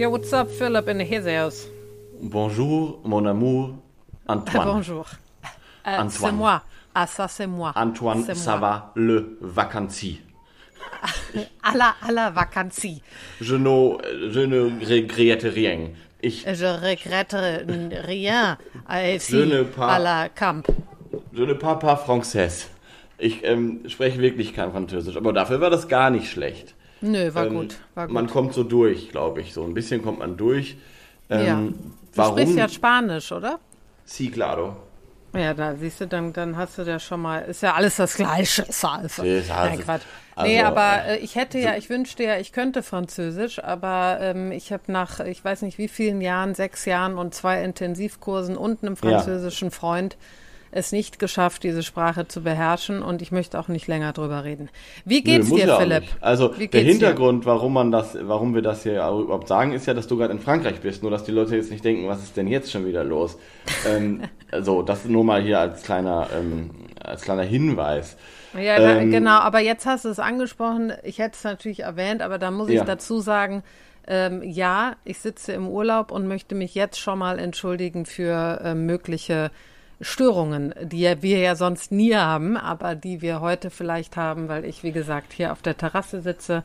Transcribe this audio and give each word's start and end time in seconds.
Yo, 0.00 0.08
what's 0.08 0.32
up, 0.32 0.48
Philip 0.50 0.88
in 0.88 0.98
his 1.00 1.26
house? 1.26 1.66
Bonjour, 2.22 3.00
mon 3.04 3.26
amour, 3.26 3.74
Antoine. 4.26 4.64
Bonjour. 4.72 5.06
Euh, 5.86 5.90
Antoine. 5.90 6.08
c'est 6.10 6.32
moi. 6.32 6.62
Ah, 6.94 7.06
ça, 7.06 7.28
c'est 7.28 7.46
moi. 7.46 7.72
Antoine, 7.76 8.24
ça 8.34 8.56
moi. 8.56 8.60
va, 8.60 8.92
le 8.96 9.36
vacancy. 9.42 10.20
À 11.62 11.76
la, 11.76 11.94
à 12.02 12.12
la 12.12 12.30
vacancy. 12.30 13.02
Je 13.42 13.56
ne, 13.56 14.30
je 14.30 14.40
ne 14.40 14.60
regrette 14.88 15.42
rien. 15.42 15.90
Ich, 16.22 16.44
Je 16.46 16.64
regrette 16.64 17.36
rien. 18.06 18.56
Euh, 18.90 19.14
Je 19.14 19.18
si, 19.18 19.34
ne 19.36 19.64
pas- 19.64 19.96
à 19.96 19.98
la 19.98 20.28
camp. 20.30 20.62
je 21.34 21.42
ne 21.44 21.52
parle 21.52 21.78
pas 21.78 21.96
français. 21.96 22.48
Ich 23.18 23.44
ähm, 23.44 23.80
spreche 23.86 24.18
wirklich 24.18 24.54
kein 24.54 24.70
Französisch, 24.70 25.16
aber 25.18 25.34
dafür 25.34 25.60
war 25.60 25.68
das 25.68 25.88
gar 25.88 26.08
nicht 26.08 26.30
schlecht. 26.30 26.74
Nö, 27.00 27.34
war 27.34 27.46
Ähm, 27.46 27.54
gut. 27.54 27.76
War 27.94 28.06
gut. 28.06 28.14
Man 28.14 28.26
kommt 28.28 28.54
so 28.54 28.62
durch, 28.64 29.10
glaube 29.10 29.40
ich. 29.40 29.52
So 29.54 29.64
ein 29.64 29.74
bisschen 29.74 30.02
kommt 30.02 30.18
man 30.18 30.36
durch. 30.36 30.76
Ähm, 31.30 31.46
ja. 31.46 31.56
Du 31.56 31.74
Warum? 32.16 32.38
sprichst 32.38 32.56
ja 32.56 32.68
Spanisch, 32.68 33.32
oder? 33.32 33.58
Sí, 34.04 34.30
claro. 34.30 34.76
Ja, 35.32 35.54
da 35.54 35.76
siehst 35.76 36.00
du, 36.00 36.08
dann, 36.08 36.32
dann 36.32 36.56
hast 36.56 36.76
du 36.78 36.82
ja 36.82 36.98
schon 36.98 37.22
mal, 37.22 37.38
ist 37.42 37.62
ja 37.62 37.74
alles 37.74 37.96
das 37.96 38.16
Gleiche. 38.16 38.66
Salve. 38.68 39.06
Ist 39.06 39.48
also- 39.50 39.70
Nein, 39.76 39.78
Quatsch. 39.84 40.02
also, 40.34 40.50
nee, 40.52 40.60
aber 40.60 41.04
äh, 41.06 41.16
ich 41.18 41.36
hätte 41.36 41.58
ja, 41.60 41.76
ich 41.76 41.88
wünschte 41.88 42.24
ja, 42.24 42.36
ich 42.38 42.50
könnte 42.50 42.82
Französisch, 42.82 43.62
aber 43.62 44.18
ähm, 44.20 44.50
ich 44.50 44.72
habe 44.72 44.82
nach, 44.88 45.20
ich 45.20 45.44
weiß 45.44 45.62
nicht 45.62 45.78
wie 45.78 45.86
vielen 45.86 46.20
Jahren, 46.20 46.56
sechs 46.56 46.84
Jahren 46.84 47.16
und 47.16 47.32
zwei 47.32 47.62
Intensivkursen 47.62 48.56
und 48.56 48.82
einem 48.82 48.96
Ja. 49.04 49.10
französischen 49.20 49.70
Freund 49.70 50.16
es 50.72 50.92
nicht 50.92 51.18
geschafft, 51.18 51.62
diese 51.64 51.82
Sprache 51.82 52.28
zu 52.28 52.42
beherrschen 52.42 53.02
und 53.02 53.22
ich 53.22 53.32
möchte 53.32 53.58
auch 53.58 53.68
nicht 53.68 53.88
länger 53.88 54.12
drüber 54.12 54.44
reden. 54.44 54.68
Wie 55.04 55.22
geht's 55.22 55.48
Nö, 55.50 55.56
dir, 55.56 55.66
ja 55.66 55.78
Philipp? 55.78 56.04
Also 56.20 56.56
Wie 56.58 56.68
der 56.68 56.82
Hintergrund, 56.82 57.44
warum 57.46 57.72
man 57.72 57.90
das, 57.90 58.16
warum 58.20 58.54
wir 58.54 58.62
das 58.62 58.82
hier 58.84 58.92
überhaupt 59.08 59.48
sagen, 59.48 59.72
ist 59.72 59.86
ja, 59.86 59.94
dass 59.94 60.06
du 60.06 60.16
gerade 60.16 60.32
in 60.32 60.38
Frankreich 60.40 60.80
bist. 60.80 61.02
Nur 61.02 61.10
dass 61.10 61.24
die 61.24 61.32
Leute 61.32 61.56
jetzt 61.56 61.70
nicht 61.70 61.84
denken, 61.84 62.06
was 62.08 62.22
ist 62.22 62.36
denn 62.36 62.46
jetzt 62.46 62.70
schon 62.70 62.86
wieder 62.86 63.02
los? 63.04 63.36
ähm, 63.88 64.22
so, 64.60 64.82
das 64.82 65.04
nur 65.06 65.24
mal 65.24 65.42
hier 65.42 65.58
als 65.58 65.82
kleiner, 65.82 66.28
ähm, 66.36 66.70
als 67.02 67.22
kleiner 67.22 67.42
Hinweis. 67.42 68.16
Ja, 68.54 68.98
Ähm, 68.98 69.10
genau, 69.10 69.38
aber 69.38 69.60
jetzt 69.60 69.86
hast 69.86 70.04
du 70.04 70.08
es 70.08 70.18
angesprochen. 70.18 70.92
Ich 71.02 71.18
hätte 71.18 71.36
es 71.36 71.44
natürlich 71.44 71.80
erwähnt, 71.80 72.22
aber 72.22 72.38
da 72.38 72.50
muss 72.50 72.68
ich 72.68 72.76
Ja. 72.76 72.84
dazu 72.84 73.20
sagen, 73.20 73.62
ähm, 74.06 74.42
ja, 74.42 74.96
ich 75.04 75.18
sitze 75.20 75.52
im 75.52 75.68
Urlaub 75.68 76.10
und 76.10 76.26
möchte 76.26 76.54
mich 76.54 76.74
jetzt 76.74 76.98
schon 76.98 77.18
mal 77.18 77.38
entschuldigen 77.38 78.06
für 78.06 78.60
äh, 78.64 78.74
mögliche 78.74 79.50
Störungen, 80.00 80.74
die 80.82 81.04
wir 81.20 81.38
ja 81.38 81.54
sonst 81.56 81.92
nie 81.92 82.14
haben, 82.14 82.56
aber 82.56 82.94
die 82.94 83.20
wir 83.20 83.40
heute 83.40 83.70
vielleicht 83.70 84.16
haben, 84.16 84.48
weil 84.48 84.64
ich, 84.64 84.82
wie 84.82 84.92
gesagt, 84.92 85.32
hier 85.32 85.52
auf 85.52 85.62
der 85.62 85.76
Terrasse 85.76 86.20
sitze 86.22 86.62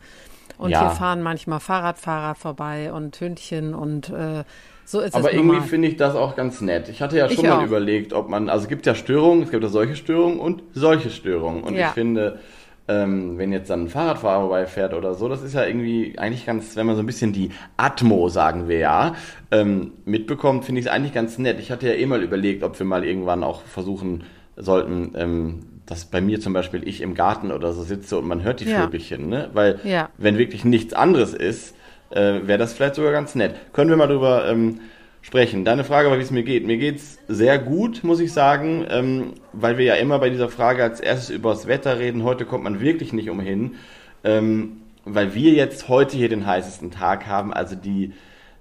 und 0.57 0.71
Ja. 0.71 0.79
hier 0.79 0.89
fahren 0.89 1.21
manchmal 1.21 1.59
Fahrradfahrer 1.59 2.35
vorbei 2.35 2.93
und 2.93 3.19
Hündchen 3.19 3.73
und 3.73 4.09
äh, 4.09 4.43
so 4.85 5.01
ist 5.01 5.15
Aber 5.15 5.29
es 5.29 5.35
irgendwie 5.35 5.55
normal. 5.55 5.67
finde 5.67 5.87
ich 5.89 5.97
das 5.97 6.15
auch 6.15 6.35
ganz 6.35 6.61
nett. 6.61 6.89
Ich 6.89 7.01
hatte 7.01 7.17
ja 7.17 7.27
Ich 7.27 7.35
schon 7.35 7.47
mal 7.47 7.61
auch. 7.63 7.67
überlegt, 7.67 8.13
ob 8.13 8.29
man, 8.29 8.49
also 8.49 8.63
es 8.63 8.69
gibt 8.69 8.85
ja 8.85 8.95
Störungen, 8.95 9.43
es 9.43 9.51
gibt 9.51 9.63
ja 9.63 9.69
solche 9.69 9.95
Störungen 9.95 10.39
und 10.39 10.63
solche 10.73 11.09
Störungen. 11.09 11.63
Und 11.63 11.75
Ja. 11.75 11.87
ich 11.89 11.93
finde, 11.93 12.39
ähm, 12.87 13.37
wenn 13.37 13.51
jetzt 13.51 13.69
dann 13.69 13.83
ein 13.85 13.89
Fahrradfahrer 13.89 14.41
vorbeifährt 14.41 14.93
oder 14.93 15.15
so, 15.15 15.27
das 15.27 15.41
ist 15.41 15.53
ja 15.55 15.65
irgendwie 15.65 16.17
eigentlich 16.19 16.45
ganz, 16.45 16.75
wenn 16.75 16.85
man 16.85 16.95
so 16.95 17.01
ein 17.01 17.05
bisschen 17.07 17.33
die 17.33 17.49
Atmo, 17.77 18.29
sagen 18.29 18.67
wir 18.67 18.77
ja, 18.77 19.15
ähm, 19.51 19.93
mitbekommt, 20.05 20.65
finde 20.65 20.79
ich 20.81 20.85
es 20.87 20.91
eigentlich 20.91 21.13
ganz 21.13 21.37
nett. 21.37 21.59
Ich 21.59 21.71
hatte 21.71 21.87
ja 21.87 21.93
eh 21.95 22.05
mal 22.05 22.21
überlegt, 22.21 22.63
ob 22.63 22.77
wir 22.77 22.85
mal 22.85 23.03
irgendwann 23.03 23.43
auch 23.43 23.61
versuchen 23.63 24.23
sollten, 24.55 25.13
ähm, 25.15 25.59
dass 25.85 26.05
bei 26.05 26.21
mir 26.21 26.39
zum 26.39 26.53
Beispiel 26.53 26.87
ich 26.87 27.01
im 27.01 27.13
Garten 27.15 27.51
oder 27.51 27.73
so 27.73 27.83
sitze 27.83 28.17
und 28.17 28.27
man 28.27 28.43
hört 28.43 28.59
die 28.59 28.65
Ja. 28.69 28.83
Vögelchen, 28.83 29.29
ne? 29.29 29.49
Weil 29.53 29.79
Ja. 29.83 30.09
wenn 30.17 30.37
wirklich 30.37 30.63
nichts 30.65 30.93
anderes 30.93 31.33
ist, 31.33 31.75
äh, 32.11 32.41
wäre 32.43 32.57
das 32.59 32.73
vielleicht 32.73 32.95
sogar 32.95 33.11
ganz 33.11 33.35
nett. 33.35 33.55
Können 33.73 33.89
wir 33.89 33.97
mal 33.97 34.07
drüber 34.07 34.47
ähm, 34.47 34.79
sprechen. 35.25 35.65
Deine 35.65 35.83
Frage 35.83 36.09
war, 36.09 36.17
wie 36.17 36.23
es 36.23 36.31
mir 36.31 36.43
geht. 36.43 36.65
Mir 36.67 36.77
geht's 36.77 37.17
sehr 37.27 37.57
gut, 37.57 38.03
muss 38.03 38.19
ich 38.19 38.31
sagen, 38.31 38.85
ähm, 38.89 39.33
weil 39.53 39.77
wir 39.77 39.85
ja 39.85 39.95
immer 39.95 40.19
bei 40.19 40.29
dieser 40.29 40.49
Frage 40.49 40.83
als 40.83 40.99
erstes 40.99 41.29
über 41.29 41.49
das 41.49 41.67
Wetter 41.67 41.97
reden. 41.97 42.23
Heute 42.23 42.45
kommt 42.45 42.63
man 42.63 42.79
wirklich 42.79 43.13
nicht 43.13 43.29
umhin, 43.29 43.75
ähm, 44.23 44.81
weil 45.03 45.33
wir 45.33 45.53
jetzt 45.53 45.89
heute 45.89 46.17
hier 46.17 46.29
den 46.29 46.45
heißesten 46.45 46.91
Tag 46.91 47.25
haben. 47.27 47.53
Also 47.53 47.75
die 47.75 48.13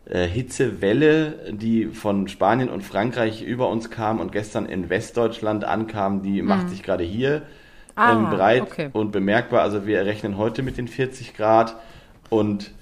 äh, 0.07 0.27
Hitzewelle, 0.27 1.53
die 1.53 1.87
von 1.87 2.29
Spanien 2.29 2.71
und 2.71 2.83
Frankreich 2.83 3.43
über 3.43 3.69
uns 3.69 3.91
kam 3.91 4.21
und 4.21 4.33
gestern 4.33 4.67
in 4.67 4.89
Westdeutschland 4.89 5.65
ankam, 5.65 6.23
die 6.23 6.41
macht 6.43 6.71
sich 6.71 6.83
gerade 6.83 7.05
hier 7.05 7.43
Mhm. 7.97 8.03
Ah, 8.03 8.13
ähm, 8.13 8.31
breit 8.31 8.63
okay. 8.63 8.91
und 8.93 9.13
bemerkbar. 9.13 9.63
Also 9.63 9.87
wir 9.87 10.05
rechnen 10.05 10.37
heute 10.37 10.63
mit 10.63 10.77
den 10.77 10.89
40 10.89 11.35
Grad 11.35 11.77
und 12.29 12.73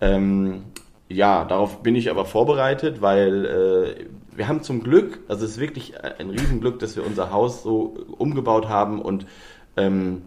ähm, 0.00 0.64
ja, 1.12 1.44
darauf 1.44 1.82
bin 1.82 1.94
ich 1.94 2.10
aber 2.10 2.24
vorbereitet, 2.24 3.00
weil 3.02 3.44
äh, 3.44 4.36
wir 4.36 4.48
haben 4.48 4.62
zum 4.62 4.82
Glück, 4.82 5.20
also 5.28 5.44
es 5.44 5.52
ist 5.52 5.60
wirklich 5.60 5.94
ein 6.18 6.30
Riesenglück, 6.30 6.78
dass 6.78 6.96
wir 6.96 7.06
unser 7.06 7.30
Haus 7.30 7.62
so 7.62 7.94
umgebaut 8.18 8.68
haben 8.68 9.00
und 9.00 9.26
ähm, 9.76 10.22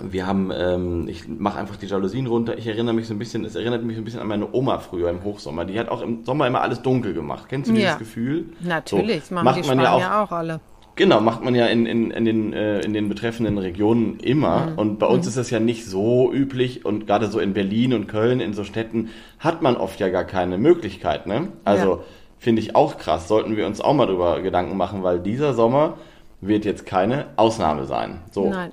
wir 0.00 0.26
haben, 0.26 0.50
ähm, 0.54 1.06
ich 1.08 1.28
mache 1.28 1.58
einfach 1.58 1.76
die 1.76 1.86
Jalousien 1.86 2.26
runter. 2.26 2.56
Ich 2.56 2.66
erinnere 2.66 2.94
mich 2.94 3.06
so 3.06 3.14
ein 3.14 3.18
bisschen, 3.18 3.44
es 3.44 3.54
erinnert 3.54 3.84
mich 3.84 3.96
so 3.96 4.00
ein 4.00 4.04
bisschen 4.04 4.20
an 4.20 4.26
meine 4.26 4.50
Oma 4.52 4.78
früher 4.78 5.10
im 5.10 5.22
Hochsommer. 5.22 5.66
Die 5.66 5.78
hat 5.78 5.88
auch 5.90 6.00
im 6.00 6.24
Sommer 6.24 6.46
immer 6.46 6.62
alles 6.62 6.80
dunkel 6.80 7.12
gemacht. 7.12 7.44
Kennst 7.48 7.70
du 7.70 7.74
Ja. 7.74 7.80
dieses 7.80 7.98
Gefühl? 7.98 8.46
Natürlich, 8.60 9.24
So, 9.24 9.34
machen 9.34 9.44
macht 9.44 9.56
die 9.56 9.68
man 9.68 9.80
Spanier 9.80 10.00
ja 10.00 10.22
auch 10.22 10.28
auch 10.28 10.32
alle. 10.32 10.60
Genau, 11.02 11.20
macht 11.20 11.42
man 11.42 11.56
ja 11.56 11.66
in, 11.66 11.84
in, 11.84 12.12
in, 12.12 12.24
den, 12.24 12.52
äh, 12.52 12.78
in 12.78 12.92
den 12.92 13.08
betreffenden 13.08 13.58
Regionen 13.58 14.20
immer. 14.20 14.68
Mhm. 14.68 14.78
Und 14.78 14.98
bei 15.00 15.06
uns 15.08 15.26
ist 15.26 15.36
das 15.36 15.50
ja 15.50 15.58
nicht 15.58 15.84
so 15.84 16.32
üblich. 16.32 16.84
Und 16.84 17.08
gerade 17.08 17.26
so 17.26 17.40
in 17.40 17.54
Berlin 17.54 17.92
und 17.92 18.06
Köln, 18.06 18.38
in 18.38 18.52
so 18.54 18.62
Städten, 18.62 19.10
hat 19.40 19.62
man 19.62 19.76
oft 19.76 19.98
ja 19.98 20.10
gar 20.10 20.22
keine 20.22 20.58
Möglichkeit. 20.58 21.26
Ne? 21.26 21.48
Also 21.64 21.88
Ja. 21.96 21.98
finde 22.38 22.62
ich 22.62 22.76
auch 22.76 22.98
krass. 22.98 23.26
Sollten 23.26 23.56
wir 23.56 23.66
uns 23.66 23.80
auch 23.80 23.94
mal 23.94 24.06
drüber 24.06 24.40
Gedanken 24.42 24.76
machen, 24.76 25.02
weil 25.02 25.18
dieser 25.18 25.54
Sommer 25.54 25.98
wird 26.40 26.64
jetzt 26.64 26.86
keine 26.86 27.26
Ausnahme 27.34 27.86
sein. 27.86 28.20
So. 28.30 28.50
Nein. 28.50 28.70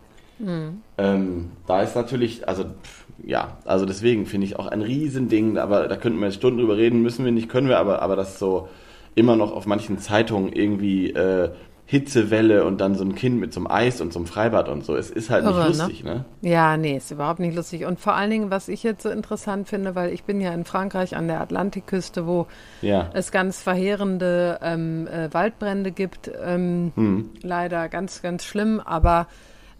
Ähm, 1.00 1.52
da 1.66 1.82
ist 1.82 1.96
natürlich, 1.96 2.48
also 2.48 2.64
pff, 2.64 3.06
ja, 3.26 3.58
also 3.66 3.88
deswegen 3.88 4.28
finde 4.28 4.46
ich 4.46 4.60
auch 4.60 4.68
ein 4.68 4.84
Riesending, 4.84 5.58
aber 5.58 5.88
da 5.88 5.96
könnten 5.96 6.20
wir 6.20 6.28
jetzt 6.28 6.36
Stunden 6.36 6.60
drüber 6.60 6.78
reden, 6.78 7.02
müssen 7.02 7.26
wir 7.26 7.32
nicht, 7.32 7.50
können 7.50 7.70
wir, 7.70 7.80
aber, 7.80 8.04
aber 8.04 8.16
das 8.16 8.38
so 8.38 8.70
immer 9.16 9.36
noch 9.36 9.52
auf 9.52 9.66
manchen 9.66 9.98
Zeitungen 9.98 10.54
irgendwie 10.54 11.10
äh, 11.10 11.50
Hitzewelle 11.92 12.66
und 12.66 12.80
dann 12.82 12.94
so 12.94 13.04
ein 13.04 13.16
Kind 13.16 13.40
mit 13.40 13.52
so 13.52 13.60
einem 13.62 13.66
Eis 13.66 14.00
und 14.00 14.14
so 14.14 14.20
einem 14.20 14.28
Freibad 14.28 14.70
und 14.70 14.86
so. 14.86 14.96
Es 14.96 15.10
ist 15.10 15.32
halt 15.32 15.44
Irre, 15.44 15.62
ne? 15.64 15.68
nicht 15.70 15.80
lustig, 15.80 16.04
ne? 16.04 16.24
Ja, 16.42 16.78
nee, 16.78 16.98
ist 16.98 17.10
überhaupt 17.10 17.40
nicht 17.40 17.56
lustig. 17.56 17.86
Und 17.86 18.00
vor 18.00 18.14
allen 18.14 18.30
Dingen, 18.30 18.52
was 18.52 18.68
ich 18.68 18.84
jetzt 18.84 19.02
so 19.02 19.10
interessant 19.10 19.68
finde, 19.68 19.96
weil 19.96 20.14
ich 20.14 20.24
bin 20.24 20.40
ja 20.40 20.54
in 20.54 20.66
Frankreich 20.66 21.16
an 21.16 21.28
der 21.28 21.42
Atlantikküste, 21.42 22.28
wo 22.28 22.46
Ja. 22.84 23.10
es 23.14 23.32
ganz 23.32 23.64
verheerende 23.64 24.60
ähm, 24.62 25.08
äh, 25.08 25.34
Waldbrände 25.34 25.92
gibt. 25.92 26.30
Ähm, 26.40 26.92
Hm. 26.94 27.32
Leider 27.42 27.90
ganz, 27.90 28.22
ganz 28.22 28.44
schlimm. 28.46 28.80
Aber 28.80 29.26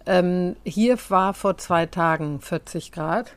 ähm, 0.04 0.56
hier 0.64 0.98
war 1.10 1.32
vor 1.32 1.58
zwei 1.58 1.86
Tagen 1.86 2.40
40 2.40 2.90
Grad. 2.90 3.36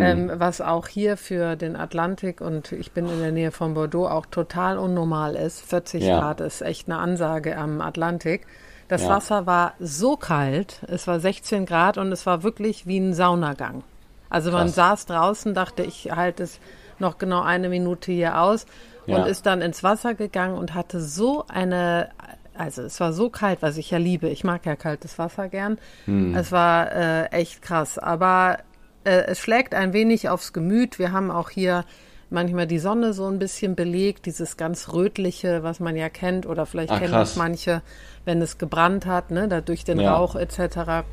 Ähm, 0.00 0.30
was 0.36 0.60
auch 0.60 0.86
hier 0.88 1.16
für 1.16 1.56
den 1.56 1.76
Atlantik 1.76 2.40
und 2.40 2.72
ich 2.72 2.92
bin 2.92 3.08
in 3.08 3.18
der 3.20 3.32
Nähe 3.32 3.50
von 3.50 3.74
Bordeaux 3.74 4.06
auch 4.08 4.26
total 4.26 4.78
unnormal 4.78 5.34
ist. 5.34 5.60
40 5.60 6.04
Ja. 6.04 6.20
Grad 6.20 6.40
ist 6.40 6.62
echt 6.62 6.88
eine 6.88 6.98
Ansage 6.98 7.56
am 7.58 7.80
Atlantik. 7.80 8.46
Das 8.88 9.02
Ja. 9.02 9.08
Wasser 9.10 9.46
war 9.46 9.74
so 9.80 10.16
kalt, 10.16 10.80
es 10.88 11.06
war 11.06 11.18
16 11.20 11.66
Grad 11.66 11.98
und 11.98 12.12
es 12.12 12.24
war 12.26 12.42
wirklich 12.42 12.86
wie 12.86 12.98
ein 12.98 13.12
Saunagang. 13.14 13.82
Also 14.30 14.50
man 14.50 14.66
Krass. 14.66 14.74
saß 14.76 15.06
draußen, 15.06 15.52
dachte 15.54 15.82
ich 15.82 16.10
halte 16.14 16.44
es 16.44 16.58
noch 16.98 17.18
genau 17.18 17.42
eine 17.42 17.68
Minute 17.68 18.12
hier 18.12 18.40
aus 18.40 18.66
und 19.06 19.14
Ja. 19.14 19.24
ist 19.24 19.46
dann 19.46 19.60
ins 19.60 19.82
Wasser 19.82 20.14
gegangen 20.14 20.56
und 20.56 20.74
hatte 20.74 21.00
so 21.00 21.44
eine, 21.48 22.10
also 22.56 22.82
es 22.82 23.00
war 23.00 23.12
so 23.12 23.28
kalt, 23.30 23.62
was 23.62 23.76
ich 23.76 23.90
ja 23.90 23.98
liebe. 23.98 24.28
Ich 24.28 24.44
mag 24.44 24.64
ja 24.66 24.76
kaltes 24.76 25.18
Wasser 25.18 25.48
gern. 25.48 25.78
Hm. 26.04 26.34
Es 26.36 26.52
war 26.52 26.92
äh, 26.92 27.24
echt 27.32 27.62
krass, 27.62 27.98
aber 27.98 28.58
äh, 29.04 29.24
es 29.26 29.38
schlägt 29.38 29.74
ein 29.74 29.92
wenig 29.92 30.28
aufs 30.28 30.52
Gemüt. 30.52 30.98
Wir 30.98 31.12
haben 31.12 31.30
auch 31.30 31.50
hier 31.50 31.84
manchmal 32.30 32.66
die 32.66 32.78
Sonne 32.78 33.12
so 33.12 33.26
ein 33.26 33.38
bisschen 33.38 33.74
belegt, 33.74 34.26
dieses 34.26 34.56
ganz 34.56 34.92
rötliche, 34.92 35.62
was 35.62 35.80
man 35.80 35.96
ja 35.96 36.08
kennt, 36.08 36.46
oder 36.46 36.64
vielleicht 36.66 36.90
Ah, 36.90 36.98
kennen 36.98 37.12
das 37.12 37.36
manche, 37.36 37.82
wenn 38.24 38.40
es 38.40 38.58
gebrannt 38.58 39.04
hat, 39.06 39.30
ne, 39.30 39.48
da 39.48 39.60
durch 39.60 39.84
den 39.84 40.00
Ja. 40.00 40.14
Rauch 40.14 40.34
etc. 40.34 41.04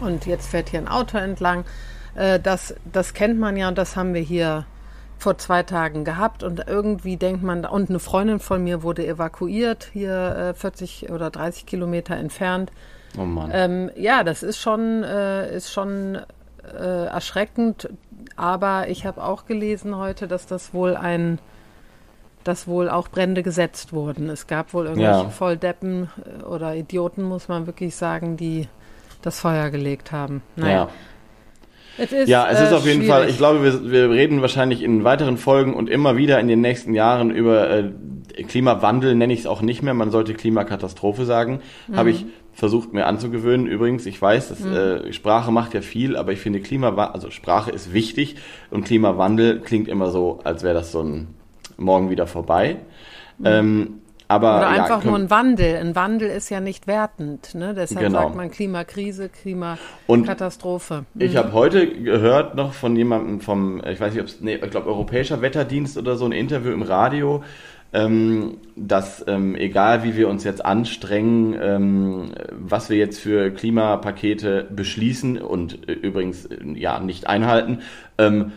Und 0.00 0.26
jetzt 0.26 0.48
fährt 0.48 0.68
hier 0.70 0.80
ein 0.80 0.88
Auto 0.88 1.16
entlang. 1.18 1.64
Äh, 2.14 2.40
das, 2.40 2.74
das 2.90 3.14
kennt 3.14 3.38
man 3.38 3.56
ja 3.56 3.68
und 3.68 3.78
das 3.78 3.94
haben 3.96 4.14
wir 4.14 4.20
hier 4.20 4.66
vor 5.18 5.38
zwei 5.38 5.62
Tagen 5.62 6.04
gehabt 6.04 6.42
und 6.42 6.66
irgendwie 6.66 7.16
denkt 7.16 7.44
man, 7.44 7.64
und 7.64 7.88
eine 7.88 8.00
Freundin 8.00 8.40
von 8.40 8.64
mir 8.64 8.82
wurde 8.82 9.06
evakuiert, 9.06 9.88
hier 9.92 10.50
äh, 10.50 10.54
40 10.54 11.10
oder 11.10 11.30
30 11.30 11.64
Kilometer 11.64 12.16
entfernt. 12.16 12.72
Oh 13.16 13.24
Mann. 13.24 13.50
Ähm, 13.54 13.90
ja, 13.94 14.24
das 14.24 14.42
ist 14.42 14.58
schon, 14.58 15.04
äh, 15.04 15.54
ist 15.54 15.70
schon 15.72 16.18
äh, 16.64 17.06
erschreckend, 17.06 17.88
aber 18.36 18.88
ich 18.88 19.06
habe 19.06 19.22
auch 19.22 19.46
gelesen 19.46 19.96
heute, 19.96 20.28
dass 20.28 20.46
das 20.46 20.72
wohl 20.72 20.96
ein, 20.96 21.38
dass 22.44 22.66
wohl 22.66 22.88
auch 22.88 23.08
Brände 23.08 23.42
gesetzt 23.42 23.92
wurden. 23.92 24.28
Es 24.28 24.46
gab 24.46 24.74
wohl 24.74 24.86
irgendwelche 24.86 25.22
Ja. 25.24 25.28
Volldeppen 25.30 26.08
äh, 26.40 26.44
oder 26.44 26.74
Idioten, 26.74 27.22
muss 27.22 27.48
man 27.48 27.66
wirklich 27.66 27.96
sagen, 27.96 28.36
die 28.36 28.68
das 29.22 29.40
Feuer 29.40 29.70
gelegt 29.70 30.12
haben. 30.12 30.42
Naja. 30.56 30.74
Ja. 30.74 30.88
Es 31.98 32.10
ist, 32.10 32.28
ja, 32.28 32.48
es 32.48 32.58
ist 32.60 32.72
äh, 32.72 32.74
auf 32.74 32.86
jeden 32.86 33.02
schwierig. 33.02 33.10
Fall, 33.10 33.28
ich 33.28 33.36
glaube, 33.36 33.62
wir, 33.62 33.90
wir 33.90 34.10
reden 34.10 34.40
wahrscheinlich 34.40 34.82
in 34.82 35.04
weiteren 35.04 35.36
Folgen 35.36 35.74
und 35.74 35.90
immer 35.90 36.16
wieder 36.16 36.40
in 36.40 36.48
den 36.48 36.62
nächsten 36.62 36.94
Jahren 36.94 37.30
über 37.30 37.68
äh, 37.70 37.90
Klimawandel, 38.48 39.14
nenne 39.14 39.32
ich 39.34 39.40
es 39.40 39.46
auch 39.46 39.60
nicht 39.60 39.82
mehr, 39.82 39.92
man 39.92 40.10
sollte 40.10 40.32
Klimakatastrophe 40.32 41.26
sagen. 41.26 41.60
Habe 41.94 42.10
ich 42.10 42.24
versucht 42.52 42.92
mir 42.92 43.06
anzugewöhnen. 43.06 43.66
Übrigens, 43.66 44.04
ich 44.06 44.20
weiß, 44.20 44.48
dass, 44.50 44.64
äh, 44.64 45.12
Sprache 45.12 45.50
macht 45.50 45.74
ja 45.74 45.80
viel, 45.80 46.16
aber 46.16 46.32
ich 46.32 46.40
finde 46.40 46.60
Klimawandel, 46.60 47.14
also 47.14 47.30
Sprache 47.30 47.70
ist 47.70 47.92
wichtig 47.92 48.36
und 48.70 48.84
Klimawandel 48.84 49.60
klingt 49.60 49.88
immer 49.88 50.10
so, 50.10 50.40
als 50.44 50.62
wäre 50.62 50.74
das 50.74 50.92
so 50.92 51.02
ein 51.02 51.28
morgen 51.78 52.10
wieder 52.10 52.26
vorbei. 52.26 52.76
Ähm, 53.44 53.94
aber 54.28 54.58
Oder 54.58 54.62
ja, 54.74 54.82
einfach 54.82 55.00
können- 55.00 55.10
nur 55.10 55.18
ein 55.18 55.30
Wandel. 55.30 55.76
Ein 55.76 55.94
Wandel 55.94 56.30
ist 56.30 56.48
ja 56.48 56.60
nicht 56.60 56.86
wertend. 56.86 57.54
Ne? 57.54 57.74
Deshalb 57.74 58.06
Genau. 58.06 58.20
sagt 58.22 58.34
man 58.36 58.50
Klimakrise, 58.50 59.28
Klimakatastrophe. 59.28 61.04
Ich 61.18 61.36
habe 61.36 61.52
heute 61.52 61.86
gehört 61.86 62.54
noch 62.54 62.72
von 62.72 62.96
jemandem 62.96 63.40
vom, 63.40 63.82
ich 63.84 64.00
weiß 64.00 64.12
nicht, 64.14 64.22
ob 64.22 64.28
es, 64.28 64.40
nee, 64.40 64.54
ich 64.54 64.70
glaube, 64.70 64.86
Europäischer 64.88 65.42
Wetterdienst 65.42 65.98
oder 65.98 66.16
so 66.16 66.24
ein 66.24 66.32
Interview 66.32 66.72
im 66.72 66.82
Radio, 66.82 67.42
ähm, 67.92 68.58
dass 68.74 69.24
ähm, 69.28 69.54
egal 69.54 70.02
wie 70.04 70.16
wir 70.16 70.28
uns 70.28 70.44
jetzt 70.44 70.64
anstrengen, 70.64 71.56
ähm, 71.60 72.32
was 72.50 72.88
wir 72.88 72.96
jetzt 72.96 73.20
für 73.20 73.50
Klimapakete 73.50 74.66
beschließen 74.70 75.38
und 75.38 75.88
äh, 75.88 75.92
übrigens 75.92 76.46
äh, 76.46 76.56
ja 76.74 77.00
nicht 77.00 77.26
einhalten, 77.26 77.80
ähm, 78.18 78.52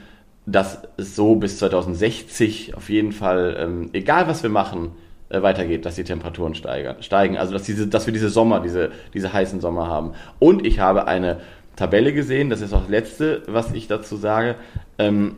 dass 0.45 0.83
es 0.97 1.15
so 1.15 1.35
bis 1.35 1.57
2060 1.57 2.75
auf 2.75 2.89
jeden 2.89 3.11
Fall, 3.11 3.57
ähm, 3.59 3.89
egal 3.93 4.27
was 4.27 4.43
wir 4.43 4.49
machen, 4.49 4.91
äh, 5.29 5.41
weitergeht, 5.41 5.85
dass 5.85 5.95
die 5.95 6.03
Temperaturen 6.03 6.55
steigern, 6.55 6.97
steigen. 7.01 7.37
Also 7.37 7.51
dass 7.51 7.63
diese, 7.63 7.87
dass 7.87 8.05
wir 8.05 8.13
diese 8.13 8.29
Sommer, 8.29 8.59
diese, 8.61 8.91
diese 9.13 9.33
heißen 9.33 9.59
Sommer 9.59 9.87
haben. 9.87 10.13
Und 10.39 10.65
ich 10.65 10.79
habe 10.79 11.07
eine 11.07 11.41
Tabelle 11.75 12.13
gesehen, 12.13 12.49
das 12.49 12.61
ist 12.61 12.73
auch 12.73 12.81
das 12.81 12.89
letzte, 12.89 13.43
was 13.47 13.73
ich 13.73 13.87
dazu 13.87 14.15
sage, 14.15 14.55
ähm, 14.97 15.37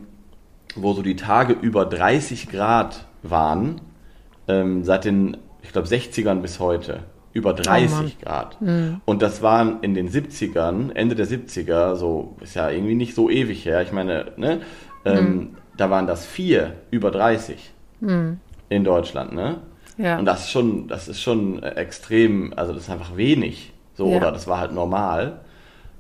wo 0.76 0.94
so 0.94 1.02
die 1.02 1.16
Tage 1.16 1.54
über 1.54 1.86
30 1.86 2.50
Grad 2.50 3.06
waren, 3.24 3.82
ähm, 4.48 4.84
seit 4.84 5.06
den, 5.06 5.38
ich 5.62 5.72
glaube, 5.72 5.88
60ern 5.88 6.42
bis 6.42 6.60
heute. 6.60 7.00
Über 7.34 7.54
30 7.54 8.20
Grad. 8.20 8.58
Und 9.06 9.22
das 9.22 9.44
waren 9.44 9.84
in 9.84 9.94
den 9.94 10.10
70ern, 10.10 10.92
Ende 10.96 11.14
der 11.14 11.28
70er, 11.28 11.96
so, 11.96 12.36
ist 12.42 12.56
ja 12.56 12.72
irgendwie 12.72 12.96
nicht 12.96 13.14
so 13.14 13.30
ewig 13.30 13.64
her. 13.64 13.82
Ich 13.84 13.92
meine, 13.92 14.32
ne, 14.38 14.62
ähm, 15.06 15.50
da 15.76 15.92
waren 15.92 16.08
das 16.08 16.26
vier 16.26 16.74
über 16.90 17.12
30 17.12 17.74
in 18.70 18.84
Deutschland, 18.84 19.34
ne? 19.34 19.58
Ja. 19.98 20.18
Und 20.18 20.26
das 20.26 20.46
ist 20.46 20.52
schon, 20.52 20.88
das 20.88 21.08
ist 21.08 21.22
schon 21.22 21.62
äh, 21.62 21.72
extrem, 21.76 22.54
also 22.56 22.74
das 22.74 22.84
ist 22.84 22.90
einfach 22.90 23.16
wenig. 23.18 23.72
So, 23.96 24.10
Ja. 24.10 24.18
oder 24.18 24.32
das 24.32 24.48
war 24.48 24.60
halt 24.60 24.72
normal. 24.74 25.40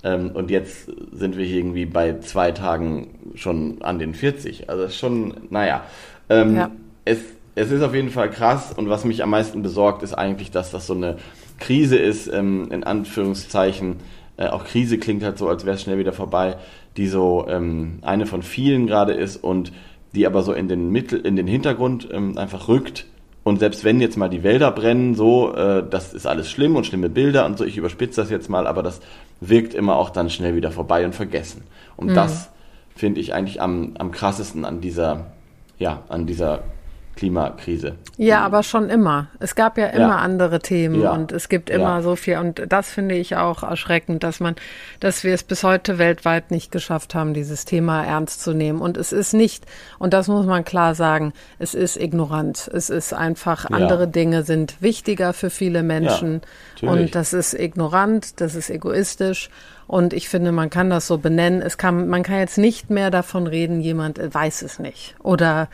Ähm, 0.04 0.32
und 0.34 0.50
jetzt 0.52 0.90
sind 1.12 1.38
wir 1.38 1.46
hier 1.46 1.58
irgendwie 1.58 1.86
bei 1.86 2.18
zwei 2.20 2.52
Tagen 2.52 3.32
schon 3.36 3.82
an 3.82 4.00
den 4.00 4.14
40. 4.16 4.70
Also 4.70 4.84
das 4.84 4.92
ist 4.94 5.00
schon, 5.00 5.34
naja. 5.50 5.84
Ähm, 6.30 6.56
Ja. 6.56 6.72
es, 7.06 7.20
es 7.58 7.72
ist 7.72 7.82
auf 7.82 7.96
jeden 7.96 8.12
Fall 8.12 8.30
krass 8.30 8.72
und 8.72 8.88
was 8.88 9.04
mich 9.04 9.24
am 9.24 9.32
meisten 9.32 9.64
besorgt, 9.64 10.04
ist 10.04 10.14
eigentlich, 10.14 10.52
dass 10.52 10.70
das 10.70 10.86
so 10.86 10.94
eine 10.94 11.18
Krise 11.60 11.98
ist, 11.98 12.28
ähm, 12.32 12.70
in 12.72 12.84
Anführungszeichen. 12.84 13.96
Äh, 14.38 14.50
auch 14.50 14.64
Krise 14.64 15.00
klingt 15.00 15.24
halt 15.24 15.40
so, 15.40 15.50
als 15.50 15.66
wäre 15.66 15.76
es 15.76 15.82
schnell 15.82 15.98
wieder 15.98 16.14
vorbei, 16.14 16.58
die 16.98 17.08
so 17.08 17.48
ähm, 17.50 17.98
eine 18.04 18.28
von 18.28 18.44
vielen 18.44 18.86
gerade 18.86 19.14
ist 19.14 19.38
und 19.38 19.72
die 20.14 20.28
aber 20.28 20.44
so 20.44 20.54
in 20.54 20.68
den 20.68 20.92
Mittel, 20.92 21.20
in 21.20 21.36
den 21.36 21.48
Hintergrund 21.48 22.08
ähm, 22.12 22.38
einfach 22.38 22.68
rückt. 22.68 23.08
Und 23.44 23.58
selbst 23.58 23.84
wenn 23.84 24.02
jetzt 24.02 24.18
mal 24.18 24.30
die 24.30 24.44
Wälder 24.44 24.70
brennen, 24.70 25.16
so, 25.16 25.56
äh, 25.56 25.84
das 25.90 26.14
ist 26.14 26.28
alles 26.28 26.52
schlimm 26.52 26.76
und 26.76 26.86
schlimme 26.86 27.10
Bilder 27.10 27.48
und 27.48 27.58
so, 27.58 27.66
ich 27.66 27.78
überspitze 27.78 28.22
das 28.22 28.30
jetzt 28.30 28.50
mal, 28.52 28.68
aber 28.68 28.84
das 28.84 29.00
wirkt 29.42 29.74
immer 29.74 29.96
auch 29.96 30.12
dann 30.12 30.30
schnell 30.30 30.56
wieder 30.56 30.70
vorbei 30.70 31.06
und 31.06 31.16
vergessen. 31.16 31.64
Und 31.96 32.14
das 32.14 32.52
finde 32.96 33.20
ich 33.20 33.34
eigentlich 33.34 33.62
am, 33.62 33.96
am 33.98 34.12
krassesten 34.12 34.64
an 34.64 34.80
dieser, 34.80 35.32
ja, 35.80 36.04
an 36.08 36.28
dieser 36.28 36.62
Klimakrise. 37.18 37.96
Ja, 38.18 38.40
aber 38.46 38.64
schon 38.64 38.90
immer. 38.90 39.28
Es 39.40 39.56
gab 39.56 39.78
ja 39.78 39.88
immer 39.88 40.08
Ja. 40.10 40.16
andere 40.18 40.60
Themen 40.60 41.02
Ja. 41.02 41.12
und 41.12 41.32
es 41.32 41.50
gibt 41.50 41.70
immer 41.70 41.98
Ja. 41.98 42.02
so 42.02 42.16
viel. 42.16 42.38
Und 42.38 42.62
das 42.70 42.90
finde 42.90 43.16
ich 43.16 43.36
auch 43.36 43.64
erschreckend, 43.64 44.24
dass 44.24 44.40
man, 44.40 44.56
dass 45.00 45.24
wir 45.24 45.34
es 45.34 45.44
bis 45.44 45.64
heute 45.64 45.98
weltweit 45.98 46.52
nicht 46.52 46.72
geschafft 46.72 47.16
haben, 47.16 47.34
dieses 47.34 47.66
Thema 47.66 48.04
ernst 48.06 48.42
zu 48.42 48.54
nehmen. 48.54 48.80
Und 48.82 48.96
es 48.98 49.12
ist 49.12 49.34
nicht, 49.34 49.66
und 50.00 50.14
das 50.14 50.28
muss 50.28 50.46
man 50.46 50.64
klar 50.64 50.96
sagen, 50.96 51.34
es 51.60 51.74
ist 51.74 51.98
ignorant. 51.98 52.70
Es 52.74 52.90
ist 52.90 53.14
einfach, 53.14 53.66
andere 53.70 54.08
Dinge 54.08 54.44
sind 54.44 54.82
wichtiger 54.82 55.34
für 55.34 55.50
viele 55.50 55.84
Menschen. 55.84 56.42
und 56.82 57.16
das 57.16 57.34
ist 57.34 57.54
ignorant, 57.56 58.40
das 58.40 58.54
ist 58.56 58.70
egoistisch. 58.70 59.50
Und 59.88 60.14
ich 60.14 60.28
finde, 60.30 60.52
man 60.52 60.70
kann 60.70 60.90
das 60.90 61.08
so 61.08 61.18
benennen. 61.18 61.62
Es 61.62 61.78
kann, 61.78 62.08
man 62.08 62.22
kann 62.22 62.40
jetzt 62.40 62.58
nicht 62.58 62.90
mehr 62.90 63.10
davon 63.10 63.48
reden, 63.48 63.80
jemand 63.82 64.20
weiß 64.34 64.62
es 64.62 64.80
nicht. 64.80 65.16
Oder 65.24 65.70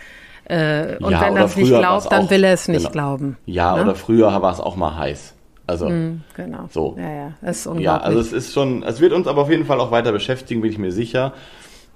äh, 0.45 0.97
und 0.99 1.11
Ja, 1.11 1.21
wenn 1.21 1.37
er 1.37 1.45
es 1.45 1.55
nicht 1.55 1.67
glaubt, 1.69 2.11
dann 2.11 2.25
auch- 2.25 2.29
will 2.31 2.43
er 2.43 2.53
es 2.53 2.67
nicht 2.67 2.79
genau. 2.91 2.91
glauben. 2.91 3.37
Ja, 3.45 3.75
Ne? 3.75 3.83
oder 3.83 3.95
früher 3.95 4.41
war 4.41 4.51
es 4.51 4.59
auch 4.59 4.75
mal 4.75 4.97
heiß. 4.97 5.33
Also, 5.65 5.87
Genau. 5.87 6.67
So. 6.69 6.95
Ja, 6.99 7.09
ja, 7.11 7.31
das 7.41 7.59
ist 7.59 7.67
unglaublich. 7.67 7.85
ja, 7.85 7.97
also 7.97 8.19
es 8.19 8.33
ist 8.33 8.53
schon, 8.53 8.83
es 8.83 8.99
wird 8.99 9.13
uns 9.13 9.27
aber 9.27 9.43
auf 9.43 9.49
jeden 9.49 9.65
Fall 9.65 9.79
auch 9.79 9.91
weiter 9.91 10.11
beschäftigen, 10.11 10.61
bin 10.61 10.69
ich 10.71 10.77
mir 10.77 10.91
sicher. 10.91 11.33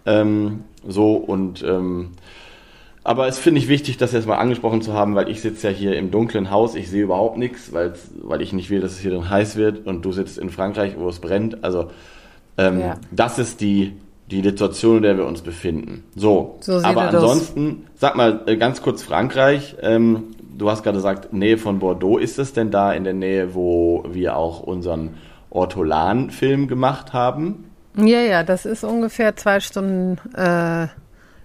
Ähm, 0.06 0.64
so 0.88 1.16
und 1.16 1.64
ähm, 1.64 2.12
aber 3.04 3.28
es 3.28 3.38
finde 3.40 3.60
ich 3.60 3.68
wichtig, 3.68 3.98
das 3.98 4.12
jetzt 4.14 4.28
mal 4.28 4.36
angesprochen 4.38 4.82
zu 4.82 4.94
haben, 4.94 5.16
weil 5.16 5.30
ich 5.30 5.42
sitze 5.42 5.70
ja 5.70 5.74
hier 5.74 5.96
im 5.98 6.12
dunklen 6.12 6.50
Haus, 6.52 6.76
ich 6.76 6.90
sehe 6.90 7.04
überhaupt 7.04 7.38
nichts, 7.38 7.72
weil 7.74 8.42
ich 8.42 8.52
nicht 8.54 8.70
will, 8.70 8.80
dass 8.82 8.92
es 8.92 9.00
hier 9.00 9.12
drin 9.12 9.30
heiß 9.30 9.56
wird 9.58 9.86
und 9.86 10.04
du 10.04 10.12
sitzt 10.12 10.38
in 10.38 10.50
Frankreich, 10.50 10.96
wo 10.98 11.08
es 11.10 11.20
brennt. 11.20 11.64
Also 11.64 11.90
ähm, 12.58 12.80
Ja. 12.82 12.96
das 13.12 13.38
ist 13.40 13.60
die, 13.62 13.94
die 14.30 14.42
Situation, 14.44 14.98
in 14.98 15.04
der 15.04 15.18
wir 15.18 15.26
uns 15.26 15.42
befinden. 15.42 16.04
So, 16.16 16.58
So 16.60 16.78
aber 16.84 17.06
er 17.06 17.12
das. 17.12 17.24
ansonsten, 17.24 17.88
sag 17.96 18.16
mal 18.16 18.42
äh, 18.46 18.58
ganz 18.58 18.82
kurz 18.82 19.02
Frankreich. 19.04 19.76
Ähm, 19.82 20.36
du 20.58 20.70
hast 20.70 20.84
gerade 20.84 20.98
gesagt, 20.98 21.32
Nähe 21.34 21.58
von 21.58 21.80
Bordeaux. 21.80 22.18
Ist 22.18 22.38
es 22.38 22.54
denn 22.54 22.70
da 22.72 22.92
in 22.94 23.04
der 23.06 23.14
Nähe, 23.14 23.56
wo 23.56 24.04
wir 24.12 24.36
auch 24.36 24.62
unseren 24.62 25.16
Ortolan-Film 25.50 26.68
gemacht 26.68 27.14
haben? 27.14 27.64
ja, 27.96 28.20
ja, 28.20 28.44
das 28.44 28.66
ist 28.66 28.84
ungefähr 28.84 29.36
zwei 29.38 29.60
Stunden 29.60 30.20
äh, 30.36 30.88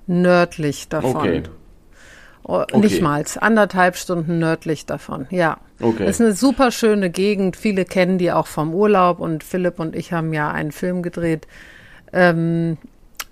nördlich 0.06 0.88
davon. 0.88 1.16
Okay. 1.16 1.42
Oh, 2.44 2.62
Okay. 2.72 2.78
Nicht 2.78 3.00
mal, 3.00 3.24
anderthalb 3.40 3.96
Stunden 3.96 4.38
nördlich 4.40 4.84
davon, 4.84 5.26
ja. 5.30 5.58
Okay. 5.80 6.04
Das 6.04 6.16
ist 6.16 6.20
eine 6.20 6.32
super 6.34 6.72
schöne 6.72 7.08
Gegend. 7.08 7.56
Viele 7.56 7.84
kennen 7.84 8.18
die 8.18 8.32
auch 8.32 8.48
vom 8.48 8.74
Urlaub 8.74 9.20
und 9.20 9.44
Philipp 9.44 9.78
und 9.78 9.94
ich 9.94 10.12
haben 10.12 10.32
ja 10.32 10.50
einen 10.50 10.72
Film 10.72 11.02
gedreht. 11.02 11.46
Ähm, 12.12 12.78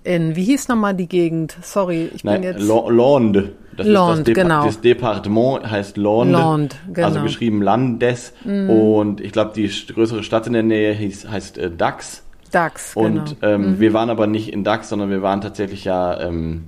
in, 0.02 0.34
wie 0.36 0.44
hieß 0.44 0.68
nochmal 0.68 0.94
die 0.94 1.06
Gegend? 1.06 1.56
Sorry, 1.62 2.10
ich 2.14 2.22
bin 2.22 2.32
Nein, 2.32 2.42
jetzt. 2.42 2.62
Lo- 2.62 2.88
Londe. 2.88 3.52
Das 3.76 3.86
Londe, 3.86 4.18
ist 4.20 4.28
das, 4.28 4.34
genau. 4.34 4.64
das 4.64 4.80
Departement 4.80 5.70
heißt 5.70 5.96
Londe. 5.96 6.32
Londe, 6.32 6.76
genau. 6.92 6.98
Mhm. 6.98 7.04
Also 7.04 7.22
geschrieben 7.22 7.62
Landes. 7.62 8.32
Und 8.44 9.20
ich 9.20 9.32
glaube, 9.32 9.52
die 9.54 9.70
größere 9.92 10.22
Stadt 10.22 10.46
in 10.46 10.52
der 10.54 10.62
Nähe 10.62 10.92
hieß, 10.92 11.28
heißt 11.28 11.56
äh, 11.58 11.70
Dax. 11.70 12.22
Dax, 12.50 12.94
genau. 12.94 13.06
Und 13.06 13.36
ähm, 13.42 13.78
wir 13.78 13.92
waren 13.92 14.10
aber 14.10 14.26
nicht 14.26 14.52
in 14.52 14.64
Dax, 14.64 14.88
sondern 14.88 15.08
wir 15.10 15.22
waren 15.22 15.40
tatsächlich 15.40 15.84
ja 15.84 16.20
ähm, 16.20 16.64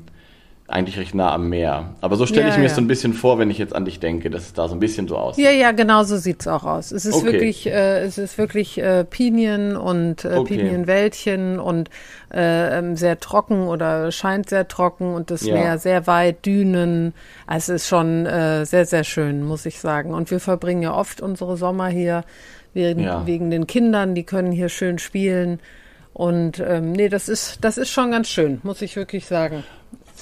eigentlich 0.73 0.99
recht 0.99 1.15
nah 1.15 1.33
am 1.33 1.49
Meer. 1.49 1.95
Aber 2.01 2.17
so 2.17 2.27
stelle 2.27 2.47
Ja, 2.49 2.53
ich 2.53 2.59
mir 2.59 2.65
es 2.65 2.73
ja. 2.73 2.77
so 2.77 2.81
ein 2.81 2.87
bisschen 2.87 3.13
vor, 3.13 3.39
wenn 3.39 3.51
ich 3.51 3.59
jetzt 3.59 3.75
an 3.75 3.85
dich 3.85 4.01
denke, 4.01 4.31
dass 4.31 4.45
es 4.45 4.53
da 4.55 4.69
so 4.69 4.75
ein 4.75 4.81
bisschen 4.81 5.07
so 5.09 5.17
aussieht. 5.17 5.45
Ja, 5.45 5.51
ja, 5.51 5.73
genau 5.73 6.03
so 6.05 6.17
sieht's 6.17 6.47
auch 6.47 6.65
aus. 6.65 6.93
Es 6.93 7.05
ist 7.05 7.15
Okay. 7.15 7.33
wirklich, 7.33 7.67
äh, 7.67 8.01
es 8.01 8.19
ist 8.19 8.39
wirklich 8.39 8.79
äh, 8.79 9.05
Pinien 9.05 9.77
und 9.77 10.25
äh, 10.25 10.35
Okay. 10.37 10.57
Pinienwäldchen 10.57 11.59
und 11.61 11.91
äh, 12.35 12.79
ähm, 12.79 12.97
sehr 12.97 13.21
trocken 13.21 13.67
oder 13.69 14.11
scheint 14.13 14.49
sehr 14.49 14.67
trocken 14.69 15.15
und 15.15 15.31
das 15.31 15.43
Ja. 15.43 15.55
Meer 15.55 15.79
sehr 15.79 16.07
weit, 16.07 16.45
Dünen. 16.47 17.13
Also 17.47 17.75
es 17.75 17.83
ist 17.83 17.89
schon 17.89 18.27
äh, 18.27 18.65
sehr, 18.65 18.87
sehr 18.87 19.05
schön, 19.05 19.43
muss 19.45 19.67
ich 19.67 19.79
sagen. 19.81 20.15
Und 20.15 20.31
wir 20.31 20.41
verbringen 20.41 20.83
ja 20.83 20.95
oft 20.95 21.21
unsere 21.21 21.57
Sommer 21.57 21.89
hier 21.89 22.25
wegen, 22.75 23.07
wegen 23.27 23.51
den 23.51 23.67
Kindern, 23.67 24.15
die 24.15 24.25
können 24.25 24.51
hier 24.53 24.69
schön 24.71 24.99
spielen. 24.99 25.61
Und 26.15 26.59
ähm, 26.61 26.93
nee, 26.93 27.09
das 27.09 27.29
ist, 27.29 27.59
das 27.65 27.79
ist 27.79 27.91
schon 27.91 28.11
ganz 28.11 28.29
schön, 28.29 28.61
muss 28.63 28.83
ich 28.83 28.97
wirklich 28.97 29.27
sagen. 29.27 29.65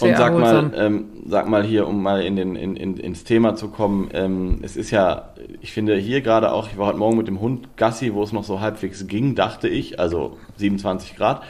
Sehr 0.00 0.11
Und 0.11 0.16
sag 0.16 0.33
erholsam. 0.33 0.71
mal, 0.71 0.78
ähm, 0.78 1.04
sag 1.26 1.49
mal 1.49 1.62
hier, 1.62 1.87
um 1.87 2.02
mal 2.02 2.23
in 2.23 2.35
den, 2.35 2.57
in, 2.57 2.75
in, 2.75 2.97
ins 2.97 3.25
Thema 3.25 3.54
zu 3.54 3.69
kommen, 3.69 4.09
ähm, 4.14 4.61
es 4.62 4.76
ist 4.76 4.90
ja, 4.90 5.35
ich 5.61 5.73
finde 5.73 5.95
hier 5.97 6.23
gerade 6.23 6.52
auch, 6.52 6.69
ich 6.69 6.78
war 6.78 6.87
heute 6.87 6.99
Morgen 6.99 7.19
mit 7.19 7.28
dem 7.28 7.40
Hund 7.40 7.76
Gassi, 7.76 8.14
wo 8.14 8.23
es 8.23 8.33
noch 8.33 8.45
so 8.45 8.61
halbwegs 8.61 9.07
ging, 9.07 9.35
dachte 9.35 9.69
ich, 9.69 10.00
also 10.00 10.38
27 10.57 11.16
Grad. 11.16 11.42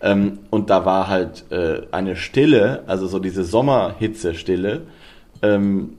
Ähm, 0.00 0.38
und 0.48 0.70
da 0.70 0.86
war 0.86 1.08
halt 1.08 1.44
äh, 1.50 1.82
eine 1.90 2.16
Stille, 2.16 2.84
also 2.86 3.06
so 3.06 3.18
diese 3.18 3.44
Sommerhitze-Stille. 3.44 4.82
Ähm, 5.42 5.90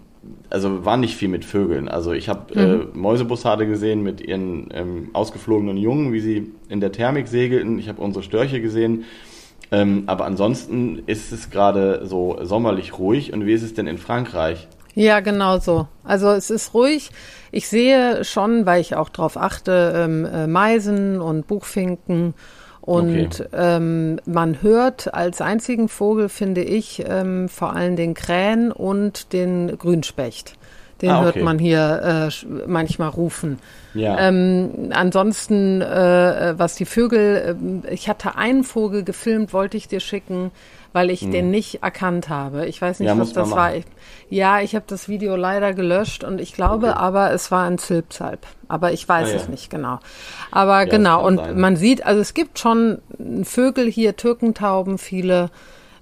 also 0.49 0.83
war 0.83 0.97
nicht 0.97 1.15
viel 1.15 1.29
mit 1.29 1.45
Vögeln. 1.45 1.87
Also 1.87 2.11
ich 2.11 2.27
habe 2.27 2.53
äh, 2.55 2.97
Mäusebussarde 2.97 3.67
gesehen 3.67 4.01
mit 4.01 4.19
ihren 4.19 4.69
ähm, 4.73 5.09
ausgeflogenen 5.13 5.77
Jungen, 5.77 6.11
wie 6.11 6.19
sie 6.19 6.51
in 6.69 6.81
der 6.81 6.91
Thermik 6.91 7.27
segelten. 7.27 7.77
Ich 7.77 7.87
habe 7.87 8.01
unsere 8.01 8.23
Störche 8.23 8.61
gesehen. 8.61 9.05
Ähm, 9.71 10.03
aber 10.07 10.25
ansonsten 10.25 11.03
ist 11.05 11.31
es 11.31 11.49
gerade 11.49 12.05
so 12.05 12.39
sommerlich 12.41 12.97
ruhig. 12.97 13.33
Und 13.33 13.45
wie 13.45 13.53
ist 13.53 13.63
es 13.63 13.73
denn 13.73 13.87
in 13.87 13.97
Frankreich? 13.97 14.67
Ja, 14.95 15.19
genau 15.19 15.59
so. 15.59 15.87
Also 16.03 16.29
es 16.31 16.49
ist 16.49 16.73
ruhig. 16.73 17.11
Ich 17.51 17.67
sehe 17.67 18.23
schon, 18.23 18.65
weil 18.65 18.81
ich 18.81 18.95
auch 18.95 19.09
drauf 19.09 19.37
achte, 19.37 19.93
ähm, 19.95 20.25
äh, 20.25 20.47
Meisen 20.47 21.21
und 21.21 21.47
Buchfinken 21.47 22.33
Und 22.81 23.41
okay. 23.41 23.47
ähm, 23.53 24.19
man 24.25 24.63
hört 24.63 25.13
als 25.13 25.41
einzigen 25.41 25.89
Vogel, 25.89 26.27
finde 26.27 26.63
ich, 26.63 27.03
ähm, 27.07 27.47
vor 27.47 27.75
allem 27.75 27.95
den 27.95 28.15
Krähen 28.15 28.71
und 28.71 29.31
den 29.31 29.77
Grünspecht. 29.77 30.55
Den 31.01 31.11
ah, 31.11 31.17
okay. 31.17 31.25
hört 31.25 31.43
man 31.43 31.59
hier 31.59 32.29
äh, 32.29 32.45
manchmal 32.67 33.09
rufen. 33.09 33.59
Ja. 33.93 34.19
Ähm, 34.19 34.89
ansonsten, 34.91 35.81
äh, 35.81 36.53
was 36.57 36.75
die 36.75 36.85
Vögel, 36.85 37.57
äh, 37.85 37.93
ich 37.93 38.09
hatte 38.09 38.35
einen 38.35 38.63
Vogel 38.63 39.03
gefilmt, 39.03 39.53
wollte 39.53 39.77
ich 39.77 39.87
dir 39.87 39.99
schicken, 39.99 40.51
weil 40.91 41.09
ich 41.09 41.21
hm. 41.21 41.31
den 41.31 41.51
nicht 41.51 41.83
erkannt 41.83 42.29
habe. 42.29 42.65
Ich 42.65 42.81
weiß 42.81 42.99
nicht, 42.99 43.07
ja, 43.07 43.17
was 43.17 43.33
das 43.33 43.51
war. 43.51 43.75
Ich, 43.75 43.85
ja, 44.29 44.59
ich 44.59 44.75
habe 44.75 44.85
das 44.87 45.07
Video 45.07 45.35
leider 45.35 45.73
gelöscht 45.73 46.23
und 46.23 46.41
ich 46.41 46.53
glaube 46.53 46.89
okay. 46.89 46.97
aber, 46.97 47.31
es 47.31 47.51
war 47.51 47.65
ein 47.65 47.77
Zilpzalp. 47.77 48.45
Aber 48.67 48.91
ich 48.91 49.07
weiß 49.07 49.29
ah, 49.31 49.35
es 49.35 49.47
nicht 49.47 49.69
genau. 49.69 49.99
Aber 50.51 50.85
genau, 50.85 51.25
und 51.25 51.37
sein. 51.37 51.59
man 51.59 51.75
sieht, 51.75 52.05
also 52.05 52.21
es 52.21 52.33
gibt 52.33 52.59
schon 52.59 52.99
Vögel 53.43 53.89
hier, 53.89 54.15
Türkentauben, 54.15 54.97
viele. 54.97 55.49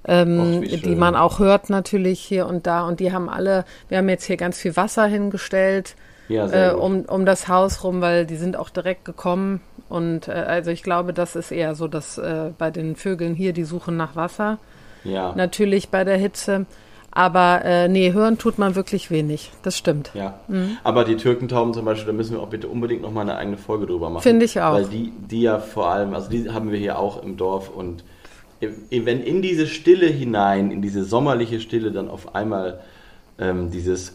Ähm, 0.07 0.63
Och, 0.63 0.81
die 0.81 0.95
man 0.95 1.15
auch 1.15 1.39
hört 1.39 1.69
natürlich 1.69 2.19
hier 2.19 2.47
und 2.47 2.65
da. 2.65 2.87
Und 2.87 2.99
die 2.99 3.11
haben 3.11 3.29
alle, 3.29 3.65
wir 3.89 3.97
haben 3.97 4.09
jetzt 4.09 4.23
hier 4.23 4.37
ganz 4.37 4.57
viel 4.57 4.75
Wasser 4.75 5.05
hingestellt 5.05 5.95
ja, 6.29 6.71
äh, 6.71 6.73
um, 6.73 7.01
um 7.05 7.25
das 7.25 7.47
Haus 7.47 7.83
rum, 7.83 8.01
weil 8.01 8.25
die 8.25 8.35
sind 8.35 8.57
auch 8.57 8.69
direkt 8.69 9.05
gekommen. 9.05 9.61
Und 9.89 10.27
äh, 10.27 10.31
also 10.31 10.71
ich 10.71 10.83
glaube, 10.83 11.13
das 11.13 11.35
ist 11.35 11.51
eher 11.51 11.75
so, 11.75 11.87
dass 11.87 12.17
äh, 12.17 12.51
bei 12.57 12.71
den 12.71 12.95
Vögeln 12.95 13.35
hier, 13.35 13.53
die 13.53 13.63
suchen 13.63 13.97
nach 13.97 14.15
Wasser. 14.15 14.57
Ja. 15.03 15.33
Natürlich 15.35 15.89
bei 15.89 16.03
der 16.03 16.17
Hitze. 16.17 16.65
Aber 17.11 17.61
äh, 17.63 17.87
nee, 17.87 18.11
hören 18.11 18.37
tut 18.37 18.59
man 18.59 18.75
wirklich 18.75 19.09
wenig. 19.09 19.51
Das 19.63 19.77
stimmt. 19.77 20.11
Ja. 20.13 20.39
Mhm. 20.47 20.77
Aber 20.83 21.03
die 21.03 21.15
Türkentauben 21.15 21.73
zum 21.73 21.85
Beispiel, 21.85 22.07
da 22.07 22.13
müssen 22.13 22.33
wir 22.33 22.41
auch 22.41 22.49
bitte 22.49 22.67
unbedingt 22.67 23.01
noch 23.01 23.11
mal 23.11 23.21
eine 23.21 23.37
eigene 23.37 23.57
Folge 23.57 23.87
drüber 23.87 24.09
machen. 24.09 24.21
Finde 24.21 24.45
ich 24.45 24.61
auch. 24.61 24.73
Weil 24.73 24.85
die, 24.85 25.13
die 25.17 25.41
ja 25.41 25.57
vor 25.57 25.89
allem, 25.89 26.13
also 26.13 26.29
die 26.29 26.49
haben 26.49 26.71
wir 26.71 26.77
hier 26.77 26.99
auch 26.99 27.23
im 27.23 27.37
Dorf 27.37 27.69
und 27.69 28.03
wenn 28.59 29.21
in 29.21 29.41
diese 29.41 29.67
Stille 29.67 30.07
hinein, 30.07 30.71
in 30.71 30.81
diese 30.81 31.03
sommerliche 31.03 31.59
Stille 31.59 31.91
dann 31.91 32.09
auf 32.09 32.35
einmal 32.35 32.79
ähm, 33.39 33.71
dieses 33.71 34.13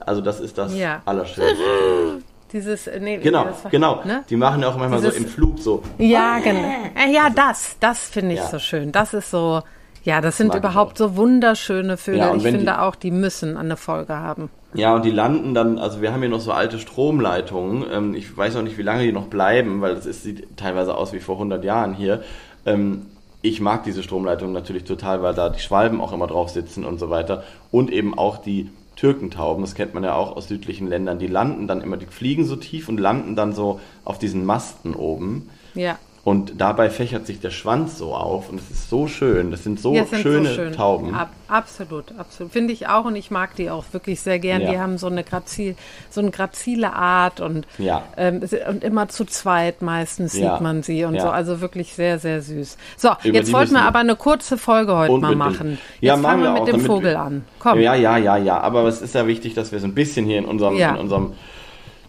also 0.00 0.20
das 0.20 0.40
ist 0.40 0.58
das 0.58 0.76
ja. 0.76 1.02
Allerschönste. 1.04 1.56
Dieses, 2.52 2.86
äh, 2.86 3.00
nee, 3.00 3.16
genau, 3.16 3.44
war, 3.44 3.70
genau. 3.70 4.04
Ne? 4.04 4.22
Die 4.30 4.36
machen 4.36 4.62
ja 4.62 4.68
auch 4.68 4.76
manchmal 4.76 5.00
Dieses, 5.00 5.16
so 5.16 5.22
im 5.22 5.28
Flug 5.28 5.58
so. 5.58 5.82
Ja, 5.98 6.38
genau. 6.38 6.60
Äh, 6.60 7.12
ja, 7.12 7.28
das, 7.28 7.76
das 7.80 8.08
finde 8.08 8.34
ich 8.34 8.40
ja. 8.40 8.46
so 8.46 8.60
schön. 8.60 8.92
Das 8.92 9.14
ist 9.14 9.32
so, 9.32 9.62
ja, 10.04 10.20
das 10.20 10.36
sind 10.36 10.54
überhaupt 10.54 10.96
so 10.96 11.16
wunderschöne 11.16 11.96
Vögel. 11.96 12.20
Ja, 12.20 12.34
ich 12.34 12.42
finde 12.44 12.60
die, 12.60 12.70
auch, 12.70 12.94
die 12.94 13.10
müssen 13.10 13.56
eine 13.56 13.76
Folge 13.76 14.14
haben. 14.14 14.48
Ja, 14.74 14.94
und 14.94 15.04
die 15.04 15.10
landen 15.10 15.54
dann, 15.54 15.78
also 15.78 16.00
wir 16.00 16.12
haben 16.12 16.20
hier 16.20 16.28
noch 16.28 16.40
so 16.40 16.52
alte 16.52 16.78
Stromleitungen. 16.78 17.84
Ähm, 17.92 18.14
ich 18.14 18.36
weiß 18.36 18.54
auch 18.56 18.62
nicht, 18.62 18.78
wie 18.78 18.82
lange 18.82 19.02
die 19.02 19.12
noch 19.12 19.26
bleiben, 19.26 19.80
weil 19.80 19.96
das 19.96 20.06
ist, 20.06 20.22
sieht 20.22 20.56
teilweise 20.56 20.94
aus 20.94 21.12
wie 21.12 21.20
vor 21.20 21.34
100 21.34 21.64
Jahren 21.64 21.94
hier. 21.94 22.22
Ähm, 22.64 23.06
ich 23.42 23.60
mag 23.60 23.84
diese 23.84 24.02
Stromleitungen 24.02 24.52
natürlich 24.52 24.84
total, 24.84 25.22
weil 25.22 25.34
da 25.34 25.48
die 25.48 25.60
Schwalben 25.60 26.00
auch 26.00 26.12
immer 26.12 26.26
drauf 26.26 26.50
sitzen 26.50 26.84
und 26.84 26.98
so 26.98 27.10
weiter. 27.10 27.44
Und 27.70 27.90
eben 27.90 28.16
auch 28.18 28.38
die 28.38 28.70
Türkentauben, 28.96 29.62
das 29.62 29.74
kennt 29.74 29.94
man 29.94 30.04
ja 30.04 30.14
auch 30.14 30.36
aus 30.36 30.48
südlichen 30.48 30.86
Ländern, 30.86 31.18
die 31.18 31.26
landen 31.26 31.68
dann 31.68 31.82
immer, 31.82 31.98
die 31.98 32.06
fliegen 32.06 32.44
so 32.44 32.56
tief 32.56 32.88
und 32.88 32.98
landen 32.98 33.36
dann 33.36 33.52
so 33.52 33.78
auf 34.04 34.18
diesen 34.18 34.44
Masten 34.44 34.94
oben. 34.94 35.50
Ja. 35.74 35.98
Und 36.26 36.60
dabei 36.60 36.90
fächert 36.90 37.24
sich 37.24 37.38
der 37.38 37.52
Schwanz 37.52 37.98
so 37.98 38.12
auf 38.12 38.50
und 38.50 38.58
es 38.58 38.68
ist 38.68 38.90
so 38.90 39.06
schön. 39.06 39.52
Das 39.52 39.62
sind 39.62 39.78
so 39.78 39.94
ja, 39.94 40.06
sind 40.06 40.22
schöne 40.22 40.48
so 40.48 40.54
schön. 40.56 40.72
Tauben. 40.72 41.14
Ab, 41.14 41.30
absolut, 41.46 42.06
absolut. 42.18 42.52
Finde 42.52 42.72
ich 42.72 42.88
auch 42.88 43.04
und 43.04 43.14
ich 43.14 43.30
mag 43.30 43.54
die 43.54 43.70
auch 43.70 43.84
wirklich 43.92 44.20
sehr 44.20 44.40
gern. 44.40 44.62
Ja. 44.62 44.72
Die 44.72 44.78
haben 44.80 44.98
so 44.98 45.06
eine 45.06 45.22
grazil, 45.22 45.76
so 46.10 46.20
eine 46.20 46.32
grazile 46.32 46.94
Art 46.94 47.40
und, 47.40 47.68
ja. 47.78 48.02
ähm, 48.16 48.40
und 48.68 48.82
immer 48.82 49.06
zu 49.06 49.24
zweit 49.24 49.82
meistens 49.82 50.32
sieht 50.32 50.60
man 50.60 50.82
sie 50.82 51.04
und 51.04 51.20
so. 51.20 51.28
Also 51.28 51.60
wirklich 51.60 51.94
sehr, 51.94 52.18
sehr 52.18 52.42
süß. 52.42 52.76
So, 52.96 53.10
Über 53.22 53.36
jetzt 53.36 53.52
wollten 53.52 53.74
wir 53.74 53.82
aber 53.82 54.00
eine 54.00 54.16
kurze 54.16 54.58
Folge 54.58 54.96
heute 54.96 55.18
mal 55.18 55.36
machen. 55.36 55.78
Jetzt 56.00 56.08
ja, 56.08 56.16
fangen 56.16 56.42
wir, 56.42 56.54
mit 56.54 56.66
dem 56.66 56.80
Vogel 56.80 57.14
an. 57.14 57.44
Komm. 57.60 57.78
Ja, 57.78 57.94
ja, 57.94 58.16
ja, 58.16 58.36
ja. 58.36 58.58
Aber 58.58 58.82
es 58.88 59.00
ist 59.00 59.14
ja 59.14 59.28
wichtig, 59.28 59.54
dass 59.54 59.70
wir 59.70 59.78
so 59.78 59.86
ein 59.86 59.94
bisschen 59.94 60.26
hier 60.26 60.38
in 60.38 60.44
unserem, 60.46 60.76
in 60.76 60.96
unserem 60.96 61.34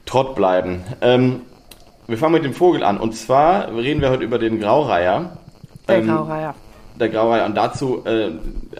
Trott 0.07 0.33
bleiben. 0.33 0.83
Ähm, 1.01 1.41
wir 2.07 2.17
fangen 2.17 2.33
mit 2.33 2.45
dem 2.45 2.53
Vogel 2.53 2.83
an. 2.83 2.97
Und 2.97 3.15
zwar 3.15 3.75
reden 3.75 4.01
wir 4.01 4.09
heute 4.09 4.23
über 4.23 4.39
den 4.39 4.59
Graureiher. 4.59 5.37
Der 5.87 5.97
ähm, 5.97 6.07
Graureiher. 6.07 6.55
Der 6.99 7.09
Graureiher. 7.09 7.45
Und 7.45 7.55
dazu 7.55 8.03
äh, 8.05 8.31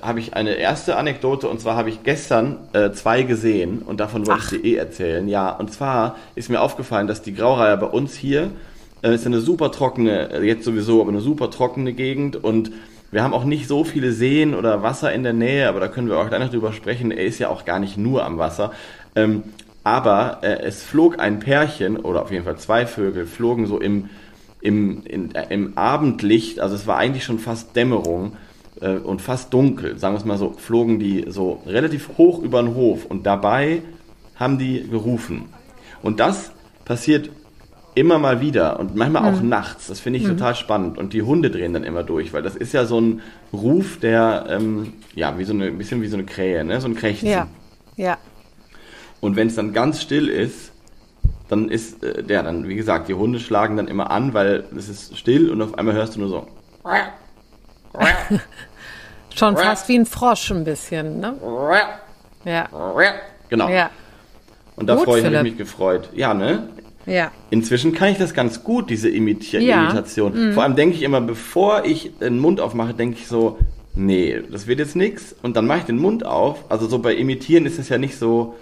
habe 0.01 0.19
ich 0.19 0.33
eine 0.33 0.55
erste 0.55 0.95
Anekdote. 0.95 1.49
Und 1.49 1.59
zwar 1.59 1.75
habe 1.75 1.89
ich 1.89 2.03
gestern 2.03 2.57
äh, 2.73 2.91
zwei 2.91 3.23
gesehen. 3.23 3.81
Und 3.81 3.99
davon 3.99 4.25
wollte 4.25 4.41
Ach. 4.45 4.51
ich 4.53 4.61
dir 4.61 4.67
eh 4.67 4.75
erzählen. 4.75 5.27
Ja, 5.27 5.51
und 5.51 5.73
zwar 5.73 6.15
ist 6.35 6.49
mir 6.49 6.61
aufgefallen, 6.61 7.07
dass 7.07 7.21
die 7.21 7.33
Graureiher 7.33 7.77
bei 7.77 7.87
uns 7.87 8.15
hier 8.15 8.51
äh, 9.01 9.13
ist 9.13 9.25
eine 9.25 9.41
super 9.41 9.71
trockene, 9.71 10.31
äh, 10.31 10.43
jetzt 10.43 10.63
sowieso, 10.63 11.01
aber 11.01 11.09
eine 11.09 11.21
super 11.21 11.51
trockene 11.51 11.93
Gegend. 11.93 12.35
Und 12.37 12.71
wir 13.11 13.23
haben 13.23 13.33
auch 13.33 13.43
nicht 13.43 13.67
so 13.67 13.83
viele 13.83 14.11
Seen 14.11 14.55
oder 14.55 14.83
Wasser 14.83 15.13
in 15.13 15.23
der 15.23 15.33
Nähe, 15.33 15.69
aber 15.69 15.79
da 15.79 15.87
können 15.87 16.09
wir 16.09 16.17
auch 16.17 16.27
gleich 16.27 16.39
noch 16.39 16.49
drüber 16.49 16.73
sprechen. 16.73 17.11
Er 17.11 17.25
ist 17.25 17.39
ja 17.39 17.49
auch 17.49 17.65
gar 17.65 17.79
nicht 17.79 17.97
nur 17.97 18.25
am 18.25 18.37
Wasser. 18.37 18.71
Ähm, 19.15 19.43
aber 19.87 20.39
äh, 20.41 20.63
es 20.63 20.83
flog 20.83 21.17
ein 21.17 21.39
Pärchen, 21.39 21.95
oder 21.95 22.21
auf 22.21 22.29
jeden 22.29 22.43
Fall 22.43 22.57
zwei 22.57 22.85
Vögel, 22.85 23.25
flogen 23.25 23.67
so 23.67 23.79
im, 23.79 24.09
im, 24.59 25.03
in, 25.05 25.33
äh, 25.33 25.45
im 25.49 25.77
Abendlicht, 25.77 26.59
also 26.59 26.75
es 26.75 26.87
war 26.87 26.97
eigentlich 26.97 27.23
schon 27.23 27.39
fast 27.39 27.73
Dämmerung 27.73 28.33
äh, 28.81 28.97
und 28.97 29.21
fast 29.21 29.53
dunkel, 29.53 29.97
sagen 29.97 30.13
wir 30.13 30.19
es 30.19 30.25
mal 30.25 30.37
so, 30.37 30.51
flogen 30.51 30.99
die 30.99 31.27
so 31.29 31.61
relativ 31.65 32.09
hoch 32.17 32.43
über 32.43 32.61
den 32.61 32.75
Hof 32.75 33.05
und 33.05 33.25
dabei 33.25 33.81
haben 34.35 34.59
die 34.59 34.85
gerufen. 34.89 35.45
Und 36.03 36.19
das 36.19 36.51
passiert 36.83 37.29
immer 37.95 38.19
mal 38.19 38.41
wieder 38.41 38.81
und 38.81 38.93
manchmal 38.93 39.33
auch 39.33 39.41
mhm. 39.41 39.47
nachts. 39.47 39.87
Das 39.87 40.01
finde 40.01 40.19
ich 40.19 40.25
mhm. 40.25 40.31
total 40.31 40.55
spannend. 40.55 40.97
Und 40.97 41.13
die 41.13 41.21
Hunde 41.21 41.49
drehen 41.49 41.71
dann 41.71 41.85
immer 41.85 42.03
durch, 42.03 42.33
weil 42.33 42.43
das 42.43 42.57
ist 42.57 42.73
ja 42.73 42.83
so 42.83 42.99
ein 42.99 43.21
Ruf, 43.53 43.99
der, 44.01 44.47
ähm, 44.49 44.91
ja, 45.15 45.39
wie 45.39 45.45
so 45.45 45.53
eine, 45.53 45.67
ein 45.67 45.77
bisschen 45.77 46.01
wie 46.01 46.07
so 46.07 46.17
eine 46.17 46.25
Krähe, 46.25 46.65
ne? 46.65 46.81
so 46.81 46.89
ein 46.89 46.95
Krächzen. 46.95 47.29
Ja, 47.29 47.47
ja. 47.95 48.17
Und 49.19 49.35
wenn 49.35 49.47
es 49.47 49.55
dann 49.55 49.73
ganz 49.73 50.01
still 50.01 50.29
ist, 50.29 50.71
dann 51.49 51.69
ist, 51.69 52.03
äh, 52.03 52.23
ja, 52.27 52.43
dann, 52.43 52.67
wie 52.67 52.75
gesagt, 52.75 53.07
die 53.07 53.13
Hunde 53.13 53.39
schlagen 53.39 53.77
dann 53.77 53.87
immer 53.87 54.11
an, 54.11 54.33
weil 54.33 54.65
es 54.75 54.89
ist 54.89 55.17
still 55.17 55.49
und 55.49 55.61
auf 55.61 55.77
einmal 55.77 55.95
hörst 55.95 56.15
du 56.15 56.19
nur 56.19 56.29
so. 56.29 56.47
Schon 59.35 59.55
fast 59.55 59.87
wie 59.87 59.97
ein 59.97 60.05
Frosch 60.05 60.51
ein 60.51 60.63
bisschen, 60.63 61.19
ne? 61.19 61.35
Ja. 62.43 62.67
Genau. 63.49 63.69
Ja. 63.69 63.89
Und 64.75 64.87
da 64.87 64.97
freue 64.97 65.21
ich 65.21 65.43
mich 65.43 65.57
gefreut. 65.57 66.09
Ja, 66.13 66.33
ne? 66.33 66.69
Ja. 67.05 67.31
Inzwischen 67.49 67.93
kann 67.93 68.09
ich 68.09 68.17
das 68.17 68.33
ganz 68.33 68.63
gut, 68.63 68.89
diese 68.89 69.09
Imit 69.09 69.51
ja. 69.51 69.85
Imitation. 69.85 70.49
Mhm. 70.49 70.53
Vor 70.53 70.63
allem 70.63 70.75
denke 70.75 70.95
ich 70.95 71.03
immer, 71.03 71.21
bevor 71.21 71.85
ich 71.85 72.11
den 72.19 72.39
Mund 72.39 72.59
aufmache, 72.59 72.93
denke 72.93 73.17
ich 73.19 73.27
so, 73.27 73.57
nee, 73.95 74.41
das 74.51 74.67
wird 74.67 74.79
jetzt 74.79 74.95
nichts. 74.95 75.35
Und 75.41 75.55
dann 75.55 75.67
mache 75.67 75.79
ich 75.79 75.85
den 75.85 75.97
Mund 75.97 76.25
auf. 76.25 76.65
Also 76.69 76.87
so 76.87 76.99
bei 76.99 77.15
Imitieren 77.15 77.65
ist 77.65 77.79
es 77.79 77.89
ja 77.89 77.97
nicht 77.97 78.17
so, 78.17 78.55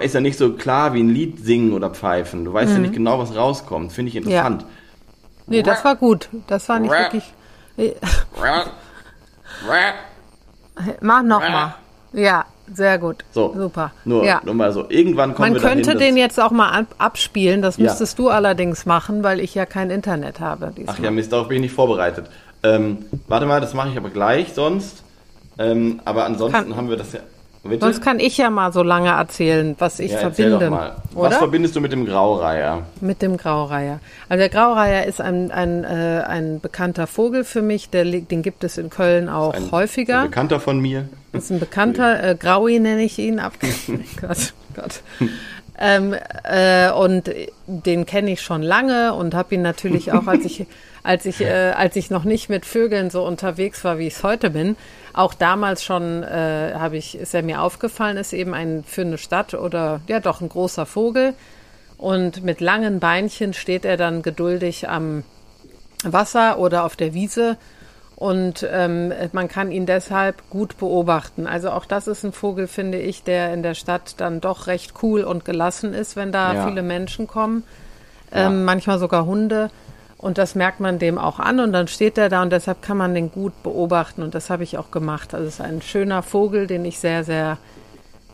ist 0.00 0.14
ja 0.14 0.20
nicht 0.20 0.38
so 0.38 0.52
klar 0.52 0.94
wie 0.94 1.02
ein 1.02 1.08
Lied 1.08 1.44
singen 1.44 1.72
oder 1.72 1.90
pfeifen. 1.90 2.44
Du 2.44 2.52
weißt 2.52 2.70
mhm. 2.70 2.76
ja 2.76 2.82
nicht 2.82 2.94
genau, 2.94 3.18
was 3.18 3.34
rauskommt. 3.34 3.92
Finde 3.92 4.10
ich 4.10 4.16
interessant. 4.16 4.62
Ja. 4.62 4.68
Nee, 5.46 5.62
das 5.62 5.84
war 5.84 5.96
gut. 5.96 6.28
Das 6.46 6.68
war 6.68 6.80
nicht 6.80 6.90
wirklich. 6.90 7.32
Mach 11.00 11.22
nochmal. 11.22 11.74
Ja, 12.12 12.46
sehr 12.72 12.98
gut. 12.98 13.24
So, 13.30 13.54
super. 13.56 13.92
Nur, 14.04 14.24
ja. 14.24 14.40
nur 14.44 14.54
mal 14.54 14.72
so. 14.72 14.86
Irgendwann 14.88 15.34
kommen 15.34 15.52
Man 15.52 15.62
wir 15.62 15.68
könnte 15.68 15.94
dahin, 15.94 16.14
den 16.14 16.16
jetzt 16.16 16.40
auch 16.40 16.50
mal 16.50 16.86
abspielen. 16.98 17.62
Das 17.62 17.78
müsstest 17.78 18.18
ja. 18.18 18.24
du 18.24 18.30
allerdings 18.30 18.86
machen, 18.86 19.22
weil 19.22 19.40
ich 19.40 19.54
ja 19.54 19.66
kein 19.66 19.90
Internet 19.90 20.40
habe. 20.40 20.72
Diesmal. 20.76 20.96
Ach 20.98 21.02
ja, 21.02 21.10
Mist, 21.10 21.32
darauf 21.32 21.48
bin 21.48 21.56
ich 21.56 21.62
nicht 21.62 21.74
vorbereitet. 21.74 22.26
Ähm, 22.62 23.04
warte 23.28 23.46
mal, 23.46 23.60
das 23.60 23.74
mache 23.74 23.90
ich 23.90 23.96
aber 23.96 24.10
gleich 24.10 24.54
sonst. 24.54 25.04
Ähm, 25.58 26.00
aber 26.04 26.24
ansonsten 26.24 26.68
Kann, 26.68 26.76
haben 26.76 26.90
wir 26.90 26.96
das 26.96 27.12
ja. 27.12 27.20
Bitte? 27.66 27.84
Sonst 27.84 28.02
kann 28.02 28.20
ich 28.20 28.36
ja 28.36 28.50
mal 28.50 28.72
so 28.72 28.82
lange 28.82 29.10
erzählen, 29.10 29.74
was 29.78 30.00
ich 30.00 30.12
ja, 30.12 30.18
verbinde. 30.18 30.94
Was 31.12 31.36
verbindest 31.36 31.76
du 31.76 31.80
mit 31.80 31.92
dem 31.92 32.06
Graureiher? 32.06 32.82
Mit 33.00 33.22
dem 33.22 33.36
Graureiher. 33.36 34.00
Also 34.28 34.40
der 34.40 34.48
Graureiher 34.48 35.06
ist 35.06 35.20
ein, 35.20 35.50
ein, 35.50 35.84
äh, 35.84 36.22
ein 36.26 36.60
bekannter 36.60 37.06
Vogel 37.06 37.44
für 37.44 37.62
mich. 37.62 37.90
Der, 37.90 38.04
den 38.04 38.42
gibt 38.42 38.64
es 38.64 38.78
in 38.78 38.90
Köln 38.90 39.28
auch 39.28 39.54
ein, 39.54 39.70
häufiger. 39.70 40.20
Ein 40.20 40.30
Bekannter 40.30 40.60
von 40.60 40.80
mir. 40.80 41.08
Das 41.32 41.44
ist 41.44 41.50
ein 41.50 41.60
Bekannter. 41.60 42.22
Äh, 42.22 42.36
Graui 42.36 42.78
nenne 42.78 43.02
ich 43.02 43.18
ihn. 43.18 43.38
Ab 43.38 43.54
Gott, 44.20 44.54
Gott. 44.74 45.02
Ähm, 45.78 46.14
äh, 46.44 46.90
und 46.90 47.30
den 47.66 48.06
kenne 48.06 48.32
ich 48.32 48.40
schon 48.40 48.62
lange 48.62 49.12
und 49.12 49.34
habe 49.34 49.56
ihn 49.56 49.62
natürlich 49.62 50.12
auch, 50.12 50.26
als 50.26 50.44
ich, 50.44 50.66
als 51.02 51.26
ich, 51.26 51.40
äh, 51.42 51.72
als 51.76 51.96
ich 51.96 52.10
noch 52.10 52.24
nicht 52.24 52.48
mit 52.48 52.64
Vögeln 52.64 53.10
so 53.10 53.24
unterwegs 53.26 53.84
war, 53.84 53.98
wie 53.98 54.06
ich 54.06 54.14
es 54.14 54.22
heute 54.22 54.50
bin, 54.50 54.76
auch 55.16 55.34
damals 55.34 55.82
schon 55.82 56.22
äh, 56.22 56.74
habe 56.74 56.96
ich, 56.98 57.16
ist 57.16 57.34
er 57.34 57.42
mir 57.42 57.62
aufgefallen, 57.62 58.18
ist 58.18 58.32
eben 58.32 58.54
ein 58.54 58.84
für 58.84 59.00
eine 59.00 59.18
Stadt 59.18 59.54
oder 59.54 60.00
ja 60.06 60.20
doch 60.20 60.40
ein 60.40 60.48
großer 60.48 60.86
Vogel. 60.86 61.34
Und 61.96 62.44
mit 62.44 62.60
langen 62.60 63.00
Beinchen 63.00 63.54
steht 63.54 63.86
er 63.86 63.96
dann 63.96 64.20
geduldig 64.20 64.88
am 64.88 65.24
Wasser 66.04 66.58
oder 66.58 66.84
auf 66.84 66.96
der 66.96 67.14
Wiese. 67.14 67.56
Und 68.16 68.66
ähm, 68.70 69.12
man 69.32 69.48
kann 69.48 69.70
ihn 69.70 69.86
deshalb 69.86 70.48
gut 70.50 70.76
beobachten. 70.78 71.46
Also 71.46 71.70
auch 71.70 71.86
das 71.86 72.06
ist 72.06 72.24
ein 72.24 72.32
Vogel, 72.32 72.66
finde 72.66 72.98
ich, 72.98 73.22
der 73.22 73.52
in 73.54 73.62
der 73.62 73.74
Stadt 73.74 74.14
dann 74.18 74.40
doch 74.40 74.66
recht 74.66 74.94
cool 75.02 75.22
und 75.22 75.44
gelassen 75.44 75.94
ist, 75.94 76.16
wenn 76.16 76.32
da 76.32 76.54
ja. 76.54 76.66
viele 76.66 76.82
Menschen 76.82 77.26
kommen. 77.26 77.64
Ähm, 78.32 78.42
ja. 78.42 78.50
Manchmal 78.50 78.98
sogar 78.98 79.24
Hunde. 79.24 79.70
Und 80.18 80.38
das 80.38 80.54
merkt 80.54 80.80
man 80.80 80.98
dem 80.98 81.18
auch 81.18 81.38
an 81.38 81.60
und 81.60 81.72
dann 81.72 81.88
steht 81.88 82.16
er 82.16 82.30
da 82.30 82.42
und 82.42 82.50
deshalb 82.50 82.80
kann 82.80 82.96
man 82.96 83.14
den 83.14 83.30
gut 83.30 83.62
beobachten 83.62 84.22
und 84.22 84.34
das 84.34 84.48
habe 84.48 84.64
ich 84.64 84.78
auch 84.78 84.90
gemacht. 84.90 85.34
Also 85.34 85.46
es 85.46 85.54
ist 85.54 85.60
ein 85.60 85.82
schöner 85.82 86.22
Vogel, 86.22 86.66
den 86.66 86.86
ich 86.86 86.98
sehr, 86.98 87.22
sehr 87.22 87.58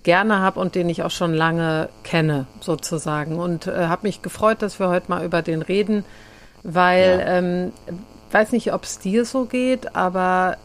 gerne 0.05 0.39
habe 0.39 0.61
und 0.61 0.75
den 0.75 0.89
ich 0.89 1.03
auch 1.03 1.11
schon 1.11 1.35
lange 1.35 1.89
kenne, 2.05 2.47
sozusagen. 2.61 3.39
Und 3.39 3.67
äh, 3.67 3.87
habe 3.87 4.07
mich 4.07 4.23
gefreut, 4.23 4.63
dass 4.63 4.79
wir 4.79 4.89
heute 4.89 5.07
mal 5.09 5.25
über 5.25 5.43
den 5.43 5.63
reden, 5.63 6.05
weil 6.63 7.19
ja. 7.19 7.39
ähm, 7.39 7.73
weiß 8.31 8.53
nicht, 8.53 8.73
ob 8.73 8.85
es 8.85 8.99
dir 8.99 9.25
so 9.25 9.45
geht, 9.45 9.97
aber 9.97 10.57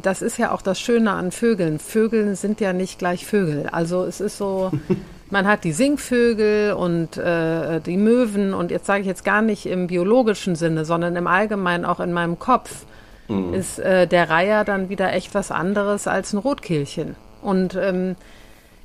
das 0.00 0.22
ist 0.22 0.36
ja 0.38 0.52
auch 0.52 0.62
das 0.62 0.80
Schöne 0.80 1.12
an 1.12 1.32
Vögeln. 1.32 1.78
Vögeln 1.78 2.34
sind 2.34 2.60
ja 2.60 2.72
nicht 2.72 2.98
gleich 2.98 3.26
Vögel. 3.26 3.68
Also 3.70 4.04
es 4.04 4.20
ist 4.20 4.36
so, 4.36 4.72
man 5.30 5.46
hat 5.46 5.64
die 5.64 5.72
Singvögel 5.72 6.72
und 6.72 7.16
äh, 7.16 7.80
die 7.80 7.96
Möwen 7.96 8.52
und 8.54 8.70
jetzt 8.70 8.86
sage 8.86 9.00
ich 9.00 9.06
jetzt 9.06 9.24
gar 9.24 9.42
nicht 9.42 9.66
im 9.66 9.86
biologischen 9.86 10.56
Sinne, 10.56 10.84
sondern 10.84 11.16
im 11.16 11.26
Allgemeinen 11.26 11.84
auch 11.84 12.00
in 12.00 12.12
meinem 12.12 12.38
Kopf 12.38 12.84
mhm. 13.28 13.54
ist 13.54 13.78
äh, 13.78 14.06
der 14.06 14.28
Reiher 14.28 14.64
dann 14.64 14.88
wieder 14.88 15.12
echt 15.12 15.34
was 15.34 15.50
anderes 15.50 16.06
als 16.06 16.32
ein 16.32 16.38
Rotkehlchen. 16.38 17.16
Und 17.42 17.74
ähm, 17.74 18.16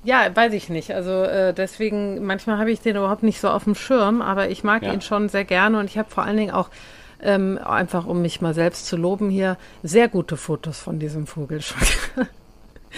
ja, 0.03 0.27
weiß 0.33 0.53
ich 0.53 0.69
nicht. 0.69 0.93
Also 0.93 1.23
äh, 1.23 1.53
deswegen, 1.53 2.25
manchmal 2.25 2.59
habe 2.59 2.71
ich 2.71 2.79
den 2.79 2.95
überhaupt 2.95 3.23
nicht 3.23 3.41
so 3.41 3.49
auf 3.49 3.63
dem 3.63 3.75
Schirm, 3.75 4.21
aber 4.21 4.49
ich 4.49 4.63
mag 4.63 4.83
ja. 4.83 4.93
ihn 4.93 5.01
schon 5.01 5.29
sehr 5.29 5.45
gerne 5.45 5.79
und 5.79 5.85
ich 5.85 5.97
habe 5.97 6.09
vor 6.09 6.23
allen 6.23 6.37
Dingen 6.37 6.51
auch 6.51 6.69
ähm, 7.21 7.59
einfach 7.63 8.05
um 8.05 8.21
mich 8.21 8.39
mal 8.41 8.53
selbst 8.53 8.85
zu 8.85 8.97
loben 8.97 9.29
hier, 9.29 9.57
sehr 9.81 10.07
gute 10.07 10.37
Fotos 10.37 10.79
von 10.79 10.99
diesem 10.99 11.25
Vogel 11.25 11.61
schon. 11.61 11.81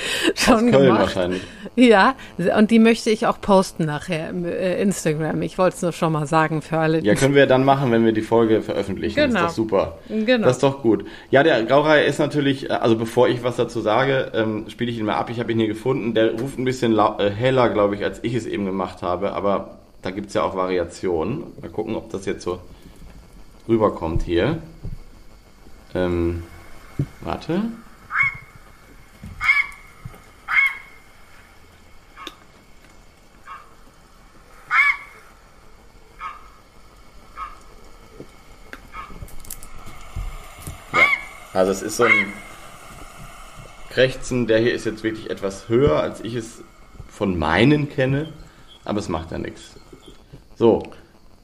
schon 0.35 0.53
Aus 0.53 0.59
Köln 0.59 0.71
gemacht. 0.71 0.99
wahrscheinlich. 1.01 1.41
Ja, 1.75 2.15
und 2.57 2.71
die 2.71 2.79
möchte 2.79 3.09
ich 3.09 3.27
auch 3.27 3.39
posten 3.39 3.85
nachher 3.85 4.29
im 4.29 4.45
äh, 4.45 4.81
Instagram. 4.81 5.41
Ich 5.41 5.57
wollte 5.57 5.75
es 5.75 5.81
nur 5.81 5.91
schon 5.91 6.11
mal 6.13 6.25
sagen 6.25 6.61
für 6.61 6.77
alle. 6.77 6.99
Ja, 7.03 7.15
können 7.15 7.35
wir 7.35 7.45
dann 7.47 7.63
machen, 7.63 7.91
wenn 7.91 8.05
wir 8.05 8.13
die 8.13 8.21
Folge 8.21 8.61
veröffentlichen. 8.61 9.15
Genau. 9.15 9.41
Das 9.41 9.51
ist 9.51 9.57
doch 9.57 9.63
super. 9.63 9.97
Genau. 10.09 10.45
Das 10.47 10.57
ist 10.57 10.63
doch 10.63 10.81
gut. 10.81 11.05
Ja, 11.29 11.43
der 11.43 11.63
Graureiher 11.63 12.05
ist 12.05 12.19
natürlich, 12.19 12.69
äh, 12.69 12.73
also 12.73 12.95
bevor 12.95 13.27
ich 13.27 13.43
was 13.43 13.55
dazu 13.57 13.81
sage, 13.81 14.31
ähm, 14.33 14.65
spiele 14.69 14.91
ich 14.91 14.97
ihn 14.97 15.05
mal 15.05 15.15
ab. 15.15 15.29
Ich 15.29 15.39
habe 15.39 15.51
ihn 15.51 15.59
hier 15.59 15.67
gefunden. 15.67 16.13
Der 16.13 16.31
ruft 16.39 16.57
ein 16.57 16.65
bisschen 16.65 16.97
äh, 16.97 17.29
heller, 17.29 17.69
glaube 17.69 17.95
ich, 17.95 18.03
als 18.03 18.19
ich 18.23 18.33
es 18.33 18.45
eben 18.45 18.65
gemacht 18.65 19.01
habe. 19.01 19.33
Aber 19.33 19.77
da 20.01 20.11
gibt 20.11 20.27
es 20.27 20.33
ja 20.33 20.43
auch 20.43 20.55
Variationen. 20.55 21.43
Mal 21.61 21.69
gucken, 21.69 21.95
ob 21.95 22.09
das 22.11 22.25
jetzt 22.25 22.43
so 22.43 22.59
rüberkommt 23.67 24.23
hier. 24.23 24.59
Ähm, 25.93 26.43
warte. 27.21 27.63
Also 41.57 41.71
es 41.71 41.81
ist 41.81 41.97
so 41.97 42.03
ein 42.03 42.33
Krächzen, 43.89 44.45
der 44.45 44.59
hier 44.59 44.73
ist 44.73 44.85
jetzt 44.85 45.03
wirklich 45.03 45.29
etwas 45.31 45.69
höher, 45.69 45.99
als 45.99 46.21
ich 46.21 46.35
es 46.35 46.61
von 47.09 47.37
meinen 47.37 47.89
kenne, 47.89 48.27
aber 48.85 48.99
es 48.99 49.09
macht 49.09 49.31
ja 49.31 49.39
nichts. 49.39 49.73
So, 50.55 50.83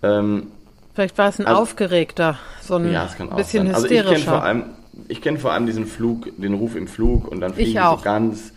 ähm, 0.03 0.51
Vielleicht 0.93 1.17
war 1.17 1.29
es 1.29 1.39
ein 1.39 1.47
also, 1.47 1.61
aufgeregter, 1.61 2.37
so 2.61 2.75
ein 2.75 2.91
ja, 2.91 3.05
bisschen 3.35 3.71
sein. 3.71 3.75
hysterischer. 3.75 3.75
Also 3.75 3.87
ich 3.87 4.03
kenne 4.03 4.19
vor 4.19 4.43
allem, 4.43 4.63
ich 5.07 5.21
kenne 5.21 5.39
vor 5.39 5.51
allem 5.53 5.65
diesen 5.65 5.87
Flug, 5.87 6.29
den 6.37 6.53
Ruf 6.53 6.75
im 6.75 6.87
Flug 6.87 7.27
und 7.27 7.41
dann 7.41 7.55
fliegen 7.55 7.71
sie 7.71 8.03
ganz, 8.03 8.53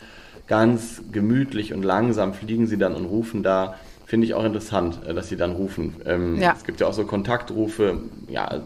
ganz 0.46 1.02
gemütlich 1.10 1.72
und 1.72 1.82
langsam 1.82 2.34
fliegen 2.34 2.66
sie 2.66 2.76
dann 2.76 2.94
und 2.94 3.06
rufen 3.06 3.42
da. 3.42 3.76
Finde 4.04 4.26
ich 4.26 4.34
auch 4.34 4.44
interessant, 4.44 5.00
äh, 5.06 5.14
dass 5.14 5.30
sie 5.30 5.36
dann 5.36 5.52
rufen. 5.52 5.96
Ähm, 6.04 6.38
ja. 6.38 6.54
Es 6.54 6.64
gibt 6.64 6.80
ja 6.80 6.86
auch 6.86 6.92
so 6.92 7.06
Kontaktrufe. 7.06 7.98
Ja, 8.28 8.60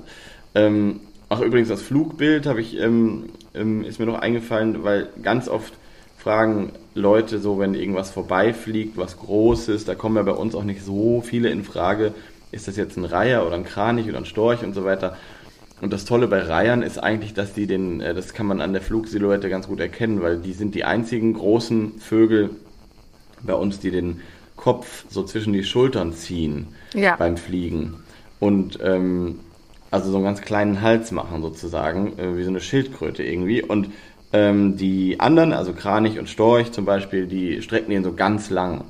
ähm, 0.56 1.00
auch 1.30 1.40
übrigens 1.40 1.68
das 1.68 1.80
Flugbild 1.80 2.44
habe 2.44 2.60
ich 2.60 2.78
ähm, 2.78 3.30
ähm, 3.54 3.82
ist 3.84 3.98
mir 3.98 4.06
noch 4.06 4.18
eingefallen, 4.18 4.84
weil 4.84 5.08
ganz 5.22 5.48
oft 5.48 5.72
fragen 6.18 6.72
Leute 6.94 7.38
so, 7.38 7.58
wenn 7.58 7.74
irgendwas 7.74 8.10
vorbeifliegt, 8.10 8.98
was 8.98 9.18
Großes, 9.18 9.86
da 9.86 9.94
kommen 9.94 10.16
ja 10.16 10.22
bei 10.22 10.32
uns 10.32 10.54
auch 10.54 10.64
nicht 10.64 10.82
so 10.84 11.22
viele 11.22 11.48
in 11.48 11.64
Frage 11.64 12.12
ist 12.52 12.68
das 12.68 12.76
jetzt 12.76 12.96
ein 12.96 13.04
Reiher 13.04 13.46
oder 13.46 13.54
ein 13.54 13.64
Kranich 13.64 14.08
oder 14.08 14.18
ein 14.18 14.24
Storch 14.24 14.62
und 14.64 14.74
so 14.74 14.84
weiter. 14.84 15.16
Und 15.80 15.92
das 15.92 16.04
Tolle 16.04 16.26
bei 16.26 16.42
Reihern 16.42 16.82
ist 16.82 16.98
eigentlich, 16.98 17.32
dass 17.32 17.54
die 17.54 17.66
den, 17.66 18.00
äh, 18.00 18.12
das 18.12 18.34
kann 18.34 18.46
man 18.46 18.60
an 18.60 18.72
der 18.72 18.82
Flugsilhouette 18.82 19.48
ganz 19.48 19.66
gut 19.68 19.80
erkennen, 19.80 20.20
weil 20.20 20.38
die 20.38 20.52
sind 20.52 20.74
die 20.74 20.84
einzigen 20.84 21.34
großen 21.34 21.98
Vögel 22.00 22.50
bei 23.42 23.54
uns, 23.54 23.78
die 23.78 23.90
den 23.90 24.20
Kopf 24.56 25.04
so 25.08 25.22
zwischen 25.22 25.52
die 25.52 25.64
Schultern 25.64 26.12
ziehen 26.12 26.68
ja. 26.92 27.16
beim 27.16 27.36
Fliegen. 27.36 28.02
Und 28.40 28.78
ähm, 28.82 29.38
also 29.90 30.10
so 30.10 30.16
einen 30.16 30.24
ganz 30.24 30.40
kleinen 30.40 30.80
Hals 30.80 31.10
machen 31.10 31.42
sozusagen, 31.42 32.18
äh, 32.18 32.36
wie 32.36 32.42
so 32.42 32.50
eine 32.50 32.60
Schildkröte 32.60 33.22
irgendwie. 33.22 33.62
Und 33.62 33.88
ähm, 34.32 34.76
die 34.76 35.18
anderen, 35.18 35.52
also 35.52 35.72
Kranich 35.72 36.18
und 36.18 36.28
Storch 36.28 36.70
zum 36.72 36.84
Beispiel, 36.84 37.26
die 37.26 37.62
strecken 37.62 37.90
den 37.90 38.04
so 38.04 38.12
ganz 38.12 38.50
lang. 38.50 38.84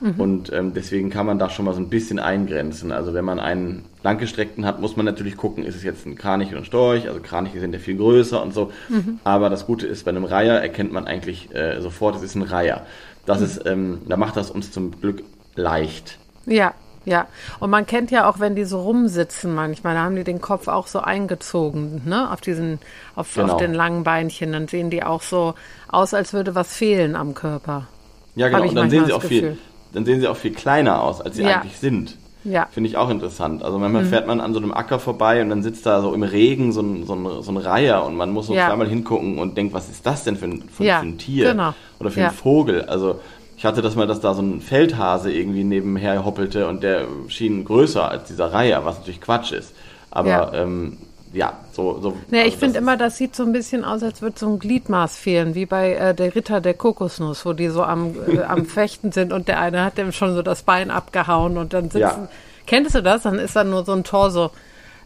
Mhm. 0.00 0.20
Und 0.20 0.52
ähm, 0.52 0.74
deswegen 0.74 1.10
kann 1.10 1.26
man 1.26 1.38
da 1.38 1.48
schon 1.48 1.64
mal 1.64 1.72
so 1.72 1.80
ein 1.80 1.88
bisschen 1.88 2.18
eingrenzen. 2.18 2.92
Also 2.92 3.14
wenn 3.14 3.24
man 3.24 3.38
einen 3.38 3.84
langgestreckten 4.02 4.66
hat, 4.66 4.80
muss 4.80 4.96
man 4.96 5.06
natürlich 5.06 5.36
gucken, 5.36 5.64
ist 5.64 5.76
es 5.76 5.84
jetzt 5.84 6.04
ein 6.06 6.16
Kranich 6.16 6.48
oder 6.48 6.58
ein 6.58 6.64
Storch. 6.64 7.08
Also 7.08 7.20
Kraniche 7.20 7.60
sind 7.60 7.72
ja 7.72 7.78
viel 7.78 7.96
größer 7.96 8.42
und 8.42 8.52
so. 8.52 8.72
Mhm. 8.88 9.20
Aber 9.24 9.48
das 9.48 9.64
Gute 9.64 9.86
ist, 9.86 10.04
bei 10.04 10.10
einem 10.10 10.24
Reiher 10.24 10.60
erkennt 10.60 10.92
man 10.92 11.06
eigentlich 11.06 11.54
äh, 11.54 11.80
sofort, 11.80 12.16
es 12.16 12.22
ist 12.22 12.34
ein 12.34 12.42
Reiher. 12.42 12.84
Das 13.24 13.38
mhm. 13.38 13.44
ist, 13.46 13.66
ähm, 13.66 13.98
da 14.08 14.16
macht 14.16 14.36
das 14.36 14.50
uns 14.50 14.72
zum 14.72 15.00
Glück 15.00 15.22
leicht. 15.54 16.18
Ja, 16.44 16.74
ja, 17.04 17.26
und 17.58 17.70
man 17.70 17.86
kennt 17.86 18.10
ja 18.10 18.28
auch, 18.28 18.38
wenn 18.38 18.54
die 18.54 18.64
so 18.64 18.80
rumsitzen 18.80 19.54
manchmal, 19.54 19.94
da 19.94 20.02
haben 20.02 20.16
die 20.16 20.24
den 20.24 20.40
Kopf 20.40 20.68
auch 20.68 20.86
so 20.86 21.00
eingezogen, 21.00 22.02
ne, 22.04 22.30
auf 22.30 22.40
diesen, 22.40 22.78
auf, 23.16 23.34
genau. 23.34 23.52
auf 23.52 23.56
den 23.58 23.74
langen 23.74 24.04
Beinchen, 24.04 24.52
dann 24.52 24.68
sehen 24.68 24.90
die 24.90 25.02
auch 25.02 25.22
so 25.22 25.54
aus, 25.88 26.14
als 26.14 26.32
würde 26.32 26.54
was 26.54 26.72
fehlen 26.72 27.16
am 27.16 27.34
Körper. 27.34 27.88
Ja, 28.34 28.48
genau, 28.48 28.62
und 28.62 28.74
dann 28.74 28.90
sehen 28.90 29.06
sie 29.06 29.12
auch 29.12 29.22
viel, 29.22 29.58
dann 29.92 30.04
sehen 30.04 30.20
sie 30.20 30.28
auch 30.28 30.36
viel 30.36 30.52
kleiner 30.52 31.02
aus, 31.02 31.20
als 31.20 31.36
sie 31.36 31.42
ja. 31.42 31.60
eigentlich 31.60 31.78
sind. 31.78 32.16
Ja. 32.44 32.66
Finde 32.70 32.90
ich 32.90 32.96
auch 32.96 33.08
interessant. 33.08 33.62
Also 33.62 33.78
manchmal 33.78 34.04
mhm. 34.04 34.08
fährt 34.08 34.26
man 34.26 34.40
an 34.40 34.52
so 34.52 34.58
einem 34.58 34.72
Acker 34.72 34.98
vorbei 34.98 35.42
und 35.42 35.48
dann 35.48 35.62
sitzt 35.62 35.86
da 35.86 36.00
so 36.02 36.12
im 36.12 36.22
Regen 36.22 36.72
so 36.72 36.80
ein, 36.80 37.06
so 37.06 37.14
ein, 37.14 37.42
so 37.42 37.52
ein 37.52 37.56
Reiher 37.56 38.04
und 38.04 38.16
man 38.16 38.30
muss 38.30 38.48
so 38.48 38.54
ja. 38.54 38.66
zweimal 38.66 38.88
hingucken 38.88 39.38
und 39.38 39.56
denkt, 39.56 39.72
was 39.74 39.88
ist 39.88 40.04
das 40.06 40.24
denn 40.24 40.36
für 40.36 40.46
ein, 40.46 40.64
für, 40.68 40.84
ja. 40.84 41.00
für 41.00 41.06
ein 41.06 41.18
Tier? 41.18 41.50
Genau. 41.50 41.74
Oder 42.00 42.10
für 42.10 42.20
einen 42.22 42.32
Vogel? 42.32 42.82
Also 42.82 43.20
ich 43.62 43.66
hatte 43.66 43.80
das 43.80 43.94
mal, 43.94 44.08
dass 44.08 44.18
da 44.18 44.34
so 44.34 44.42
ein 44.42 44.60
Feldhase 44.60 45.32
irgendwie 45.32 45.62
nebenher 45.62 46.24
hoppelte 46.24 46.66
und 46.66 46.82
der 46.82 47.06
schien 47.28 47.64
größer 47.64 48.10
als 48.10 48.24
dieser 48.24 48.52
Reiher, 48.52 48.84
was 48.84 48.98
natürlich 48.98 49.20
Quatsch 49.20 49.52
ist. 49.52 49.72
Aber 50.10 50.52
ähm, 50.52 50.98
ja, 51.32 51.60
so. 51.70 52.00
so 52.00 52.16
nee, 52.32 52.38
also 52.40 52.48
ich 52.48 52.56
finde 52.56 52.78
immer, 52.80 52.96
das 52.96 53.18
sieht 53.18 53.36
so 53.36 53.44
ein 53.44 53.52
bisschen 53.52 53.84
aus, 53.84 54.02
als 54.02 54.20
würde 54.20 54.36
so 54.36 54.48
ein 54.48 54.58
Gliedmaß 54.58 55.16
fehlen, 55.16 55.54
wie 55.54 55.66
bei 55.66 55.94
äh, 55.94 56.12
der 56.12 56.34
Ritter 56.34 56.60
der 56.60 56.74
Kokosnuss, 56.74 57.46
wo 57.46 57.52
die 57.52 57.68
so 57.68 57.84
am, 57.84 58.16
äh, 58.26 58.40
am 58.40 58.66
Fechten 58.66 59.12
sind 59.12 59.32
und 59.32 59.46
der 59.46 59.60
eine 59.60 59.84
hat 59.84 59.96
dem 59.96 60.10
schon 60.10 60.34
so 60.34 60.42
das 60.42 60.64
Bein 60.64 60.90
abgehauen 60.90 61.56
und 61.56 61.72
dann 61.72 61.84
sitzen. 61.84 62.00
Ja. 62.00 62.28
Kennst 62.66 62.96
du 62.96 63.00
das? 63.00 63.22
Dann 63.22 63.38
ist 63.38 63.54
da 63.54 63.62
nur 63.62 63.84
so 63.84 63.92
ein 63.92 64.02
Torso. 64.02 64.50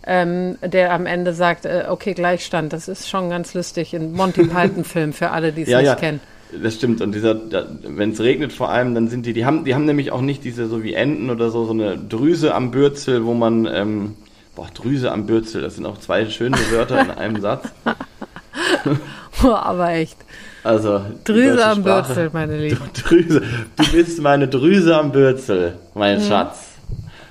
Ähm, 0.06 0.56
der 0.62 0.94
am 0.94 1.04
Ende 1.04 1.34
sagt, 1.34 1.66
äh, 1.66 1.84
okay, 1.90 2.14
Gleichstand. 2.14 2.72
Das 2.72 2.88
ist 2.88 3.06
schon 3.06 3.28
ganz 3.28 3.52
lustig. 3.52 3.92
in 3.92 4.12
Monty 4.14 4.44
Python-Film 4.46 5.12
für 5.12 5.30
alle, 5.30 5.52
die 5.52 5.60
es 5.60 5.68
ja, 5.68 5.80
nicht 5.80 5.88
ja. 5.88 5.94
kennen. 5.94 6.20
Das 6.62 6.74
stimmt. 6.74 7.00
Und 7.00 7.14
dieser, 7.14 7.36
wenn 7.82 8.10
es 8.10 8.20
regnet 8.20 8.52
vor 8.52 8.70
allem, 8.70 8.94
dann 8.94 9.08
sind 9.08 9.26
die, 9.26 9.32
die 9.32 9.44
haben, 9.44 9.64
die 9.64 9.74
haben 9.74 9.84
nämlich 9.84 10.12
auch 10.12 10.20
nicht 10.20 10.44
diese, 10.44 10.66
so 10.66 10.82
wie 10.82 10.94
Enten 10.94 11.30
oder 11.30 11.50
so, 11.50 11.64
so 11.64 11.72
eine 11.72 11.96
Drüse 11.96 12.54
am 12.54 12.70
Bürzel, 12.70 13.24
wo 13.24 13.34
man, 13.34 13.66
ähm, 13.66 14.14
Boah, 14.56 14.68
Drüse 14.72 15.12
am 15.12 15.26
Bürzel, 15.26 15.60
das 15.60 15.74
sind 15.74 15.84
auch 15.84 15.98
zwei 15.98 16.24
schöne 16.30 16.56
Wörter 16.70 16.98
in 17.02 17.10
einem 17.10 17.42
Satz. 17.42 17.68
Boah, 19.42 19.66
aber 19.66 19.90
echt. 19.90 20.16
Also, 20.64 21.02
Drüse 21.24 21.62
am 21.62 21.80
Sprache, 21.80 22.06
Bürzel, 22.06 22.30
meine 22.32 22.58
Liebe. 22.58 22.80
Drüse, 22.94 23.42
du 23.76 23.92
bist 23.92 24.18
meine 24.22 24.48
Drüse 24.48 24.96
am 24.96 25.12
Bürzel, 25.12 25.74
mein 25.94 26.20
hm. 26.20 26.26
Schatz. 26.26 26.68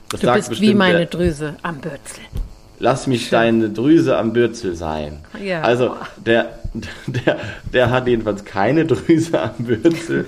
Das 0.10 0.20
du 0.22 0.32
bist 0.34 0.62
wie 0.62 0.76
meine 0.76 1.08
Drüse 1.08 1.56
am 1.64 1.80
Bürzel. 1.80 2.22
Lass 2.78 3.08
mich 3.08 3.24
Schön. 3.24 3.32
deine 3.32 3.70
Drüse 3.72 4.18
am 4.18 4.32
Bürzel 4.32 4.76
sein. 4.76 5.18
Ja. 5.44 5.62
Also, 5.62 5.96
der, 6.24 6.60
der, 7.08 7.40
der 7.74 7.92
hat 7.92 8.08
jedenfalls 8.08 8.46
keine 8.46 8.86
Drüse 8.86 9.42
am 9.42 9.66
Bürzel, 9.66 10.26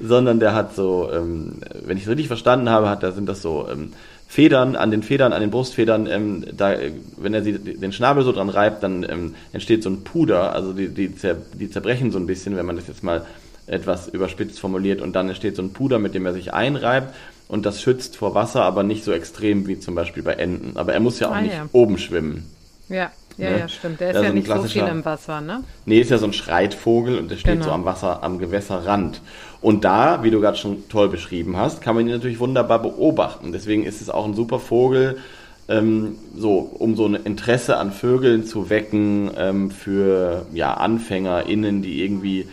sondern 0.00 0.40
der 0.40 0.54
hat 0.54 0.74
so, 0.74 1.10
ähm, 1.12 1.60
wenn 1.84 1.96
ich 1.96 2.04
es 2.04 2.08
richtig 2.08 2.28
verstanden 2.28 2.68
habe, 2.68 2.88
hat, 2.88 3.02
da 3.02 3.12
sind 3.12 3.28
das 3.28 3.42
so 3.42 3.68
ähm, 3.70 3.92
Federn, 4.26 4.74
an 4.74 4.90
den 4.90 5.02
Federn, 5.02 5.32
an 5.32 5.40
den 5.40 5.50
Brustfedern, 5.50 6.06
ähm, 6.06 6.44
da, 6.56 6.74
wenn 7.16 7.34
er 7.34 7.42
sie, 7.42 7.58
den 7.58 7.92
Schnabel 7.92 8.24
so 8.24 8.32
dran 8.32 8.48
reibt, 8.48 8.82
dann 8.82 9.06
ähm, 9.08 9.34
entsteht 9.52 9.82
so 9.82 9.90
ein 9.90 10.02
Puder, 10.02 10.52
also 10.52 10.72
die, 10.72 10.88
die, 10.88 11.14
zer, 11.14 11.36
die 11.54 11.70
zerbrechen 11.70 12.10
so 12.10 12.18
ein 12.18 12.26
bisschen, 12.26 12.56
wenn 12.56 12.66
man 12.66 12.76
das 12.76 12.88
jetzt 12.88 13.04
mal 13.04 13.24
etwas 13.66 14.08
überspitzt 14.08 14.60
formuliert 14.60 15.00
und 15.00 15.14
dann 15.14 15.28
entsteht 15.28 15.56
so 15.56 15.62
ein 15.62 15.72
Puder, 15.72 15.98
mit 15.98 16.14
dem 16.14 16.26
er 16.26 16.32
sich 16.32 16.52
einreibt 16.52 17.14
und 17.48 17.66
das 17.66 17.80
schützt 17.80 18.16
vor 18.16 18.34
Wasser, 18.34 18.62
aber 18.62 18.82
nicht 18.82 19.04
so 19.04 19.12
extrem 19.12 19.66
wie 19.66 19.78
zum 19.78 19.94
Beispiel 19.94 20.22
bei 20.22 20.32
Enten. 20.32 20.76
Aber 20.76 20.92
er 20.92 21.00
muss 21.00 21.20
ja 21.20 21.28
auch 21.28 21.36
ah, 21.36 21.40
nicht 21.40 21.54
ja. 21.54 21.68
oben 21.72 21.98
schwimmen. 21.98 22.50
Ja, 22.88 23.10
ja, 23.36 23.50
ne? 23.50 23.58
ja, 23.60 23.68
stimmt. 23.68 24.00
Der 24.00 24.10
ist 24.10 24.22
ja, 24.22 24.28
so 24.28 24.34
nicht 24.34 24.46
so 24.46 24.62
viel 24.64 24.82
im 24.82 25.04
Wasser, 25.04 25.40
ne? 25.40 25.64
Nee, 25.86 26.00
ist 26.00 26.10
ja 26.10 26.18
so 26.18 26.26
ein 26.26 26.32
Schreitvogel 26.32 27.18
und 27.18 27.30
der 27.30 27.36
steht 27.36 27.54
genau. 27.54 27.66
so 27.66 27.70
am 27.72 27.84
Wasser, 27.84 28.22
am 28.22 28.38
Gewässerrand. 28.38 29.20
Und 29.60 29.84
da, 29.84 30.22
wie 30.22 30.30
du 30.30 30.40
gerade 30.40 30.56
schon 30.56 30.88
toll 30.88 31.08
beschrieben 31.08 31.56
hast, 31.56 31.80
kann 31.80 31.94
man 31.94 32.06
ihn 32.06 32.12
natürlich 32.12 32.38
wunderbar 32.38 32.82
beobachten. 32.82 33.52
Deswegen 33.52 33.84
ist 33.84 34.00
es 34.00 34.10
auch 34.10 34.24
ein 34.24 34.34
super 34.34 34.58
Vogel, 34.58 35.18
ähm, 35.68 36.16
so, 36.36 36.58
um 36.58 36.96
so 36.96 37.06
ein 37.06 37.14
Interesse 37.14 37.78
an 37.78 37.92
Vögeln 37.92 38.44
zu 38.44 38.68
wecken 38.68 39.30
ähm, 39.36 39.70
für 39.70 40.46
ja, 40.52 40.74
AnfängerInnen, 40.74 41.80
die 41.80 42.02
irgendwie 42.04 42.46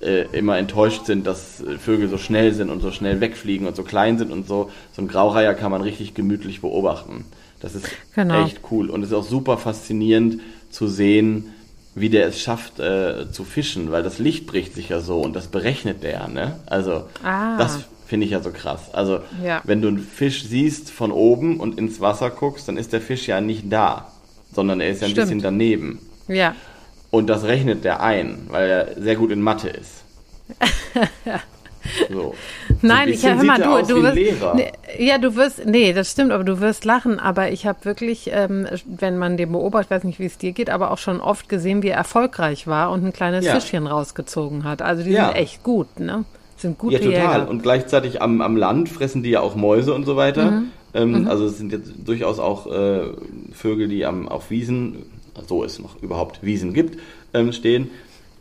äh, 0.00 0.26
immer 0.32 0.58
enttäuscht 0.58 1.06
sind, 1.06 1.26
dass 1.26 1.62
Vögel 1.78 2.08
so 2.08 2.18
schnell 2.18 2.52
sind 2.54 2.70
und 2.70 2.80
so 2.80 2.90
schnell 2.90 3.20
wegfliegen 3.20 3.66
und 3.66 3.74
so 3.74 3.82
klein 3.82 4.18
sind 4.18 4.30
und 4.30 4.46
so. 4.46 4.70
So 4.92 5.02
ein 5.02 5.08
Graureiher 5.08 5.54
kann 5.54 5.70
man 5.72 5.80
richtig 5.80 6.14
gemütlich 6.14 6.60
beobachten. 6.60 7.24
Das 7.62 7.76
ist 7.76 7.86
genau. 8.14 8.44
echt 8.44 8.60
cool. 8.70 8.90
Und 8.90 9.02
es 9.02 9.10
ist 9.10 9.14
auch 9.14 9.24
super 9.24 9.56
faszinierend 9.56 10.40
zu 10.70 10.88
sehen, 10.88 11.54
wie 11.94 12.08
der 12.08 12.26
es 12.26 12.40
schafft 12.40 12.80
äh, 12.80 13.30
zu 13.30 13.44
fischen, 13.44 13.92
weil 13.92 14.02
das 14.02 14.18
Licht 14.18 14.46
bricht 14.46 14.74
sich 14.74 14.88
ja 14.88 15.00
so 15.00 15.20
und 15.20 15.34
das 15.34 15.46
berechnet 15.46 16.02
der, 16.02 16.26
ne? 16.28 16.58
Also 16.66 17.04
ah. 17.22 17.56
das 17.58 17.84
finde 18.06 18.26
ich 18.26 18.32
ja 18.32 18.40
so 18.40 18.50
krass. 18.50 18.92
Also 18.92 19.20
ja. 19.44 19.60
wenn 19.64 19.80
du 19.80 19.88
einen 19.88 19.98
Fisch 19.98 20.44
siehst 20.44 20.90
von 20.90 21.12
oben 21.12 21.60
und 21.60 21.78
ins 21.78 22.00
Wasser 22.00 22.30
guckst, 22.30 22.66
dann 22.68 22.76
ist 22.76 22.92
der 22.92 23.00
Fisch 23.00 23.28
ja 23.28 23.40
nicht 23.40 23.72
da, 23.72 24.10
sondern 24.52 24.80
er 24.80 24.90
ist 24.90 25.00
ja 25.00 25.06
ein 25.06 25.12
Stimmt. 25.12 25.28
bisschen 25.28 25.42
daneben. 25.42 26.00
Ja. 26.28 26.54
Und 27.10 27.28
das 27.28 27.44
rechnet 27.44 27.84
der 27.84 28.02
ein, 28.02 28.46
weil 28.48 28.70
er 28.70 29.00
sehr 29.00 29.16
gut 29.16 29.30
in 29.30 29.40
Mathe 29.40 29.68
ist. 29.68 30.02
So. 32.10 32.34
Nein, 32.82 33.08
so 33.08 33.14
ich 33.14 33.26
hör 33.26 33.42
mal, 33.42 33.58
du, 33.58 33.94
du 33.94 34.02
wirst, 34.02 34.16
nee, 34.54 34.72
ja, 34.98 35.18
du 35.18 35.34
wirst, 35.36 35.66
nee, 35.66 35.92
das 35.92 36.10
stimmt, 36.10 36.32
aber 36.32 36.44
du 36.44 36.60
wirst 36.60 36.84
lachen. 36.84 37.18
Aber 37.18 37.50
ich 37.50 37.66
habe 37.66 37.84
wirklich, 37.84 38.30
ähm, 38.32 38.66
wenn 38.84 39.18
man 39.18 39.36
den 39.36 39.52
beobachtet, 39.52 39.90
weiß 39.90 40.04
nicht, 40.04 40.18
wie 40.18 40.26
es 40.26 40.38
dir 40.38 40.52
geht, 40.52 40.70
aber 40.70 40.90
auch 40.90 40.98
schon 40.98 41.20
oft 41.20 41.48
gesehen, 41.48 41.82
wie 41.82 41.88
er 41.88 41.96
erfolgreich 41.96 42.66
war 42.66 42.90
und 42.90 43.04
ein 43.04 43.12
kleines 43.12 43.44
ja. 43.44 43.54
Fischchen 43.54 43.86
rausgezogen 43.86 44.64
hat. 44.64 44.82
Also 44.82 45.02
die 45.02 45.10
ja. 45.10 45.26
sind 45.26 45.36
echt 45.36 45.62
gut, 45.62 46.00
ne? 46.00 46.24
Sind 46.56 46.78
gute 46.78 46.94
Ja, 46.94 47.00
total. 47.00 47.40
Jäger. 47.40 47.50
Und 47.50 47.62
gleichzeitig 47.62 48.22
am, 48.22 48.40
am 48.40 48.56
Land 48.56 48.88
fressen 48.88 49.22
die 49.22 49.30
ja 49.30 49.40
auch 49.40 49.56
Mäuse 49.56 49.94
und 49.94 50.04
so 50.04 50.16
weiter. 50.16 50.50
Mhm. 50.50 50.68
Ähm, 50.94 51.22
mhm. 51.22 51.28
Also 51.28 51.46
es 51.46 51.58
sind 51.58 51.72
jetzt 51.72 51.92
durchaus 52.04 52.38
auch 52.38 52.66
äh, 52.66 53.00
Vögel, 53.52 53.88
die 53.88 54.04
am, 54.04 54.28
auf 54.28 54.50
Wiesen, 54.50 55.06
so 55.46 55.64
es 55.64 55.78
noch 55.78 56.00
überhaupt 56.02 56.42
Wiesen 56.42 56.72
gibt, 56.72 56.98
ähm, 57.34 57.52
stehen. 57.52 57.90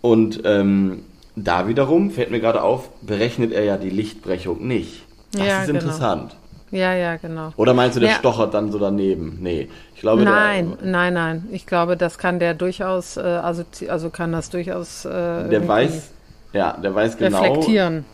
Und 0.02 0.42
ähm, 0.46 1.04
da 1.36 1.68
wiederum, 1.68 2.12
fällt 2.12 2.32
mir 2.32 2.40
gerade 2.40 2.62
auf, 2.62 2.90
berechnet 3.02 3.52
er 3.52 3.64
ja 3.64 3.78
die 3.78 3.90
Lichtbrechung 3.90 4.66
nicht. 4.68 5.04
Das 5.34 5.46
ja, 5.46 5.62
ist 5.62 5.68
genau. 5.68 5.80
interessant. 5.80 6.36
Ja, 6.72 6.94
ja, 6.94 7.18
genau. 7.18 7.52
Oder 7.58 7.74
meinst 7.74 7.98
du, 7.98 8.00
der 8.00 8.10
ja. 8.10 8.16
stochert 8.16 8.54
dann 8.54 8.72
so 8.72 8.80
daneben? 8.80 9.40
Nee, 9.42 9.68
ich 9.94 10.02
glaube. 10.02 10.24
Nein, 10.24 10.78
der, 10.82 10.90
nein, 10.90 11.14
nein. 11.14 11.48
Ich 11.52 11.66
glaube, 11.66 11.98
das 11.98 12.18
kann 12.18 12.40
der 12.40 12.54
durchaus, 12.54 13.18
äh, 13.18 13.22
also, 13.22 13.64
also 13.90 14.10
kann 14.10 14.32
das 14.32 14.50
durchaus. 14.50 15.04
Äh, 15.04 15.50
der 15.50 15.68
weiß, 15.68 16.12
ja, 16.54 16.78
der 16.78 16.96
weiß 16.96 17.18
genau. 17.18 17.42
Reflektieren. 17.42 18.06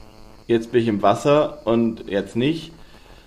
Jetzt 0.47 0.71
bin 0.71 0.82
ich 0.82 0.88
im 0.88 1.01
Wasser 1.01 1.60
und 1.65 2.10
jetzt 2.10 2.36
nicht. 2.36 2.71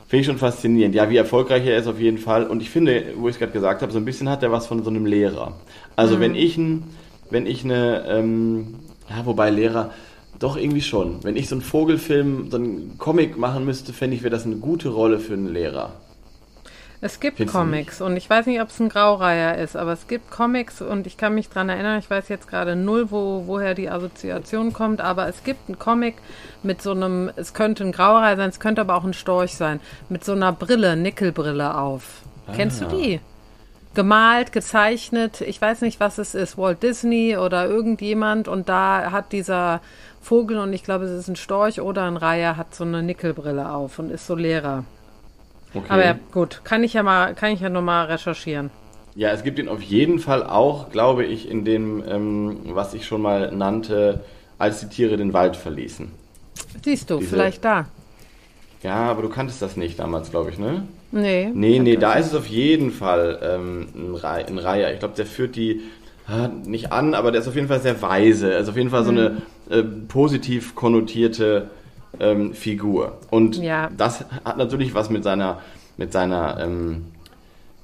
Finde 0.08 0.22
ich 0.22 0.26
schon 0.26 0.38
faszinierend. 0.38 0.96
Ja, 0.96 1.08
wie 1.08 1.16
erfolgreich 1.16 1.64
er 1.64 1.78
ist 1.78 1.86
auf 1.86 2.00
jeden 2.00 2.18
Fall. 2.18 2.48
Und 2.48 2.62
ich 2.62 2.70
finde, 2.70 3.12
wo 3.14 3.28
ich 3.28 3.34
es 3.34 3.38
gerade 3.38 3.52
gesagt 3.52 3.82
habe, 3.82 3.92
so 3.92 3.98
ein 3.98 4.04
bisschen 4.04 4.28
hat 4.28 4.42
er 4.42 4.50
was 4.50 4.66
von 4.66 4.82
so 4.82 4.90
einem 4.90 5.06
Lehrer. 5.06 5.52
Also 5.94 6.16
mhm. 6.16 6.20
wenn 6.20 6.34
ich 6.34 6.56
ein, 6.56 6.82
wenn 7.30 7.46
ich 7.46 7.62
eine, 7.62 8.04
ähm, 8.08 8.74
ja, 9.10 9.26
wobei 9.26 9.50
Lehrer, 9.50 9.90
doch 10.38 10.56
irgendwie 10.56 10.82
schon. 10.82 11.22
Wenn 11.22 11.36
ich 11.36 11.48
so 11.48 11.54
einen 11.56 11.62
Vogelfilm, 11.62 12.50
so 12.50 12.56
einen 12.56 12.96
Comic 12.98 13.36
machen 13.36 13.64
müsste, 13.64 13.92
fände 13.92 14.16
ich, 14.16 14.22
wäre 14.22 14.30
das 14.30 14.46
eine 14.46 14.56
gute 14.56 14.88
Rolle 14.88 15.18
für 15.18 15.34
einen 15.34 15.52
Lehrer. 15.52 15.92
Es 17.02 17.18
gibt 17.18 17.38
Findest 17.38 17.56
Comics 17.56 18.00
und 18.02 18.16
ich 18.16 18.28
weiß 18.28 18.44
nicht, 18.44 18.60
ob 18.60 18.68
es 18.68 18.78
ein 18.78 18.90
Graureiher 18.90 19.56
ist, 19.56 19.74
aber 19.74 19.92
es 19.92 20.06
gibt 20.06 20.30
Comics 20.30 20.82
und 20.82 21.06
ich 21.06 21.16
kann 21.16 21.34
mich 21.34 21.48
daran 21.48 21.70
erinnern, 21.70 21.98
ich 21.98 22.10
weiß 22.10 22.28
jetzt 22.28 22.46
gerade 22.46 22.76
null, 22.76 23.10
wo, 23.10 23.44
woher 23.46 23.74
die 23.74 23.88
Assoziation 23.88 24.74
kommt, 24.74 25.00
aber 25.00 25.26
es 25.26 25.42
gibt 25.42 25.68
einen 25.68 25.78
Comic 25.78 26.16
mit 26.62 26.82
so 26.82 26.90
einem, 26.90 27.30
es 27.36 27.54
könnte 27.54 27.84
ein 27.84 27.92
Graureiher 27.92 28.36
sein, 28.36 28.50
es 28.50 28.60
könnte 28.60 28.82
aber 28.82 28.96
auch 28.96 29.04
ein 29.04 29.14
Storch 29.14 29.54
sein, 29.54 29.80
mit 30.10 30.24
so 30.24 30.32
einer 30.32 30.52
Brille, 30.52 30.94
Nickelbrille 30.94 31.74
auf. 31.74 32.20
Ah. 32.46 32.52
Kennst 32.54 32.82
du 32.82 32.86
die? 32.86 33.20
Gemalt, 33.94 34.52
gezeichnet. 34.52 35.40
Ich 35.40 35.60
weiß 35.60 35.80
nicht, 35.82 36.00
was 36.00 36.18
es 36.18 36.34
ist, 36.34 36.56
Walt 36.56 36.82
Disney 36.82 37.36
oder 37.36 37.66
irgendjemand. 37.66 38.48
Und 38.48 38.68
da 38.68 39.10
hat 39.10 39.32
dieser 39.32 39.80
Vogel, 40.20 40.58
und 40.58 40.72
ich 40.72 40.84
glaube, 40.84 41.04
es 41.06 41.10
ist 41.10 41.28
ein 41.28 41.36
Storch 41.36 41.80
oder 41.80 42.04
ein 42.04 42.16
Reiher, 42.16 42.56
hat 42.56 42.74
so 42.74 42.84
eine 42.84 43.02
Nickelbrille 43.02 43.72
auf 43.72 43.98
und 43.98 44.10
ist 44.10 44.26
so 44.26 44.34
Lehrer. 44.34 44.84
Okay. 45.74 45.86
Aber 45.88 46.18
gut, 46.32 46.60
kann 46.64 46.82
ich 46.82 46.94
ja 46.94 47.02
mal, 47.02 47.34
kann 47.34 47.52
ich 47.52 47.60
ja 47.60 47.68
nochmal 47.68 48.06
recherchieren. 48.06 48.70
Ja, 49.14 49.30
es 49.30 49.42
gibt 49.42 49.58
ihn 49.58 49.68
auf 49.68 49.82
jeden 49.82 50.18
Fall 50.18 50.44
auch, 50.44 50.90
glaube 50.90 51.24
ich, 51.24 51.48
in 51.48 51.64
dem, 51.64 52.02
ähm, 52.06 52.60
was 52.64 52.94
ich 52.94 53.06
schon 53.06 53.22
mal 53.22 53.50
nannte, 53.52 54.24
als 54.58 54.80
die 54.80 54.88
Tiere 54.88 55.16
den 55.16 55.32
Wald 55.32 55.56
verließen. 55.56 56.10
Siehst 56.84 57.10
du, 57.10 57.18
Diese, 57.18 57.30
vielleicht 57.30 57.64
da. 57.64 57.86
Ja, 58.82 59.10
aber 59.10 59.22
du 59.22 59.28
kanntest 59.28 59.62
das 59.62 59.76
nicht 59.76 59.98
damals, 59.98 60.30
glaube 60.30 60.50
ich, 60.50 60.58
ne? 60.58 60.86
Nee. 61.12 61.50
Nee, 61.52 61.78
nee, 61.80 61.96
da 61.96 62.14
ist 62.14 62.26
es 62.26 62.34
auf 62.34 62.46
jeden 62.46 62.92
Fall 62.92 63.38
ähm, 63.42 63.88
ein, 63.94 64.14
Re 64.14 64.46
ein 64.46 64.58
Reiher. 64.58 64.92
Ich 64.92 65.00
glaube, 65.00 65.14
der 65.16 65.26
führt 65.26 65.56
die 65.56 65.82
nicht 66.64 66.92
an, 66.92 67.14
aber 67.14 67.32
der 67.32 67.40
ist 67.40 67.48
auf 67.48 67.56
jeden 67.56 67.68
Fall 67.68 67.80
sehr 67.80 68.00
weise. 68.02 68.54
Also 68.54 68.70
auf 68.70 68.76
jeden 68.76 68.90
Fall 68.90 69.04
so 69.04 69.10
eine 69.10 69.30
mhm. 69.30 69.72
äh, 69.72 69.82
positiv 69.82 70.74
konnotierte 70.74 71.70
ähm, 72.18 72.54
Figur. 72.54 73.18
Und 73.30 73.56
ja. 73.56 73.90
das 73.96 74.24
hat 74.44 74.56
natürlich 74.56 74.94
was 74.94 75.10
mit 75.10 75.24
seiner, 75.24 75.60
mit 75.96 76.12
seiner, 76.12 76.58
ähm, 76.60 77.06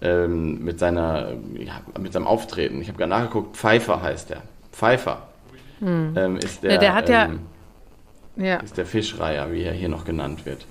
ähm, 0.00 0.64
mit 0.64 0.78
seiner, 0.78 1.32
ja, 1.58 1.80
mit 1.98 2.12
seinem 2.12 2.26
Auftreten. 2.26 2.80
Ich 2.80 2.88
habe 2.88 2.98
gerade 2.98 3.10
nachgeguckt, 3.10 3.56
Pfeiffer 3.56 4.02
heißt 4.02 4.30
der. 4.30 4.42
Pfeiffer 4.72 5.22
mhm. 5.80 6.36
ist 6.36 6.62
der, 6.62 6.72
ja, 6.72 6.78
der 6.78 6.94
hat 6.94 7.08
ja, 7.08 7.24
ähm, 7.24 7.40
ja. 8.36 8.56
ist 8.58 8.76
der 8.76 8.86
Fischreiher, 8.86 9.50
wie 9.52 9.62
er 9.62 9.72
hier 9.72 9.88
noch 9.88 10.04
genannt 10.04 10.46
wird. 10.46 10.66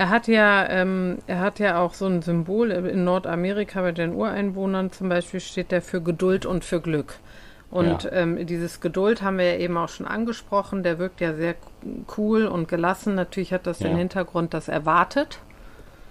Er 0.00 0.08
hat 0.08 0.28
ja, 0.28 0.66
ähm, 0.70 1.18
er 1.26 1.40
hat 1.40 1.58
ja 1.58 1.78
auch 1.78 1.92
so 1.92 2.06
ein 2.06 2.22
Symbol 2.22 2.70
in 2.70 3.04
Nordamerika 3.04 3.82
bei 3.82 3.92
den 3.92 4.14
Ureinwohnern 4.14 4.90
zum 4.92 5.10
Beispiel 5.10 5.40
steht 5.40 5.72
der 5.72 5.82
für 5.82 6.00
Geduld 6.00 6.46
und 6.46 6.64
für 6.64 6.80
Glück. 6.80 7.18
Und 7.70 8.04
ja. 8.04 8.12
ähm, 8.12 8.46
dieses 8.46 8.80
Geduld 8.80 9.20
haben 9.20 9.36
wir 9.36 9.52
ja 9.52 9.58
eben 9.58 9.76
auch 9.76 9.90
schon 9.90 10.06
angesprochen. 10.06 10.82
Der 10.82 10.98
wirkt 10.98 11.20
ja 11.20 11.34
sehr 11.34 11.54
cool 12.16 12.46
und 12.46 12.66
gelassen. 12.66 13.14
Natürlich 13.14 13.52
hat 13.52 13.66
das 13.66 13.80
ja. 13.80 13.88
den 13.88 13.98
Hintergrund, 13.98 14.54
dass 14.54 14.68
er 14.68 14.86
wartet. 14.86 15.40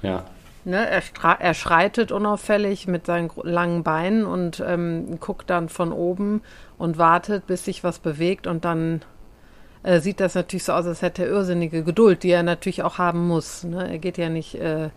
Ja. 0.03 0.23
Ne, 0.65 0.87
er, 0.87 1.01
er, 1.39 1.53
schreitet 1.55 2.11
unauffällig 2.11 2.87
mit 2.87 3.07
seinen 3.07 3.31
langen 3.41 3.81
Beinen 3.81 4.27
und 4.27 4.63
ähm, 4.63 5.19
guckt 5.19 5.49
dann 5.49 5.67
von 5.67 5.93
oben 5.93 6.43
und 6.77 6.99
wartet, 6.99 7.47
bis 7.47 7.65
sich 7.65 7.83
was 7.83 7.97
bewegt 7.97 8.45
und 8.45 8.65
dann 8.65 9.01
äh, 9.83 9.99
sieht 9.99 10.19
das 10.19 10.35
natürlich 10.35 10.63
so 10.63 10.73
aus, 10.73 10.85
als 10.85 11.01
hätte 11.01 11.23
er 11.23 11.29
irrsinnige 11.29 11.83
Geduld, 11.83 12.23
die 12.23 12.31
er 12.31 12.43
natürlich 12.43 12.83
auch 12.83 12.97
haben 12.97 13.27
muss. 13.27 13.63
Ne? 13.63 13.89
Er 13.89 13.97
geht 13.97 14.17
ja 14.17 14.29
nicht 14.29 14.55
äh, 14.55 14.89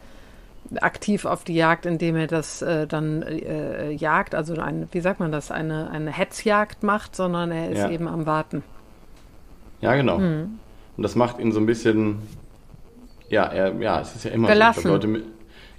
aktiv 0.80 1.24
auf 1.24 1.44
die 1.44 1.54
Jagd, 1.54 1.86
indem 1.86 2.16
er 2.16 2.26
das 2.26 2.62
äh, 2.62 2.86
dann 2.86 3.22
äh, 3.22 3.90
jagt, 3.90 4.34
also 4.34 4.54
ein, 4.54 4.88
wie 4.92 5.00
sagt 5.00 5.20
man 5.20 5.32
das, 5.32 5.50
eine, 5.50 5.90
eine 5.90 6.10
Hetzjagd 6.10 6.82
macht, 6.82 7.14
sondern 7.14 7.52
er 7.52 7.70
ist 7.70 7.78
ja. 7.78 7.90
eben 7.90 8.08
am 8.08 8.26
Warten. 8.26 8.62
Ja, 9.80 9.94
genau. 9.94 10.18
Mhm. 10.18 10.58
Und 10.96 11.02
das 11.02 11.14
macht 11.14 11.38
ihn 11.38 11.52
so 11.52 11.60
ein 11.60 11.66
bisschen, 11.66 12.22
ja, 13.28 13.44
er, 13.44 13.74
ja, 13.80 14.00
es 14.00 14.14
ist 14.14 14.24
ja 14.24 14.30
immer 14.30 14.48
gelassen. 14.48 14.82
So, 14.82 14.88
Leute 14.88 15.06
mit, 15.06 15.24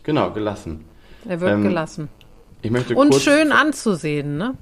genau, 0.03 0.31
gelassen. 0.31 0.85
Er 1.27 1.39
wird 1.39 1.51
ähm, 1.51 1.63
gelassen. 1.63 2.09
Ich 2.61 2.71
möchte 2.71 2.95
Und 2.95 3.15
schön 3.15 3.51
anzusehen, 3.51 4.37
ne? 4.37 4.55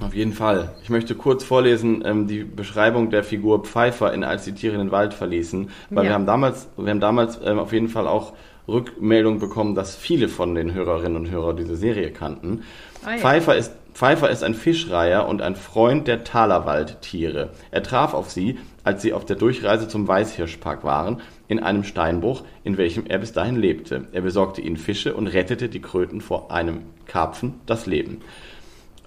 Auf 0.00 0.14
jeden 0.14 0.32
Fall. 0.32 0.72
Ich 0.82 0.90
möchte 0.90 1.14
kurz 1.14 1.44
vorlesen 1.44 2.02
ähm, 2.04 2.26
die 2.26 2.44
Beschreibung 2.44 3.10
der 3.10 3.22
Figur 3.22 3.64
Pfeiffer 3.64 4.12
in 4.12 4.24
Als 4.24 4.44
die 4.44 4.52
Tiere 4.52 4.74
in 4.74 4.80
den 4.80 4.90
Wald 4.90 5.14
verließen, 5.14 5.70
weil 5.90 6.04
ja. 6.04 6.10
wir 6.10 6.14
haben 6.14 6.26
damals, 6.26 6.68
wir 6.76 6.90
haben 6.90 7.00
damals 7.00 7.38
ähm, 7.44 7.58
auf 7.58 7.72
jeden 7.72 7.88
Fall 7.88 8.06
auch 8.06 8.32
Rückmeldung 8.66 9.40
bekommen, 9.40 9.74
dass 9.74 9.96
viele 9.96 10.28
von 10.28 10.54
den 10.54 10.72
Hörerinnen 10.72 11.16
und 11.16 11.30
Hörern 11.30 11.56
diese 11.56 11.76
Serie 11.76 12.10
kannten. 12.12 12.62
Ah, 13.04 13.12
ja. 13.12 13.18
Pfeiffer 13.18 13.56
ist 13.56 13.72
Pfeiffer 13.92 14.30
ist 14.30 14.42
ein 14.44 14.54
Fischreiher 14.54 15.26
und 15.26 15.42
ein 15.42 15.56
Freund 15.56 16.06
der 16.06 16.24
Talerwaldtiere. 16.24 17.50
Er 17.70 17.82
traf 17.82 18.14
auf 18.14 18.30
sie, 18.30 18.58
als 18.84 19.02
sie 19.02 19.12
auf 19.12 19.24
der 19.24 19.36
Durchreise 19.36 19.88
zum 19.88 20.06
Weißhirschpark 20.08 20.84
waren, 20.84 21.20
in 21.48 21.58
einem 21.58 21.84
Steinbruch, 21.84 22.44
in 22.62 22.78
welchem 22.78 23.06
er 23.06 23.18
bis 23.18 23.32
dahin 23.32 23.56
lebte. 23.56 24.06
Er 24.12 24.22
besorgte 24.22 24.60
ihnen 24.60 24.76
Fische 24.76 25.14
und 25.14 25.26
rettete 25.26 25.68
die 25.68 25.82
Kröten 25.82 26.20
vor 26.20 26.50
einem 26.50 26.82
Karpfen 27.06 27.60
das 27.66 27.86
Leben. 27.86 28.22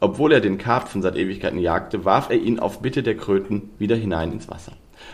Obwohl 0.04 0.34
er 0.34 0.42
den 0.42 0.58
Karpfen 0.58 1.02
seit 1.02 1.16
Ewigkeiten 1.16 1.60
jagte, 1.60 2.04
warf 2.04 2.30
er 2.30 2.36
ihn 2.36 2.60
auf 2.60 2.82
Bitte 2.82 3.04
der 3.04 3.16
Kröten 3.16 3.70
wieder 3.80 3.96
hinein 3.96 4.34
ins 4.34 4.50
Wasser. 4.50 4.74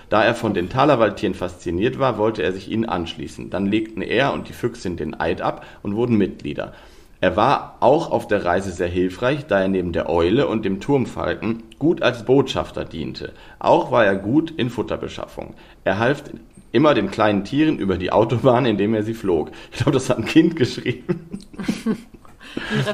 Da 0.09 0.23
er 0.23 0.33
von 0.33 0.55
den 0.55 0.67
Talerwaldtieren 0.67 1.35
fasziniert 1.35 1.99
war, 1.99 2.17
wollte 2.17 2.41
er 2.41 2.53
sich 2.53 2.71
ihnen 2.71 2.85
anschließen. 2.85 3.51
Dann 3.51 3.67
legten 3.67 4.01
er 4.01 4.33
und 4.33 4.49
die 4.49 4.53
Füchsin 4.53 4.97
den 4.97 5.13
Eid 5.19 5.41
ab 5.41 5.63
und 5.83 5.95
wurden 5.95 6.17
Mitglieder. 6.17 6.73
Er 7.21 7.35
war 7.35 7.77
auch 7.81 8.09
auf 8.09 8.25
der 8.25 8.45
Reise 8.45 8.71
sehr 8.71 8.87
hilfreich, 8.87 9.45
da 9.45 9.61
er 9.61 9.67
neben 9.67 9.91
der 9.91 10.09
Eule 10.09 10.47
und 10.47 10.65
dem 10.65 10.79
Turmfalken 10.79 11.61
gut 11.77 12.01
als 12.01 12.25
Botschafter 12.25 12.83
diente. 12.83 13.33
Auch 13.59 13.91
war 13.91 14.05
er 14.05 14.15
gut 14.15 14.49
in 14.49 14.71
Futterbeschaffung. 14.71 15.53
Er 15.83 15.99
half 15.99 16.23
immer 16.71 16.95
den 16.95 17.11
kleinen 17.11 17.43
Tieren 17.43 17.77
über 17.77 17.99
die 17.99 18.11
Autobahn, 18.11 18.65
indem 18.65 18.95
er 18.95 19.03
sie 19.03 19.13
flog. 19.13 19.51
Ich 19.71 19.77
glaube, 19.77 19.91
das 19.91 20.09
hat 20.09 20.17
ein 20.17 20.25
Kind 20.25 20.55
geschrieben. 20.55 21.37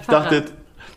ich 0.01 0.08
dachte, 0.08 0.43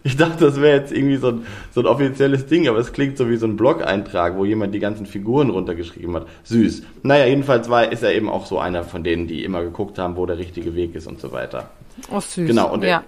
ich 0.05 0.17
dachte, 0.17 0.45
das 0.47 0.61
wäre 0.61 0.79
jetzt 0.79 0.93
irgendwie 0.93 1.17
so 1.17 1.29
ein, 1.29 1.47
so 1.73 1.81
ein 1.81 1.87
offizielles 1.87 2.47
Ding, 2.47 2.69
aber 2.69 2.79
es 2.79 2.93
klingt 2.93 3.19
so 3.19 3.29
wie 3.29 3.37
so 3.37 3.47
ein 3.47 3.57
Blog-Eintrag, 3.57 4.37
wo 4.37 4.45
jemand 4.45 4.75
die 4.75 4.79
ganzen 4.79 5.07
Figuren 5.07 5.51
runtergeschrieben 5.51 6.15
hat. 6.15 6.27
Süß. 6.45 6.83
Naja, 7.03 7.27
jedenfalls 7.27 7.69
war, 7.69 7.91
ist 7.91 8.03
er 8.03 8.15
eben 8.15 8.29
auch 8.29 8.47
so 8.47 8.59
einer 8.59 8.85
von 8.85 9.03
denen, 9.05 9.27
die 9.27 9.45
immer 9.45 9.63
geguckt 9.63 9.99
haben, 9.99 10.17
wo 10.17 10.27
der 10.27 10.39
richtige 10.39 10.75
Weg 10.75 10.95
ist 10.95 11.07
und 11.07 11.21
so 11.21 11.33
weiter. 11.33 11.71
Oh, 12.11 12.21
süß. 12.21 12.47
Genau, 12.47 12.73
und 12.73 12.83
ja. 12.85 12.89
er, 12.89 13.05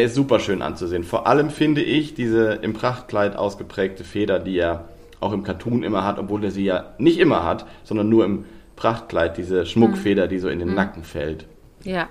er 0.00 0.04
ist 0.04 0.14
super 0.14 0.38
schön 0.40 0.60
anzusehen. 0.62 1.04
Vor 1.04 1.26
allem 1.26 1.50
finde 1.50 1.82
ich 1.82 2.14
diese 2.14 2.52
im 2.62 2.74
Prachtkleid 2.74 3.36
ausgeprägte 3.36 4.04
Feder, 4.04 4.38
die 4.38 4.58
er 4.58 4.88
auch 5.20 5.32
im 5.32 5.42
Cartoon 5.42 5.82
immer 5.82 6.04
hat, 6.04 6.18
obwohl 6.18 6.44
er 6.44 6.50
sie 6.50 6.64
ja 6.64 6.92
nicht 6.98 7.18
immer 7.18 7.44
hat, 7.44 7.64
sondern 7.84 8.08
nur 8.08 8.24
im 8.24 8.44
Prachtkleid, 8.76 9.38
diese 9.38 9.64
Schmuckfeder, 9.66 10.26
die 10.28 10.38
so 10.38 10.48
in 10.48 10.58
den 10.58 10.74
Nacken 10.74 11.04
fällt. 11.04 11.46
Ja, 11.84 12.08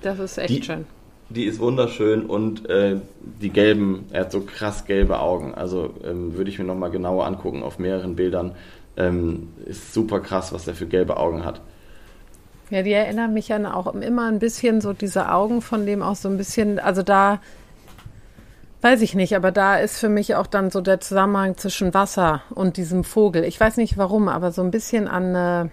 das 0.00 0.18
ist 0.18 0.38
echt 0.38 0.50
Die- 0.50 0.62
schön. 0.62 0.86
Die 1.34 1.44
ist 1.44 1.58
wunderschön 1.58 2.26
und 2.26 2.68
äh, 2.68 2.96
die 3.20 3.50
gelben, 3.50 4.06
er 4.12 4.22
hat 4.22 4.32
so 4.32 4.42
krass 4.42 4.84
gelbe 4.84 5.18
Augen. 5.18 5.54
Also 5.54 5.94
ähm, 6.04 6.36
würde 6.36 6.50
ich 6.50 6.58
mir 6.58 6.64
nochmal 6.64 6.90
genauer 6.90 7.26
angucken 7.26 7.62
auf 7.62 7.78
mehreren 7.78 8.14
Bildern. 8.14 8.54
Ähm, 8.96 9.48
ist 9.66 9.92
super 9.92 10.20
krass, 10.20 10.52
was 10.52 10.68
er 10.68 10.74
für 10.74 10.86
gelbe 10.86 11.16
Augen 11.16 11.44
hat. 11.44 11.60
Ja, 12.70 12.82
die 12.82 12.92
erinnern 12.92 13.34
mich 13.34 13.52
an 13.52 13.66
auch 13.66 13.92
immer 13.94 14.28
ein 14.28 14.38
bisschen 14.38 14.80
so 14.80 14.92
diese 14.92 15.30
Augen 15.30 15.60
von 15.60 15.86
dem 15.86 16.02
auch 16.02 16.16
so 16.16 16.28
ein 16.28 16.36
bisschen, 16.36 16.78
also 16.78 17.02
da 17.02 17.40
weiß 18.80 19.02
ich 19.02 19.14
nicht, 19.14 19.34
aber 19.34 19.50
da 19.50 19.76
ist 19.76 19.98
für 19.98 20.08
mich 20.08 20.34
auch 20.34 20.46
dann 20.46 20.70
so 20.70 20.80
der 20.80 21.00
Zusammenhang 21.00 21.56
zwischen 21.56 21.94
Wasser 21.94 22.42
und 22.50 22.76
diesem 22.76 23.02
Vogel. 23.02 23.44
Ich 23.44 23.58
weiß 23.58 23.76
nicht 23.76 23.98
warum, 23.98 24.28
aber 24.28 24.52
so 24.52 24.62
ein 24.62 24.70
bisschen 24.70 25.08
an 25.08 25.34
äh, 25.34 25.70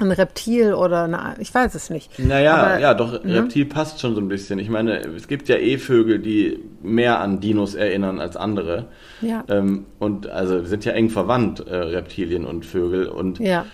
ein 0.00 0.10
Reptil 0.12 0.74
oder 0.74 1.04
eine, 1.04 1.34
ich 1.40 1.52
weiß 1.54 1.74
es 1.74 1.90
nicht. 1.90 2.18
Naja, 2.18 2.54
Aber, 2.56 2.78
ja, 2.78 2.94
doch, 2.94 3.24
ne? 3.24 3.42
Reptil 3.42 3.66
passt 3.66 4.00
schon 4.00 4.14
so 4.14 4.20
ein 4.20 4.28
bisschen. 4.28 4.58
Ich 4.58 4.68
meine, 4.70 4.98
es 5.00 5.28
gibt 5.28 5.48
ja 5.48 5.56
eh 5.56 5.78
Vögel, 5.78 6.18
die 6.18 6.58
mehr 6.82 7.20
an 7.20 7.40
Dinos 7.40 7.74
erinnern 7.74 8.20
als 8.20 8.36
andere. 8.36 8.86
Ja. 9.20 9.44
Ähm, 9.48 9.86
und 9.98 10.28
also 10.28 10.62
sind 10.64 10.84
ja 10.84 10.92
eng 10.92 11.10
verwandt, 11.10 11.60
äh, 11.66 11.74
Reptilien 11.74 12.44
und 12.44 12.64
Vögel. 12.64 13.06
Und 13.08 13.38
Ja. 13.40 13.64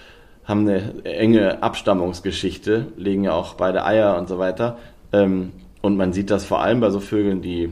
haben 0.45 0.61
eine 0.69 1.05
enge 1.05 1.63
Abstammungsgeschichte, 1.63 2.87
legen 2.97 3.25
ja 3.25 3.33
auch 3.33 3.55
beide 3.55 3.85
Eier 3.85 4.17
und 4.19 4.29
so 4.29 4.39
weiter. 4.39 4.79
Ähm, 5.13 5.53
und 5.83 5.97
man 5.97 6.13
sieht 6.13 6.31
das 6.31 6.45
vor 6.45 6.63
allem 6.63 6.81
bei 6.81 6.91
so 6.91 7.01
Vögeln, 7.01 7.43
die 7.43 7.71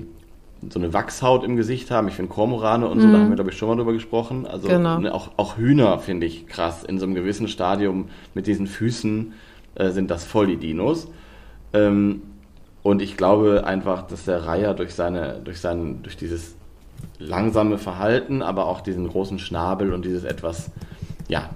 so 0.70 0.78
eine 0.78 0.92
Wachshaut 0.92 1.44
im 1.44 1.56
Gesicht 1.56 1.90
haben. 1.90 2.08
Ich 2.08 2.14
finde 2.14 2.30
Kormorane 2.32 2.86
und 2.88 3.00
so, 3.00 3.10
da 3.10 3.18
haben 3.18 3.28
wir, 3.28 3.34
glaube 3.34 3.50
ich, 3.50 3.58
schon 3.58 3.68
mal 3.68 3.76
drüber 3.76 3.92
gesprochen. 3.92 4.46
Also 4.46 4.68
Genau. 4.68 4.98
ne, 4.98 5.12
auch, 5.12 5.30
auch 5.36 5.56
Hühner 5.56 5.98
finde 5.98 6.26
ich 6.26 6.46
krass. 6.46 6.84
In 6.84 6.98
so 6.98 7.06
einem 7.06 7.14
gewissen 7.14 7.48
Stadium 7.48 8.08
mit 8.34 8.46
diesen 8.46 8.66
Füßen 8.66 9.32
äh, 9.74 9.90
sind 9.90 10.10
das 10.10 10.24
voll 10.24 10.46
die 10.46 10.56
Dinos. 10.56 11.08
Ähm, 11.72 12.22
und 12.82 13.02
ich 13.02 13.16
glaube 13.16 13.64
einfach, 13.66 14.06
dass 14.06 14.24
der 14.24 14.46
Reiher 14.46 14.74
durch 14.74 14.94
seine, 14.94 15.40
durch 15.44 15.60
sein, 15.60 16.00
durch 16.02 16.16
dieses 16.16 16.54
langsame 17.18 17.78
Verhalten, 17.78 18.42
aber 18.42 18.66
auch 18.66 18.80
diesen 18.80 19.08
großen 19.08 19.38
Schnabel 19.38 19.92
und 19.92 20.04
dieses 20.04 20.24
etwas, 20.24 20.70
ja, 21.28 21.50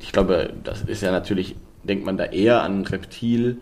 ich 0.00 0.12
glaube, 0.12 0.52
das 0.64 0.82
ist 0.82 1.02
ja 1.02 1.10
natürlich, 1.10 1.56
denkt 1.84 2.04
man 2.04 2.16
da 2.16 2.24
eher 2.24 2.62
an 2.62 2.80
ein 2.80 2.86
Reptil 2.86 3.58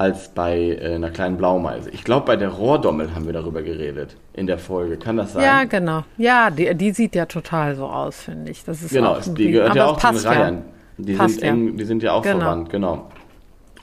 als 0.00 0.30
bei 0.30 0.78
äh, 0.80 0.94
einer 0.94 1.10
kleinen 1.10 1.36
Blaumeise. 1.36 1.90
Ich 1.90 2.04
glaube, 2.04 2.24
bei 2.24 2.36
der 2.36 2.48
Rohrdommel 2.48 3.14
haben 3.14 3.26
wir 3.26 3.34
darüber 3.34 3.60
geredet 3.60 4.16
in 4.32 4.46
der 4.46 4.58
Folge. 4.58 4.96
Kann 4.96 5.18
das 5.18 5.34
sein? 5.34 5.42
Ja, 5.42 5.64
genau. 5.64 6.04
Ja, 6.16 6.48
die, 6.50 6.74
die 6.74 6.92
sieht 6.92 7.14
ja 7.14 7.26
total 7.26 7.76
so 7.76 7.84
aus, 7.84 8.22
finde 8.22 8.50
ich. 8.50 8.64
Das 8.64 8.80
ist 8.80 8.94
genau, 8.94 9.16
auch 9.16 9.20
die 9.22 9.50
gehört 9.50 9.74
ja 9.74 9.84
auch 9.84 9.98
zu 9.98 10.06
den 10.06 10.22
ja. 10.22 10.30
Reihern. 10.30 10.62
Die 10.96 11.12
Passt 11.12 11.40
sind, 11.40 11.44
ja. 11.44 11.50
eng, 11.50 11.76
die 11.76 11.84
sind 11.84 12.02
ja 12.02 12.12
auch 12.12 12.22
Genau. 12.22 12.38
verwandt, 12.38 12.70
genau. 12.70 13.10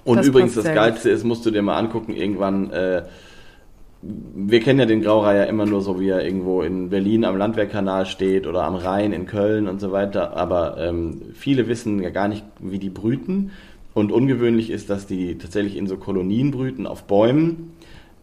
Und 0.06 0.18
Das 0.18 0.26
übrigens, 0.28 0.56
das 0.56 0.66
Geilste 0.66 1.12
ist, 1.12 1.24
musst 1.24 1.46
du 1.46 1.52
dir 1.52 1.62
mal 1.62 1.78
angucken, 1.78 2.16
irgendwann, 2.16 2.72
äh, 2.72 3.04
wir 4.02 4.60
kennen 4.62 4.80
ja 4.80 4.88
den 4.88 5.04
Graureiher 5.04 5.46
immer 5.46 5.68
nur 5.68 5.82
so, 5.82 6.00
wie 6.00 6.10
er 6.10 6.26
irgendwo 6.26 6.64
in 6.64 6.90
Berlin 6.90 7.26
am 7.26 7.38
Landwehrkanal 7.38 8.08
steht 8.08 8.48
oder 8.48 8.64
am 8.64 8.74
Rhein 8.74 9.14
in 9.14 9.28
Köln 9.28 9.68
und 9.68 9.80
so 9.80 9.92
weiter, 9.92 10.36
aber 10.36 10.78
ähm, 10.80 11.22
viele 11.36 11.68
wissen 11.68 12.02
ja 12.02 12.10
gar 12.10 12.28
nicht, 12.28 12.44
wie 12.60 12.80
die 12.80 12.90
brüten. 12.90 13.52
Und 13.98 14.12
ungewöhnlich 14.12 14.70
ist, 14.70 14.92
dass 14.92 15.08
die 15.08 15.40
tatsächlich 15.40 15.76
in 15.76 15.88
so 15.88 15.98
Kolonien 15.98 16.52
brüten 16.52 16.86
auf 16.86 17.06
Bäumen. 17.06 17.72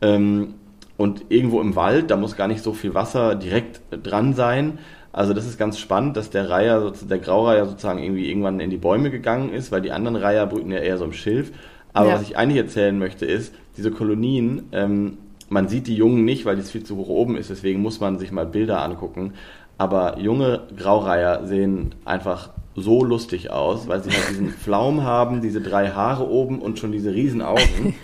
Ähm, 0.00 0.54
und 0.96 1.24
irgendwo 1.30 1.60
im 1.60 1.74
Wald, 1.74 2.12
da 2.12 2.16
muss 2.16 2.36
gar 2.36 2.46
nicht 2.46 2.62
so 2.62 2.72
viel 2.74 2.94
Wasser 2.94 3.34
direkt 3.34 3.80
dran 3.90 4.34
sein. 4.34 4.78
Also 5.10 5.34
das 5.34 5.46
ist 5.46 5.58
ganz 5.58 5.80
spannend, 5.80 6.16
dass 6.16 6.30
der 6.30 6.48
Reiher, 6.48 6.92
der 7.10 7.18
Graureiher 7.18 7.66
sozusagen 7.66 7.98
irgendwie 7.98 8.30
irgendwann 8.30 8.60
in 8.60 8.70
die 8.70 8.76
Bäume 8.76 9.10
gegangen 9.10 9.50
ist, 9.52 9.72
weil 9.72 9.82
die 9.82 9.90
anderen 9.90 10.14
Reiher 10.14 10.46
brüten 10.46 10.70
ja 10.70 10.78
eher 10.78 10.96
so 10.96 11.06
im 11.06 11.12
Schilf. 11.12 11.50
Aber 11.92 12.10
Ja. 12.10 12.14
was 12.14 12.22
ich 12.22 12.36
eigentlich 12.36 12.58
erzählen 12.58 12.96
möchte, 12.96 13.26
ist, 13.26 13.52
diese 13.76 13.90
Kolonien, 13.90 14.68
ähm, 14.70 15.18
man 15.48 15.66
sieht 15.66 15.88
die 15.88 15.96
Jungen 15.96 16.24
nicht, 16.24 16.44
weil 16.44 16.56
es 16.56 16.70
viel 16.70 16.84
zu 16.84 16.96
hoch 16.98 17.08
oben 17.08 17.36
ist, 17.36 17.50
deswegen 17.50 17.82
muss 17.82 17.98
man 17.98 18.20
sich 18.20 18.30
mal 18.30 18.46
Bilder 18.46 18.80
angucken. 18.80 19.32
Aber 19.76 20.20
junge 20.20 20.68
Graureiher 20.76 21.48
sehen 21.48 21.96
einfach 22.04 22.50
so 22.76 23.04
lustig 23.04 23.50
aus, 23.50 23.86
weil 23.88 24.02
sie 24.02 24.10
halt 24.10 24.30
diesen 24.30 24.50
Pflaum 24.62 25.02
haben, 25.04 25.40
diese 25.40 25.60
drei 25.60 25.90
Haare 25.90 26.28
oben 26.28 26.60
und 26.60 26.78
schon 26.78 26.92
diese 26.92 27.12
riesen 27.14 27.42
Augen. 27.42 27.94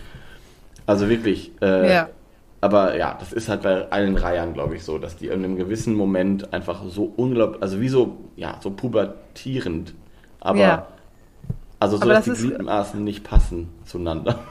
Also 0.87 1.09
wirklich, 1.09 1.53
äh, 1.61 1.93
Ja. 1.93 2.09
aber 2.61 2.97
ja, 2.97 3.17
das 3.19 3.33
ist 3.33 3.49
halt 3.49 3.63
bei 3.63 3.91
allen 3.91 4.17
Reihern, 4.17 4.55
glaube 4.55 4.77
ich, 4.77 4.85
so, 4.85 4.99
dass 4.99 5.17
die 5.17 5.27
in 5.27 5.45
einem 5.45 5.57
gewissen 5.57 5.95
Moment 5.95 6.53
einfach 6.53 6.83
so 6.89 7.13
unglaublich, 7.17 7.63
also 7.63 7.81
wie 7.81 7.89
so, 7.89 8.17
ja, 8.37 8.59
so 8.61 8.71
pubertierend, 8.71 9.95
aber, 10.41 10.59
Ja. 10.59 10.87
also 11.79 11.97
so, 11.97 12.03
Aber 12.03 12.15
dass 12.15 12.25
das 12.27 12.39
die 12.39 12.49
Gliedmaßen 12.49 13.03
nicht 13.03 13.25
passen 13.25 13.69
zueinander. 13.85 14.39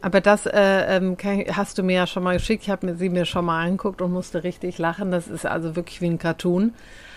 Aber 0.00 0.20
das 0.20 0.46
äh, 0.46 0.96
ähm, 0.96 1.16
kann, 1.16 1.44
hast 1.52 1.76
du 1.76 1.82
mir 1.82 1.96
ja 1.96 2.06
schon 2.06 2.22
mal 2.22 2.34
geschickt. 2.36 2.62
Ich 2.62 2.70
habe 2.70 2.86
mir 2.86 2.94
sie 2.94 3.08
mir 3.08 3.24
schon 3.24 3.44
mal 3.44 3.64
angeguckt 3.64 4.00
und 4.00 4.12
musste 4.12 4.44
richtig 4.44 4.78
lachen. 4.78 5.10
Das 5.10 5.26
ist 5.26 5.44
also 5.44 5.74
wirklich 5.74 6.00
wie 6.00 6.06
ein 6.06 6.18
Cartoon. 6.18 6.72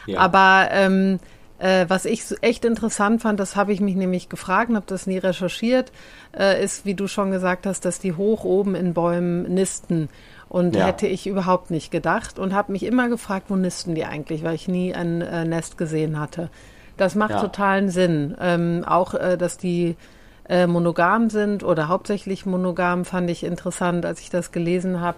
Ja. 0.08 0.20
Aber 0.20 0.68
ähm, 0.72 1.20
äh, 1.62 1.86
was 1.88 2.06
ich 2.06 2.24
echt 2.42 2.66
interessant 2.66 3.22
fand, 3.22 3.40
das 3.40 3.56
habe 3.56 3.72
ich 3.72 3.82
mich 3.82 3.96
nämlich 3.96 4.30
gefragt 4.30 4.70
und 4.70 4.76
habe 4.76 4.86
das 4.88 5.06
nie 5.08 5.20
recherchiert, 5.20 5.92
äh, 6.38 6.64
ist, 6.64 6.86
wie 6.86 6.96
du 6.96 7.08
schon 7.08 7.32
gesagt 7.32 7.66
hast, 7.66 7.86
dass 7.86 8.00
die 8.00 8.14
hoch 8.14 8.44
oben 8.44 8.76
in 8.76 8.94
Bäumen 8.94 9.44
nisten. 9.44 10.10
Und 10.50 10.76
Ja. 10.76 10.86
hätte 10.88 11.08
ich 11.08 11.28
überhaupt 11.28 11.72
nicht 11.72 11.92
gedacht 11.92 12.38
und 12.38 12.54
habe 12.54 12.72
mich 12.74 12.84
immer 12.84 13.08
gefragt, 13.08 13.46
wo 13.50 13.56
nisten 13.56 13.96
die 13.96 14.06
eigentlich, 14.06 14.44
weil 14.44 14.56
ich 14.56 14.68
nie 14.68 14.94
ein 14.94 15.22
äh, 15.22 15.46
Nest 15.46 15.78
gesehen 15.78 16.20
hatte. 16.20 16.50
Das 16.98 17.16
macht 17.16 17.32
Ja. 17.32 17.40
totalen 17.42 17.90
Sinn. 17.90 18.36
Ähm, 18.42 18.84
auch, 18.86 19.14
äh, 19.14 19.38
dass 19.38 19.58
die 19.58 19.96
äh, 20.50 20.68
monogam 20.68 21.30
sind 21.30 21.64
oder 21.64 21.88
hauptsächlich 21.88 22.46
monogam, 22.46 23.06
fand 23.06 23.30
ich 23.30 23.44
interessant, 23.46 24.06
als 24.06 24.20
ich 24.20 24.30
das 24.30 24.52
gelesen 24.52 25.00
habe. 25.00 25.18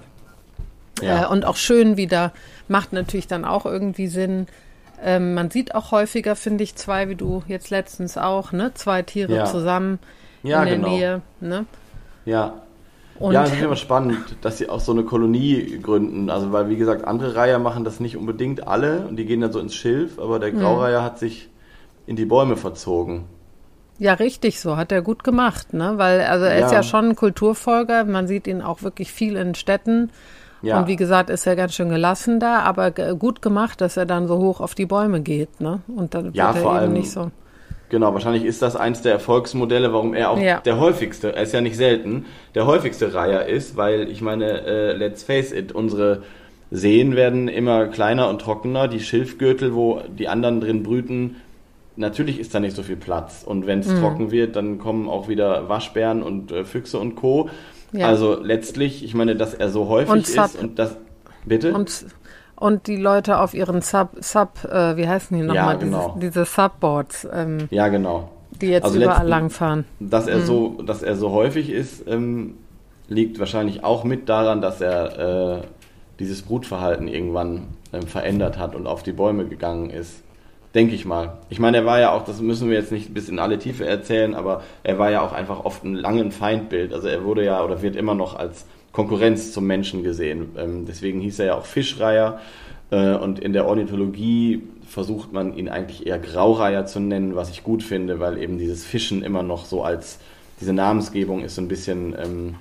Ja. 1.02 1.24
Äh, 1.24 1.28
und 1.28 1.46
auch 1.46 1.56
schön 1.56 1.98
wieder, 1.98 2.32
macht 2.68 2.94
natürlich 2.94 3.28
dann 3.28 3.44
auch 3.46 3.66
irgendwie 3.66 4.08
Sinn. 4.08 4.46
Ähm, 5.04 5.34
man 5.34 5.52
sieht 5.52 5.76
auch 5.76 5.92
häufiger, 5.92 6.36
finde 6.36 6.64
ich, 6.64 6.76
zwei, 6.76 7.10
wie 7.10 7.16
du 7.16 7.44
jetzt 7.48 7.70
letztens 7.70 8.18
auch, 8.18 8.52
ne? 8.52 8.74
Zwei 8.74 9.02
Tiere 9.02 9.36
Ja. 9.36 9.46
zusammen 9.46 10.00
Ja, 10.44 10.60
in 10.60 10.66
der 10.66 10.76
genau. 10.76 10.90
Nähe. 10.90 11.22
Ne? 11.42 11.66
Ja. 12.26 12.54
Und 13.20 13.34
ja, 13.34 13.44
das 13.44 13.54
ist 13.54 13.62
immer 13.62 13.76
spannend, 13.76 14.38
dass 14.42 14.58
sie 14.58 14.70
auch 14.70 14.80
so 14.80 14.92
eine 14.92 15.04
Kolonie 15.04 15.80
gründen. 15.82 16.30
Also, 16.30 16.52
weil, 16.52 16.70
wie 16.70 16.78
gesagt, 16.78 17.06
andere 17.06 17.36
Reiher 17.36 17.60
machen 17.60 17.84
das 17.84 18.00
nicht 18.00 18.18
unbedingt 18.18 18.68
alle 18.68 19.06
und 19.08 19.18
die 19.18 19.26
gehen 19.26 19.42
dann 19.42 19.52
so 19.52 19.60
ins 19.60 19.76
Schilf, 19.76 20.20
aber 20.20 20.40
der 20.40 20.52
Graureiher 20.52 21.04
hat 21.04 21.20
sich 21.20 21.50
in 22.08 22.16
die 22.16 22.26
Bäume 22.26 22.58
verzogen. 22.58 23.26
Ja, 24.00 24.14
richtig 24.16 24.60
so, 24.60 24.76
hat 24.76 24.92
er 24.92 25.02
gut 25.02 25.24
gemacht, 25.24 25.74
ne? 25.74 25.94
Weil, 25.98 26.22
also 26.22 26.46
er 26.46 26.60
ist 26.60 26.72
Ja. 26.72 26.78
ja 26.78 26.84
schon 26.84 27.10
ein 27.10 27.16
Kulturfolger, 27.16 28.06
man 28.06 28.28
sieht 28.28 28.48
ihn 28.48 28.62
auch 28.62 28.82
wirklich 28.82 29.12
viel 29.12 29.36
in 29.36 29.54
Städten. 29.56 30.10
Ja. 30.64 30.80
Und 30.80 30.88
wie 30.88 30.96
gesagt, 30.96 31.30
ist 31.30 31.46
er 31.46 31.56
ganz 31.56 31.76
schön 31.76 31.90
gelassen 31.90 32.40
da, 32.40 32.60
aber 32.62 32.90
gut 32.92 33.42
gemacht, 33.42 33.82
dass 33.82 33.98
er 33.98 34.06
dann 34.06 34.28
so 34.28 34.38
hoch 34.40 34.62
auf 34.62 34.74
die 34.76 34.86
Bäume 34.86 35.22
geht, 35.22 35.60
ne? 35.62 35.82
Und 35.96 36.14
dann 36.16 36.32
Ja, 36.34 36.48
wird 36.48 36.56
er 36.56 36.62
vor 36.62 36.72
eben 36.72 36.80
allem- 36.80 36.94
nicht 36.94 37.12
so. 37.12 37.30
Genau, 37.90 38.12
wahrscheinlich 38.14 38.44
ist 38.46 38.62
das 38.64 38.76
eins 38.76 39.04
der 39.04 39.12
Erfolgsmodelle, 39.12 39.94
warum 39.94 40.16
er 40.16 40.32
auch 40.32 40.40
Ja. 40.40 40.62
der 40.62 40.80
häufigste, 40.80 41.36
er 41.36 41.44
ist 41.44 41.54
ja 41.54 41.62
nicht 41.62 41.76
selten, 41.78 42.26
der 42.56 42.66
häufigste 42.66 43.14
Reiher 43.14 43.46
ist, 43.46 43.78
weil 43.78 44.10
ich 44.10 44.22
meine, 44.22 44.62
äh, 44.66 44.94
let's 44.94 45.22
face 45.22 45.52
it, 45.52 45.74
unsere 45.74 46.24
Seen 46.72 47.16
werden 47.16 47.50
immer 47.50 47.86
kleiner 47.88 48.30
und 48.30 48.42
trockener, 48.42 48.88
die 48.88 49.00
Schilfgürtel, 49.02 49.76
wo 49.76 50.02
die 50.18 50.28
anderen 50.28 50.60
drin 50.60 50.82
brüten, 50.82 51.36
natürlich 51.96 52.40
ist 52.40 52.56
da 52.56 52.60
nicht 52.60 52.76
so 52.76 52.82
viel 52.82 52.96
Platz. 52.96 53.44
Und 53.46 53.68
wenn 53.68 53.80
es 53.82 53.88
Mhm. 53.90 54.00
trocken 54.00 54.32
wird, 54.32 54.56
dann 54.56 54.80
kommen 54.80 55.08
auch 55.08 55.28
wieder 55.28 55.70
Waschbären 55.70 56.24
und 56.24 56.52
äh, 56.52 56.64
Füchse 56.66 56.98
und 56.98 57.14
Co. 57.16 57.50
Ja. 57.94 58.08
Also 58.08 58.40
letztlich, 58.42 59.04
ich 59.04 59.14
meine, 59.14 59.36
dass 59.36 59.54
er 59.54 59.70
so 59.70 59.88
häufig 59.88 60.12
Und 60.12 60.28
ist 60.28 60.60
und 60.62 60.78
das. 60.80 60.98
Bitte? 61.46 61.74
Und, 61.74 62.06
und 62.56 62.88
die 62.88 62.98
Leute 62.98 63.40
auf 63.40 63.54
ihren 63.54 63.82
Sub, 63.82 64.10
Sub 64.22 64.64
äh, 64.66 64.98
wie 64.98 65.08
heißen 65.08 65.36
die 65.38 65.44
nochmal? 65.44 65.56
Ja, 65.56 65.74
genau. 65.74 66.14
diese, 66.18 66.30
diese 66.32 66.46
Subboards, 66.46 67.28
ähm, 67.32 67.68
ja, 67.70 67.88
genau. 67.90 68.30
die 68.62 68.68
jetzt 68.68 68.84
Also 68.86 68.98
überall 68.98 69.12
letzten- 69.18 69.30
langfahren. 69.30 69.86
Dass 70.00 70.26
Mhm. 70.26 70.32
er 70.32 70.40
so, 70.42 70.82
dass 70.86 71.04
er 71.04 71.16
so 71.16 71.32
häufig 71.32 71.70
ist, 71.70 72.08
ähm, 72.08 72.56
liegt 73.10 73.38
wahrscheinlich 73.40 73.84
auch 73.84 74.04
mit 74.06 74.30
daran, 74.30 74.62
dass 74.62 74.80
er 74.82 75.60
äh, 75.60 75.62
dieses 76.20 76.42
Brutverhalten 76.44 77.08
irgendwann 77.08 77.68
ähm, 77.92 78.04
verändert 78.08 78.58
hat 78.58 78.76
und 78.76 78.88
auf 78.88 79.04
die 79.04 79.12
Bäume 79.12 79.46
gegangen 79.46 79.90
ist. 79.90 80.24
Denke 80.76 80.96
ich 80.96 81.06
mal. 81.06 81.38
Ich 81.50 81.60
meine, 81.60 81.78
er 81.78 81.86
war 81.86 82.00
ja 82.00 82.12
auch, 82.14 82.26
das 82.26 82.42
müssen 82.42 82.70
wir 82.70 82.78
jetzt 82.78 82.92
nicht 82.92 83.14
bis 83.14 83.30
in 83.30 83.38
alle 83.38 83.60
Tiefe 83.60 83.86
erzählen, 83.86 84.34
aber 84.34 84.64
er 84.82 84.98
war 84.98 85.12
ja 85.12 85.22
auch 85.22 85.32
einfach 85.32 85.66
oft 85.66 85.84
ein 85.84 85.94
langen 85.94 86.32
Feindbild. 86.32 86.94
Also 86.94 87.08
er 87.08 87.24
wurde 87.24 87.46
ja 87.46 87.64
oder 87.64 87.82
wird 87.84 87.96
immer 87.96 88.16
noch 88.16 88.36
als 88.36 88.66
Konkurrenz 88.92 89.52
zum 89.52 89.68
Menschen 89.68 90.04
gesehen. 90.04 90.52
Ähm, 90.58 90.86
deswegen 90.88 91.20
hieß 91.22 91.40
er 91.40 91.46
ja 91.46 91.56
auch 91.56 91.66
Fischreiher. 91.66 92.40
Äh, 92.90 93.16
und 93.16 93.40
in 93.40 93.54
der 93.54 93.68
Ornithologie 93.68 94.64
versucht 94.88 95.32
man 95.32 95.56
ihn 95.56 95.70
eigentlich 95.70 96.08
eher 96.08 96.20
Graureiher 96.20 96.86
zu 96.86 97.00
nennen, 97.00 97.36
was 97.36 97.50
ich 97.50 97.64
gut 97.64 97.84
finde, 97.84 98.20
weil 98.20 98.38
eben 98.38 98.58
dieses 98.58 98.84
Fischen 98.86 99.24
immer 99.24 99.44
noch 99.44 99.66
so 99.66 99.84
als 99.84 100.20
diese 100.60 100.74
Namensgebung 100.74 101.44
ist 101.44 101.56
so 101.56 101.62
ein 101.62 101.68
bisschen 101.68 102.16
ähm, 102.18 102.56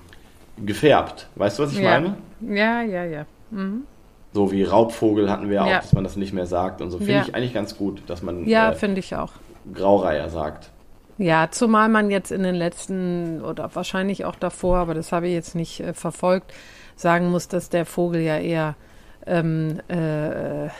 gefärbt. 0.64 1.28
Weißt 1.34 1.58
du, 1.58 1.62
was 1.62 1.72
ich 1.72 1.78
ja. 1.78 2.00
meine? 2.00 2.16
Ja, 2.40 2.82
ja, 2.82 3.04
ja. 3.04 3.26
Mhm. 3.50 3.82
So 4.34 4.50
wie 4.50 4.62
Raubvogel 4.64 5.30
hatten 5.30 5.50
wir 5.50 5.62
auch, 5.62 5.68
Ja. 5.68 5.76
dass 5.80 5.92
man 5.92 6.04
das 6.04 6.16
nicht 6.16 6.32
mehr 6.32 6.46
sagt 6.46 6.80
und 6.80 6.90
so. 6.90 6.98
Finde 6.98 7.12
Ja. 7.12 7.22
ich 7.22 7.34
eigentlich 7.34 7.52
ganz 7.54 7.76
gut, 7.76 8.02
dass 8.06 8.22
man 8.22 8.46
Ja, 8.46 8.70
äh, 8.70 8.74
finde 8.74 9.00
ich 9.00 9.14
auch. 9.14 9.32
Graureiher 9.72 10.28
sagt. 10.30 10.70
Ja, 11.18 11.48
zumal 11.50 11.88
man 11.88 12.10
jetzt 12.10 12.32
in 12.32 12.42
den 12.42 12.54
letzten 12.54 13.42
oder 13.42 13.70
wahrscheinlich 13.74 14.24
auch 14.24 14.34
davor, 14.34 14.78
aber 14.78 14.94
das 14.94 15.12
habe 15.12 15.28
ich 15.28 15.34
jetzt 15.34 15.54
nicht 15.54 15.80
äh, 15.80 15.92
verfolgt, 15.92 16.52
sagen 16.96 17.30
muss, 17.30 17.48
dass 17.48 17.68
der 17.68 17.84
Vogel 17.86 18.22
ja 18.22 18.38
eher 18.38 18.74
ähm, 19.26 19.78
äh, 19.88 20.66
äh, 20.66 20.70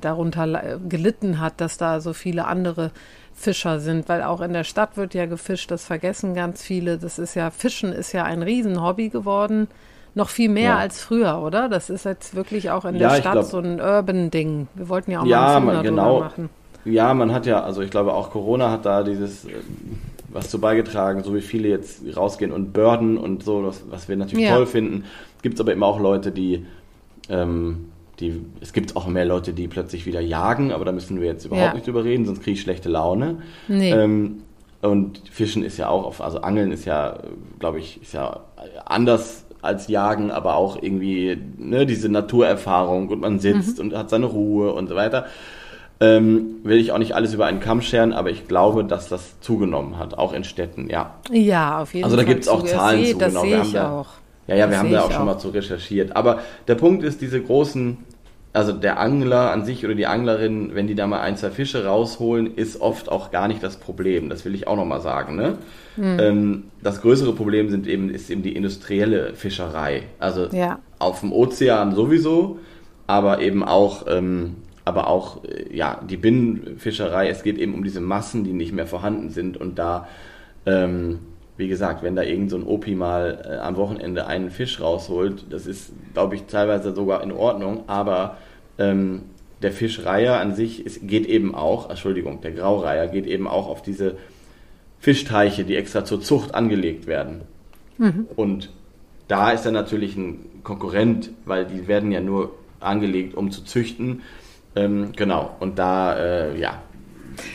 darunter 0.00 0.78
gelitten 0.88 1.38
hat, 1.40 1.60
dass 1.60 1.76
da 1.78 2.00
so 2.00 2.14
viele 2.14 2.46
andere 2.46 2.90
Fischer 3.32 3.78
sind, 3.78 4.08
weil 4.08 4.22
auch 4.22 4.40
in 4.40 4.52
der 4.54 4.64
Stadt 4.64 4.96
wird 4.96 5.14
ja 5.14 5.26
gefischt, 5.26 5.70
das 5.70 5.84
vergessen 5.84 6.34
ganz 6.34 6.64
viele. 6.64 6.98
Das 6.98 7.18
ist 7.18 7.34
ja, 7.34 7.50
Fischen 7.50 7.92
ist 7.92 8.12
ja 8.12 8.24
ein 8.24 8.42
Riesenhobby 8.42 9.10
geworden. 9.10 9.68
Noch 10.16 10.30
viel 10.30 10.48
mehr 10.48 10.70
Ja. 10.70 10.78
als 10.78 11.00
früher, 11.00 11.40
oder? 11.42 11.68
Das 11.68 11.90
ist 11.90 12.04
jetzt 12.06 12.34
wirklich 12.34 12.70
auch 12.70 12.84
in 12.86 12.96
Ja, 12.96 13.10
der 13.10 13.16
Stadt 13.20 13.32
glaub- 13.34 13.44
so 13.44 13.58
ein 13.58 13.78
Urban-Ding. 13.80 14.66
Wir 14.74 14.88
wollten 14.88 15.10
ja 15.10 15.20
auch 15.20 15.26
Ja, 15.26 15.60
mal 15.60 15.60
Film 15.60 15.64
man- 15.74 15.82
genau. 15.84 16.20
machen. 16.20 16.48
Ja, 16.86 17.12
man 17.14 17.32
hat 17.34 17.44
ja, 17.46 17.62
also 17.62 17.82
ich 17.82 17.90
glaube 17.90 18.14
auch 18.14 18.30
Corona 18.30 18.70
hat 18.70 18.86
da 18.86 19.02
dieses 19.02 19.44
äh, 19.44 19.50
was 20.30 20.48
zu 20.50 20.58
beigetragen, 20.60 21.22
so 21.22 21.34
wie 21.34 21.40
viele 21.42 21.68
jetzt 21.68 22.00
rausgehen 22.16 22.50
und 22.52 22.72
börden 22.72 23.18
und 23.18 23.42
so, 23.44 23.62
was, 23.64 23.82
was 23.90 24.08
wir 24.08 24.16
natürlich 24.16 24.48
toll 24.48 24.66
finden. 24.66 25.04
Gibt 25.42 25.54
es 25.56 25.60
aber 25.60 25.72
immer 25.72 25.86
auch 25.86 26.00
Leute, 26.00 26.30
die, 26.32 26.64
ähm, 27.28 27.88
die, 28.20 28.40
es 28.60 28.72
gibt 28.72 28.96
auch 28.96 29.06
mehr 29.08 29.24
Leute, 29.26 29.52
die 29.52 29.68
plötzlich 29.68 30.06
wieder 30.06 30.20
jagen, 30.20 30.72
aber 30.72 30.84
da 30.86 30.92
müssen 30.92 31.20
wir 31.20 31.26
jetzt 31.26 31.44
überhaupt 31.44 31.66
Ja. 31.68 31.74
nicht 31.74 31.86
drüber 31.86 32.04
reden, 32.04 32.24
sonst 32.24 32.42
kriege 32.42 32.52
ich 32.54 32.60
schlechte 32.62 32.88
Laune. 32.88 33.36
Nee. 33.68 33.90
Ähm, 33.92 34.42
und 34.82 35.20
Fischen 35.30 35.64
ist 35.64 35.76
ja 35.78 35.88
auch, 35.88 36.04
auf, 36.04 36.20
also 36.22 36.40
Angeln 36.42 36.70
ist 36.72 36.84
ja, 36.84 37.18
glaube 37.58 37.78
ich, 37.80 38.00
ist 38.00 38.12
ja 38.14 38.40
anders 38.84 39.44
als 39.62 39.88
Jagen, 39.88 40.30
aber 40.30 40.56
auch 40.56 40.80
irgendwie 40.80 41.36
ne, 41.58 41.86
diese 41.86 42.08
Naturerfahrung 42.08 43.08
und 43.08 43.20
man 43.20 43.38
sitzt 43.40 43.80
und 43.80 43.94
hat 43.96 44.10
seine 44.10 44.26
Ruhe 44.26 44.72
und 44.72 44.88
so 44.88 44.94
weiter. 44.94 45.26
Ähm, 45.98 46.56
will 46.62 46.76
ich 46.78 46.92
auch 46.92 46.98
nicht 46.98 47.14
alles 47.14 47.32
über 47.32 47.46
einen 47.46 47.60
Kamm 47.60 47.80
scheren, 47.80 48.12
aber 48.12 48.28
ich 48.30 48.46
glaube, 48.48 48.84
dass 48.84 49.08
das 49.08 49.40
zugenommen 49.40 49.98
hat, 49.98 50.18
auch 50.18 50.34
in 50.34 50.44
Städten, 50.44 50.90
ja. 50.90 51.14
Ja, 51.30 51.80
auf 51.80 51.94
jeden 51.94 52.04
Also 52.04 52.16
da 52.16 52.22
Fall. 52.22 52.34
gibt's 52.34 52.48
auch. 52.48 52.62
Zahlen 52.64 53.00
das 53.00 53.10
zu, 53.12 53.18
Das 53.18 53.28
genau. 53.32 53.44
Wir 53.44 53.50
sehe 53.50 53.62
ich 53.62 53.72
da- 53.72 53.90
auch. 54.00 54.06
Ja, 54.46 54.54
ja, 54.56 54.66
Das 54.66 54.70
wir 54.72 54.78
haben 54.78 54.92
da 54.92 55.00
auch 55.02 55.08
ich 55.10 55.16
schon 55.16 55.24
mal 55.26 55.38
zu 55.38 55.48
recherchiert. 55.48 56.14
Aber 56.14 56.38
der 56.68 56.74
Punkt 56.76 57.02
ist, 57.02 57.20
diese 57.22 57.40
großen, 57.42 57.96
also 58.56 58.72
der 58.72 58.98
Angler 58.98 59.50
an 59.50 59.66
sich 59.66 59.84
oder 59.84 59.94
die 59.94 60.06
Anglerin, 60.06 60.70
wenn 60.74 60.86
die 60.86 60.94
da 60.94 61.06
mal 61.06 61.20
ein, 61.20 61.36
zwei 61.36 61.50
Fische 61.50 61.84
rausholen, 61.84 62.56
ist 62.56 62.80
oft 62.80 63.10
auch 63.10 63.30
gar 63.30 63.48
nicht 63.48 63.62
das 63.62 63.76
Problem. 63.76 64.30
Das 64.30 64.46
will 64.46 64.54
ich 64.54 64.66
auch 64.66 64.76
nochmal 64.76 65.02
sagen. 65.02 65.36
Ne? 65.36 65.58
Hm. 65.96 66.18
Ähm, 66.18 66.64
das 66.82 67.02
größere 67.02 67.34
Problem 67.34 67.68
sind 67.68 67.86
eben, 67.86 68.08
ist 68.08 68.30
eben 68.30 68.42
die 68.42 68.56
industrielle 68.56 69.34
Fischerei. 69.34 70.04
Also 70.18 70.46
Ja. 70.52 70.78
auf 70.98 71.20
dem 71.20 71.32
Ozean 71.32 71.94
sowieso, 71.94 72.58
aber 73.06 73.42
eben 73.42 73.62
auch, 73.62 74.06
ähm, 74.08 74.56
aber 74.86 75.08
auch 75.08 75.44
äh, 75.44 75.76
ja, 75.76 76.00
die 76.08 76.16
Binnenfischerei. 76.16 77.28
Es 77.28 77.42
geht 77.42 77.58
eben 77.58 77.74
um 77.74 77.84
diese 77.84 78.00
Massen, 78.00 78.42
die 78.44 78.54
nicht 78.54 78.72
mehr 78.72 78.86
vorhanden 78.86 79.28
sind 79.28 79.58
und 79.58 79.78
da 79.78 80.08
ähm, 80.64 81.18
wie 81.58 81.68
gesagt, 81.68 82.02
wenn 82.02 82.16
da 82.16 82.22
irgend 82.22 82.50
so 82.50 82.56
ein 82.56 82.64
Opi 82.64 82.94
mal 82.94 83.38
äh, 83.48 83.56
am 83.56 83.76
Wochenende 83.76 84.26
einen 84.26 84.50
Fisch 84.50 84.80
rausholt, 84.80 85.46
das 85.50 85.66
ist, 85.66 85.92
glaube 86.12 86.34
ich, 86.34 86.44
teilweise 86.44 86.94
sogar 86.94 87.22
in 87.22 87.32
Ordnung, 87.32 87.84
aber 87.86 88.36
ähm, 88.78 89.22
der 89.62 89.72
Fischreiher 89.72 90.38
an 90.40 90.54
sich 90.54 90.84
ist, 90.84 91.08
geht 91.08 91.26
eben 91.26 91.54
auch, 91.54 91.88
Entschuldigung, 91.88 92.40
der 92.40 92.52
Graureiher 92.52 93.08
geht 93.08 93.26
eben 93.26 93.48
auch 93.48 93.68
auf 93.68 93.82
diese 93.82 94.16
Fischteiche, 95.00 95.64
die 95.64 95.76
extra 95.76 96.04
zur 96.04 96.20
Zucht 96.20 96.54
angelegt 96.54 97.06
werden. 97.06 97.42
Und 98.36 98.70
da 99.28 99.50
ist 99.50 99.64
er 99.64 99.72
natürlich 99.72 100.16
ein 100.16 100.62
Konkurrent, 100.62 101.30
weil 101.44 101.64
die 101.64 101.88
werden 101.88 102.12
ja 102.12 102.20
nur 102.20 102.54
angelegt, 102.80 103.34
um 103.34 103.50
zu 103.50 103.64
züchten. 103.64 104.22
Ähm, 104.74 105.12
genau, 105.16 105.56
und 105.60 105.78
da, 105.78 106.16
äh, 106.16 106.58
ja, 106.58 106.82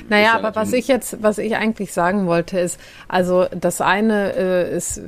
Naja, 0.10 0.24
ja 0.24 0.34
aber 0.36 0.56
was 0.56 0.74
ich 0.74 0.88
jetzt, 0.88 1.22
was 1.22 1.38
ich 1.38 1.56
eigentlich 1.56 1.94
sagen 1.94 2.26
wollte, 2.26 2.60
ist, 2.60 2.80
also 3.08 3.46
das 3.52 3.82
eine 3.82 4.34
äh, 4.36 4.76
ist 4.76 5.02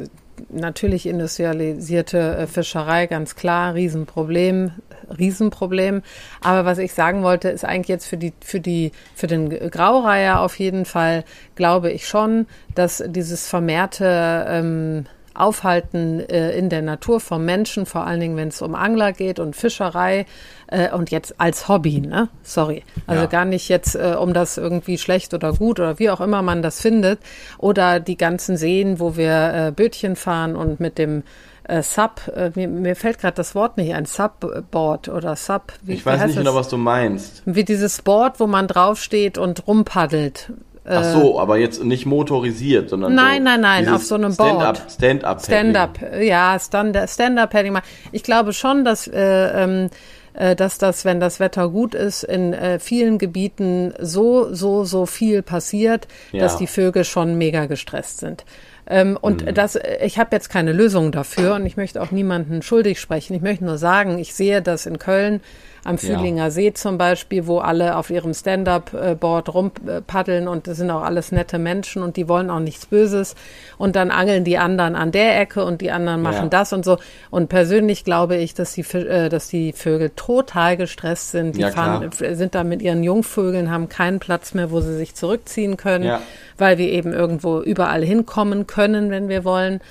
natürlich 0.50 1.06
industrialisierte 1.06 2.38
äh, 2.38 2.48
Fischerei, 2.48 3.08
ganz 3.08 3.36
klar, 3.36 3.74
Riesenproblem, 3.74 4.72
Riesenproblem. 5.18 6.02
Aber 6.42 6.66
was 6.66 6.78
ich 6.78 6.94
sagen 6.94 7.24
wollte, 7.24 7.50
ist 7.50 7.66
eigentlich 7.66 7.88
jetzt 7.90 8.06
für 8.06 8.18
die, 8.18 8.34
für 8.42 8.60
die, 8.60 8.92
für 9.16 9.28
den 9.28 9.50
Graureiher 9.50 10.42
auf 10.42 10.60
jeden 10.60 10.86
Fall, 10.86 11.24
glaube 11.56 11.92
ich 11.92 12.08
schon, 12.08 12.48
dass 12.76 13.04
dieses 13.06 13.48
vermehrte 13.48 14.46
ähm, 14.48 15.06
Aufhalten 15.34 16.20
äh, 16.20 16.52
in 16.58 16.70
der 16.70 16.82
Natur 16.82 17.20
vom 17.20 17.46
Menschen, 17.46 17.86
vor 17.86 18.06
allen 18.06 18.20
Dingen, 18.20 18.38
wenn 18.38 18.50
es 18.50 18.62
um 18.62 18.76
Angler 18.76 19.14
geht 19.14 19.40
und 19.40 19.56
Fischerei 19.56 20.26
äh, 20.68 20.92
und 20.92 21.12
jetzt 21.12 21.40
als 21.40 21.68
Hobby, 21.68 22.02
ne? 22.02 22.30
Sorry. 22.44 22.84
Also 23.08 23.24
Ja. 23.24 23.28
gar 23.28 23.46
nicht 23.46 23.70
jetzt, 23.70 23.96
äh, 23.96 24.16
um 24.20 24.34
das 24.34 24.58
irgendwie 24.58 24.98
schlecht 24.98 25.34
oder 25.34 25.54
gut 25.54 25.80
oder 25.80 26.00
wie 26.00 26.10
auch 26.10 26.22
immer 26.22 26.42
man 26.42 26.62
das 26.62 26.82
findet. 26.82 27.20
Oder 27.58 28.00
die 28.00 28.18
ganzen 28.18 28.58
Seen, 28.58 29.00
wo 29.00 29.18
wir 29.18 29.54
äh, 29.54 29.72
Bötchen 29.72 30.16
fahren 30.16 30.56
und 30.56 30.80
mit 30.80 30.98
dem 30.98 31.24
äh, 31.66 31.82
Sub, 31.82 32.32
äh, 32.36 32.52
mir, 32.56 32.68
mir 32.68 32.96
fällt 32.96 33.20
gerade 33.20 33.36
das 33.36 33.56
Wort 33.56 33.78
nicht 33.78 33.94
ein, 33.96 34.06
Subboard 34.06 35.10
oder 35.10 35.36
Sub. 35.36 35.74
Wie, 35.82 35.94
ich 35.94 36.06
weiß 36.06 36.26
nicht 36.26 36.38
genau, 36.38 36.56
was 36.56 36.68
du 36.68 36.78
meinst. 36.78 37.42
Wie 37.46 37.64
dieses 37.64 38.02
Board, 38.02 38.40
wo 38.40 38.48
man 38.48 38.68
draufsteht 38.68 39.38
und 39.38 39.66
rumpaddelt. 39.66 40.52
Ach 40.86 41.04
so, 41.14 41.40
aber 41.40 41.58
jetzt 41.58 41.84
nicht 41.84 42.06
motorisiert, 42.06 42.90
sondern 42.90 43.14
Äh, 43.14 43.16
Nein, 43.16 43.38
so 43.38 43.44
nein, 43.44 43.62
nein, 43.62 43.90
auf 43.90 44.04
so 44.04 44.16
einem 44.16 44.34
Stand-up, 44.34 44.74
Board. 44.76 44.92
Stand-up, 44.92 45.42
Stand-up, 45.42 46.00
ja, 46.22 46.58
Stand- 46.60 46.98
Stand-up-Paddling. 47.10 47.78
Ich 48.12 48.24
glaube 48.24 48.52
schon, 48.54 48.84
dass, 48.84 49.08
äh, 49.08 49.64
ähm, 49.64 49.90
äh, 50.34 50.56
dass 50.58 50.80
das, 50.80 51.06
wenn 51.06 51.20
das 51.22 51.40
Wetter 51.40 51.70
gut 51.70 51.96
ist, 51.96 52.24
in 52.24 52.54
äh, 52.54 52.80
vielen 52.80 53.18
Gebieten 53.18 53.94
so, 54.00 54.54
so, 54.54 54.84
so 54.84 55.06
viel 55.06 55.42
passiert, 55.42 56.08
Ja. 56.34 56.42
dass 56.42 56.58
die 56.58 56.68
Vögel 56.68 57.06
schon 57.06 57.38
mega 57.38 57.66
gestresst 57.66 58.20
sind. 58.20 58.44
Ähm, 58.86 59.18
und 59.22 59.46
Mhm. 59.46 59.54
das, 59.54 59.80
ich 60.04 60.20
habe 60.20 60.36
jetzt 60.36 60.50
keine 60.50 60.74
Lösung 60.74 61.14
dafür 61.14 61.56
und 61.56 61.66
ich 61.66 61.78
möchte 61.78 62.02
auch 62.02 62.12
niemanden 62.12 62.62
schuldig 62.62 63.00
sprechen. 63.00 63.34
Ich 63.36 63.42
möchte 63.42 63.64
nur 63.64 63.78
sagen, 63.78 64.20
ich 64.20 64.34
sehe 64.34 64.62
das 64.62 64.86
in 64.86 65.00
Köln 65.00 65.40
am 65.86 65.98
Fühlinger 65.98 66.50
See 66.52 66.74
zum 66.74 66.98
Beispiel, 66.98 67.46
wo 67.48 67.60
alle 67.60 67.98
auf 67.98 68.10
ihrem 68.10 68.34
Stand-up-Board 68.34 69.54
rumpaddeln 69.54 70.48
und 70.48 70.68
das 70.68 70.78
sind 70.78 70.90
auch 70.92 71.02
alles 71.04 71.32
nette 71.32 71.60
Menschen 71.60 72.04
und 72.04 72.16
die 72.18 72.30
wollen 72.30 72.50
auch 72.50 72.60
nichts 72.60 72.86
Böses 72.86 73.36
und 73.78 73.96
dann 73.96 74.10
angeln 74.12 74.44
die 74.44 74.58
anderen 74.58 74.96
an 74.96 75.12
der 75.12 75.40
Ecke 75.40 75.66
und 75.66 75.82
die 75.82 75.92
anderen 75.92 76.22
machen 76.22 76.44
Ja. 76.44 76.48
das 76.50 76.72
und 76.74 76.86
so. 76.86 76.98
Und 77.32 77.50
persönlich 77.50 78.04
glaube 78.06 78.38
ich, 78.38 78.54
dass 78.54 78.74
die, 78.74 78.82
äh, 78.96 79.30
dass 79.30 79.48
die 79.50 79.74
Vögel 79.74 80.12
total 80.16 80.78
gestresst 80.78 81.32
sind. 81.32 81.56
Die 81.58 81.62
Ja, 81.62 81.72
fahren, 81.72 82.10
sind 82.14 82.56
da 82.56 82.64
mit 82.64 82.82
ihren 82.82 83.04
Jungvögeln, 83.04 83.70
haben 83.70 83.90
keinen 83.90 84.20
Platz 84.20 84.54
mehr, 84.54 84.72
wo 84.72 84.80
sie 84.82 84.96
sich 84.96 85.16
zurückziehen 85.16 85.76
können, 85.78 86.06
Ja. 86.06 86.22
weil 86.58 86.78
wir 86.78 86.88
eben 86.90 87.12
irgendwo 87.14 87.60
überall 87.62 88.04
hinkommen 88.04 88.68
können, 88.68 89.10
wenn 89.12 89.28
wir 89.28 89.44
wollen. 89.44 89.82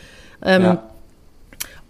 Ähm, 0.45 0.63
Ja. 0.63 0.83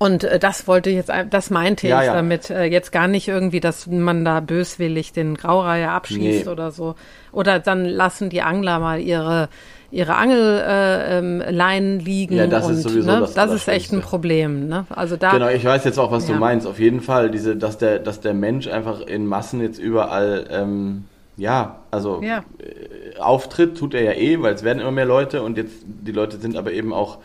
Und 0.02 0.24
äh, 0.24 0.38
das 0.38 0.66
wollte 0.66 0.90
ich 0.90 0.96
jetzt, 0.96 1.12
das 1.30 1.50
meinte 1.50 1.86
Ja, 1.86 2.00
ich 2.00 2.06
ja. 2.06 2.14
damit. 2.14 2.50
Äh, 2.50 2.64
jetzt 2.64 2.90
gar 2.90 3.06
nicht 3.06 3.28
irgendwie, 3.28 3.60
dass 3.60 3.86
man 3.86 4.24
da 4.24 4.40
böswillig 4.40 5.12
den 5.12 5.36
Graureiher 5.36 5.92
abschießt 5.92 6.46
Nee. 6.46 6.50
oder 6.50 6.72
so. 6.72 6.96
Oder 7.30 7.60
dann 7.60 7.84
lassen 7.84 8.28
die 8.28 8.42
Angler 8.42 8.78
mal 8.80 9.00
ihre 9.00 9.48
ihre 9.92 10.14
Angelleinen 10.14 11.42
äh, 11.42 11.50
ähm, 11.50 11.54
Leinen 11.54 12.00
liegen. 12.00 12.34
Ja, 12.36 12.46
das 12.46 12.66
und, 12.66 12.72
ist 12.72 12.82
sowieso 12.84 13.10
ne, 13.10 13.20
das 13.20 13.34
das 13.34 13.52
ist 13.52 13.68
echt 13.68 13.92
ein. 13.92 14.00
Problem. 14.00 14.66
Ne? 14.66 14.86
Also 14.88 15.16
da, 15.18 15.32
Genau, 15.32 15.48
ich 15.50 15.64
weiß 15.64 15.84
jetzt 15.84 15.98
auch, 15.98 16.10
was 16.10 16.26
du 16.26 16.32
Ja. 16.32 16.38
meinst. 16.38 16.66
Auf 16.66 16.78
jeden 16.80 17.02
Fall, 17.02 17.30
diese, 17.30 17.56
dass 17.56 17.76
der, 17.76 17.98
dass 17.98 18.20
der 18.20 18.32
Mensch 18.32 18.68
einfach 18.68 19.02
in 19.02 19.26
Massen 19.26 19.60
jetzt 19.60 19.78
überall, 19.78 20.46
ähm, 20.50 21.04
ja, 21.36 21.80
also 21.90 22.22
Ja. 22.22 22.38
äh, 22.58 23.18
auftritt, 23.20 23.76
tut 23.76 23.92
er 23.94 24.02
ja 24.02 24.12
eh, 24.12 24.40
weil 24.40 24.54
es 24.54 24.62
werden 24.64 24.80
immer 24.80 24.92
mehr 24.92 25.04
Leute 25.04 25.42
und 25.42 25.58
jetzt 25.58 25.74
die 25.84 26.12
Leute 26.12 26.38
sind 26.38 26.56
aber 26.56 26.72
eben 26.72 26.92
auch, 26.94 27.18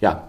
ja, 0.00 0.28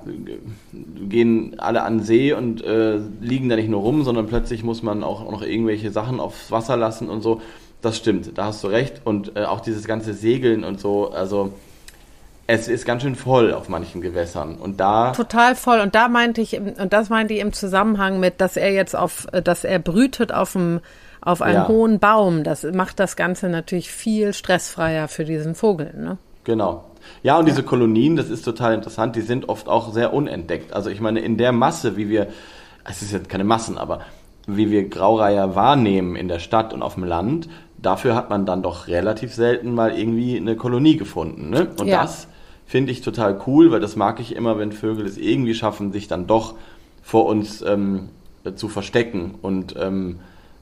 gehen 0.73 1.59
alle 1.59 1.83
an 1.83 2.01
See 2.01 2.33
und 2.33 2.63
äh, 2.63 2.97
liegen 3.21 3.49
da 3.49 3.55
nicht 3.55 3.69
nur 3.69 3.81
rum, 3.81 4.03
sondern 4.03 4.27
plötzlich 4.27 4.63
muss 4.63 4.81
man 4.81 5.03
auch 5.03 5.29
noch 5.29 5.41
irgendwelche 5.43 5.91
Sachen 5.91 6.19
aufs 6.19 6.51
Wasser 6.51 6.75
lassen 6.77 7.09
und 7.09 7.21
so. 7.21 7.41
Das 7.81 7.95
stimmt, 7.97 8.37
da 8.37 8.45
hast 8.45 8.63
du 8.63 8.67
recht. 8.67 9.01
Und 9.05 9.35
äh, 9.37 9.45
auch 9.45 9.61
dieses 9.61 9.85
ganze 9.85 10.13
Segeln 10.13 10.63
und 10.63 10.79
so, 10.79 11.11
also 11.11 11.53
es 12.47 12.67
ist 12.67 12.83
ganz 12.85 13.03
schön 13.03 13.15
voll 13.15 13.53
auf 13.53 13.69
manchen 13.69 14.01
Gewässern. 14.01 14.55
Und 14.55 14.79
da. 14.79 15.11
Total 15.11 15.55
voll. 15.55 15.79
Und 15.81 15.93
da 15.93 16.09
meinte 16.09 16.41
ich, 16.41 16.59
und 16.59 16.91
das 16.91 17.09
meinte 17.09 17.35
ich 17.35 17.41
im 17.41 17.53
Zusammenhang 17.53 18.19
mit, 18.19 18.41
dass 18.41 18.57
er 18.57 18.73
jetzt 18.73 18.95
auf, 18.95 19.27
dass 19.43 19.63
er 19.63 19.77
brütet 19.77 20.33
auf 20.33 20.53
dem, 20.53 20.79
auf 21.21 21.43
einem 21.43 21.55
Ja. 21.57 21.67
hohen 21.67 21.99
Baum. 21.99 22.43
Das 22.43 22.63
macht 22.63 22.99
das 22.99 23.15
Ganze 23.15 23.49
natürlich 23.49 23.91
viel 23.91 24.33
stressfreier 24.33 25.07
für 25.07 25.25
diesen 25.25 25.53
Vogel. 25.53 25.93
Ne? 25.95 26.17
Genau. 26.43 26.85
Ja, 27.23 27.37
und 27.37 27.47
diese 27.47 27.63
Kolonien, 27.63 28.15
das 28.15 28.29
ist 28.29 28.43
total 28.43 28.73
interessant, 28.73 29.15
die 29.15 29.21
sind 29.21 29.49
oft 29.49 29.67
auch 29.67 29.93
sehr 29.93 30.13
unentdeckt. 30.13 30.73
Also 30.73 30.89
ich 30.89 31.01
meine, 31.01 31.19
in 31.19 31.37
der 31.37 31.51
Masse, 31.51 31.97
wie 31.97 32.09
wir, 32.09 32.27
es 32.85 33.01
ist 33.01 33.11
jetzt 33.11 33.29
keine 33.29 33.43
Massen, 33.43 33.77
aber 33.77 34.01
wie 34.47 34.71
wir 34.71 34.87
Graureiher 34.89 35.55
wahrnehmen 35.55 36.15
in 36.15 36.27
der 36.27 36.39
Stadt 36.39 36.73
und 36.73 36.81
auf 36.81 36.95
dem 36.95 37.03
Land, 37.03 37.49
dafür 37.77 38.15
hat 38.15 38.29
man 38.29 38.45
dann 38.45 38.63
doch 38.63 38.87
relativ 38.87 39.33
selten 39.33 39.73
mal 39.75 39.97
irgendwie 39.97 40.37
eine 40.37 40.55
Kolonie 40.55 40.97
gefunden. 40.97 41.49
Ne? 41.49 41.67
Und 41.77 41.87
Ja. 41.87 42.01
das 42.01 42.27
finde 42.65 42.91
ich 42.91 43.01
total 43.01 43.39
cool, 43.47 43.71
weil 43.71 43.79
das 43.79 43.95
mag 43.95 44.19
ich 44.19 44.35
immer, 44.35 44.57
wenn 44.57 44.71
Vögel 44.71 45.05
es 45.05 45.17
irgendwie 45.17 45.53
schaffen, 45.53 45.91
sich 45.91 46.07
dann 46.07 46.27
doch 46.27 46.55
vor 47.01 47.25
uns 47.25 47.61
ähm, 47.61 48.09
zu 48.55 48.69
verstecken. 48.69 49.35
Und 49.41 49.75
ähm, 49.77 50.19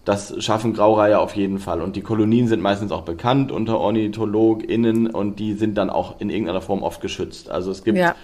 das 0.07 0.41
schaffen 0.41 0.71
Graureiher 0.73 1.19
auf 1.19 1.35
jeden 1.35 1.59
Fall. 1.59 1.81
Und 1.81 1.97
die 1.97 2.01
Kolonien 2.01 2.47
sind 2.47 2.61
meistens 2.61 2.93
auch 2.93 3.01
bekannt 3.01 3.51
unter 3.51 3.77
OrnithologInnen 3.77 5.07
und 5.07 5.37
die 5.37 5.53
sind 5.53 5.77
dann 5.77 5.89
auch 5.89 6.21
in 6.21 6.29
irgendeiner 6.29 6.61
Form 6.61 6.81
oft 6.81 7.01
geschützt. 7.01 7.49
Also 7.49 7.71
es 7.71 7.83
gibt 7.83 7.97
Ja. 7.97 8.15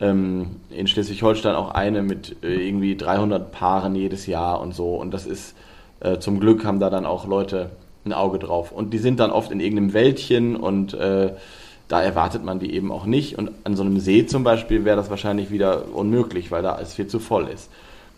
ähm, 0.00 0.56
in 0.70 0.88
Schleswig-Holstein 0.88 1.54
auch 1.54 1.70
eine 1.70 2.02
mit 2.02 2.34
äh, 2.42 2.66
irgendwie 2.66 2.96
300 2.96 3.52
Paaren 3.52 3.94
jedes 3.94 4.26
Jahr 4.26 4.60
und 4.60 4.74
so. 4.74 4.96
Und 4.96 5.14
das 5.14 5.26
ist, 5.26 5.54
äh, 6.00 6.18
zum 6.18 6.40
Glück 6.40 6.64
haben 6.64 6.80
da 6.80 6.90
dann 6.90 7.06
auch 7.06 7.24
Leute 7.24 7.70
ein 8.04 8.12
Auge 8.12 8.40
drauf. 8.40 8.72
Und 8.72 8.92
die 8.92 8.98
sind 8.98 9.20
dann 9.20 9.30
oft 9.30 9.52
in 9.52 9.60
irgendeinem 9.60 9.92
Wäldchen 9.92 10.56
und 10.56 10.92
äh, 10.94 11.34
da 11.86 12.02
erwartet 12.02 12.44
man 12.44 12.58
die 12.58 12.74
eben 12.74 12.90
auch 12.90 13.06
nicht. 13.06 13.38
Und 13.38 13.52
an 13.62 13.76
so 13.76 13.84
einem 13.84 14.00
See 14.00 14.26
zum 14.26 14.42
Beispiel 14.42 14.84
wäre 14.84 14.96
das 14.96 15.08
wahrscheinlich 15.08 15.52
wieder 15.52 15.84
unmöglich, 15.94 16.50
weil 16.50 16.64
da 16.64 16.80
es 16.80 16.94
viel 16.94 17.06
zu 17.06 17.20
voll 17.20 17.46
ist. 17.46 17.70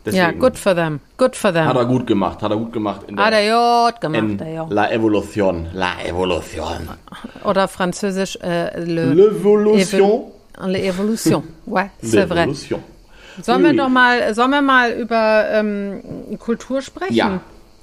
Ja, 0.06 0.12
Deswegen 0.12 0.40
good 0.40 0.56
for 0.56 0.74
them. 0.74 1.00
Good 1.18 1.36
for 1.36 1.52
them. 1.52 1.66
Hat 1.66 1.76
er 1.76 1.84
gut 1.84 2.06
gemacht, 2.06 2.40
hat 2.42 2.50
er 2.50 2.56
gut 2.56 2.72
gemacht 2.72 3.02
in 3.06 3.16
der 3.16 3.24
Hat 3.26 3.34
er 3.34 3.90
gut 3.92 3.94
in 4.02 4.12
gemacht, 4.12 4.40
der 4.40 4.54
Junge. 4.54 4.74
La 4.74 4.90
Evolution. 4.90 5.66
La 5.74 5.92
Evolution. 6.06 6.88
Oder 7.44 7.68
französisch, 7.68 8.36
äh, 8.36 8.80
le, 8.82 9.12
L'Evolution. 9.12 10.32
L'évolution. 10.66 11.42
Ouais, 11.66 11.90
c'est 12.02 12.24
vrai. 12.26 12.46
L'Evolution. 12.46 12.80
Sollen 13.42 13.62
wir 13.62 13.74
doch 13.74 13.88
mal, 13.88 14.34
sollen 14.34 14.50
wir 14.50 14.62
mal 14.62 14.92
über 14.92 15.44
ähm, 15.52 16.02
Kultur 16.38 16.82
sprechen? 16.82 17.14
Ja. 17.14 17.40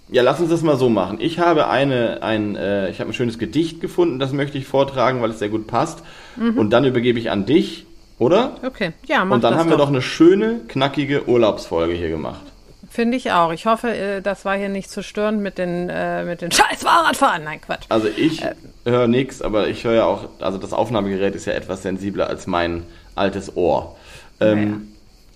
Ja, 0.09 0.21
lass 0.21 0.39
uns 0.39 0.49
das 0.49 0.61
mal 0.61 0.77
so 0.77 0.87
machen. 0.87 1.17
Ich 1.19 1.37
habe 1.37 1.67
eine, 1.67 2.23
ein, 2.23 2.55
äh, 2.55 2.89
ich 2.89 3.01
habe 3.01 3.09
ein 3.09 3.13
schönes 3.13 3.37
Gedicht 3.39 3.81
gefunden, 3.81 4.19
das 4.19 4.31
möchte 4.31 4.57
ich 4.57 4.65
vortragen, 4.65 5.21
weil 5.21 5.31
es 5.31 5.39
sehr 5.39 5.49
gut 5.49 5.67
passt. 5.67 6.01
Und 6.37 6.69
dann 6.69 6.85
übergebe 6.85 7.19
ich 7.19 7.29
an 7.29 7.45
dich, 7.45 7.86
oder? 8.19 8.55
Okay, 8.65 8.93
ja, 9.05 9.23
mach 9.25 9.35
Und 9.35 9.43
dann 9.43 9.53
das 9.53 9.61
haben 9.61 9.69
wir 9.69 9.77
doch 9.77 9.89
eine 9.89 10.01
schöne, 10.01 10.61
knackige 10.67 11.27
Urlaubsfolge 11.27 11.93
hier 11.93 12.09
gemacht. 12.09 12.41
Finde 12.89 13.17
ich 13.17 13.31
auch. 13.31 13.51
Ich 13.51 13.65
hoffe, 13.65 13.89
äh, 13.95 14.21
das 14.21 14.45
war 14.45 14.57
hier 14.57 14.69
nicht 14.69 14.89
zu 14.89 15.03
störend 15.03 15.41
mit 15.41 15.57
den, 15.57 15.89
äh, 15.89 16.23
mit 16.23 16.41
den 16.41 16.51
scheiß 16.53 16.83
Fahrradfahren. 16.83 17.43
Nein, 17.43 17.61
Quatsch. 17.61 17.85
Also 17.89 18.07
ich 18.07 18.41
Äh. 18.43 18.55
höre 18.85 19.07
nichts, 19.07 19.41
aber 19.41 19.67
ich 19.67 19.83
höre 19.83 19.93
ja 19.93 20.05
auch, 20.05 20.29
also 20.39 20.57
das 20.57 20.73
Aufnahmegerät 20.73 21.35
ist 21.35 21.45
ja 21.45 21.53
etwas 21.53 21.83
sensibler 21.83 22.27
als 22.27 22.47
mein 22.47 22.83
altes 23.15 23.55
Ohr. 23.55 23.95
Ähm, 24.39 24.93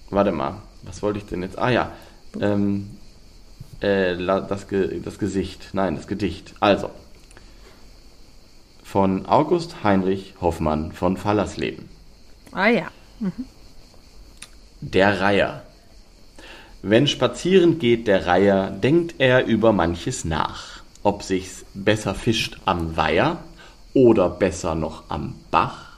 Warte 0.09 0.32
mal, 0.32 0.55
was 0.84 1.01
wollte 1.01 1.19
ich 1.19 1.25
denn 1.25 1.41
jetzt? 1.41 1.57
Ah 1.57 1.69
ja, 1.69 1.91
ähm, 2.39 2.89
äh, 3.79 4.15
das, 4.17 4.67
Ge 4.67 4.99
das 5.03 5.19
Gesicht, 5.19 5.69
nein, 5.73 5.95
das 5.95 6.07
Gedicht. 6.07 6.53
Also, 6.59 6.89
von 8.84 9.25
August 9.25 9.84
Heinrich 9.84 10.34
Hoffmann 10.41 10.91
von 10.91 11.15
Fallersleben. 11.15 11.88
Ah 12.51 12.67
ja. 12.67 12.87
Der 14.81 15.21
Reiher. 15.21 15.63
Wenn 16.81 17.07
spazieren 17.07 17.79
geht 17.79 18.07
der 18.07 18.25
Reiher, 18.25 18.71
denkt 18.71 19.15
er 19.19 19.45
über 19.45 19.71
manches 19.71 20.25
nach. 20.25 20.81
Ob 21.03 21.23
sich's 21.23 21.65
besser 21.73 22.13
fischt 22.13 22.57
am 22.65 22.97
Weiher 22.97 23.43
oder 23.93 24.29
besser 24.29 24.75
noch 24.75 25.03
am 25.09 25.35
Bach. 25.49 25.91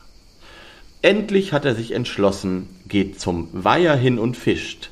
Endlich 1.01 1.53
hat 1.53 1.65
er 1.65 1.75
sich 1.75 1.91
entschlossen, 1.91 2.69
geht 2.87 3.19
zum 3.19 3.49
Weiher 3.51 3.95
hin 3.95 4.19
und 4.19 4.37
fischt. 4.37 4.91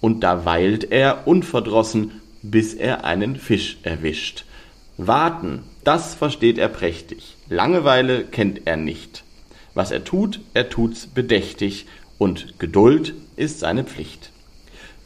Und 0.00 0.20
da 0.20 0.44
weilt 0.44 0.90
er 0.92 1.26
unverdrossen, 1.26 2.20
bis 2.42 2.74
er 2.74 3.04
einen 3.04 3.36
Fisch 3.36 3.78
erwischt. 3.82 4.44
Warten, 4.98 5.64
das 5.84 6.14
versteht 6.14 6.58
er 6.58 6.68
prächtig. 6.68 7.36
Langeweile 7.48 8.24
kennt 8.24 8.66
er 8.66 8.76
nicht. 8.76 9.24
Was 9.74 9.90
er 9.90 10.04
tut, 10.04 10.40
er 10.54 10.68
tut's 10.68 11.06
bedächtig, 11.06 11.86
und 12.18 12.58
Geduld 12.58 13.14
ist 13.36 13.60
seine 13.60 13.84
Pflicht. 13.84 14.30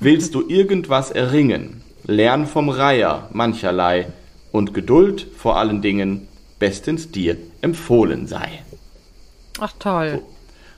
Willst 0.00 0.34
du 0.34 0.46
irgendwas 0.48 1.10
erringen, 1.10 1.82
lern 2.04 2.46
vom 2.46 2.68
Reiher 2.68 3.28
mancherlei, 3.32 4.06
und 4.52 4.74
Geduld 4.74 5.26
vor 5.36 5.56
allen 5.58 5.82
Dingen 5.82 6.28
bestens 6.58 7.10
dir 7.10 7.36
empfohlen 7.60 8.26
sei. 8.26 8.62
Ach 9.60 9.72
toll. 9.78 10.22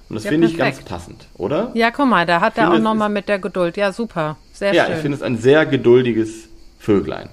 Und 0.08 0.16
das 0.16 0.24
Ja, 0.24 0.30
finde 0.30 0.46
ich 0.48 0.56
ganz 0.56 0.80
passend, 0.82 1.26
oder? 1.36 1.70
Ja, 1.74 1.90
guck 1.90 2.08
mal, 2.08 2.26
da 2.26 2.40
hat 2.40 2.58
er 2.58 2.72
auch 2.72 2.78
nochmal 2.78 3.08
mit 3.08 3.28
der 3.28 3.38
Geduld. 3.38 3.76
Ja, 3.76 3.92
super. 3.92 4.36
Sehr 4.52 4.74
Ja, 4.74 4.86
schön. 4.86 4.94
ich 4.94 5.00
finde 5.00 5.16
es 5.16 5.22
ein 5.22 5.38
sehr 5.38 5.66
geduldiges 5.66 6.48
Vöglein. 6.78 7.28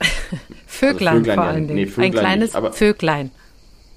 Vöglein, 0.66 1.08
also 1.08 1.24
Vöglein 1.24 1.24
vor 1.24 1.44
ja, 1.44 1.50
allen 1.50 1.66
nee, 1.66 1.74
Dingen. 1.74 1.88
Vöglein 1.88 2.04
Ein 2.04 2.18
kleines 2.18 2.54
nicht, 2.54 2.74
Vöglein. 2.74 3.30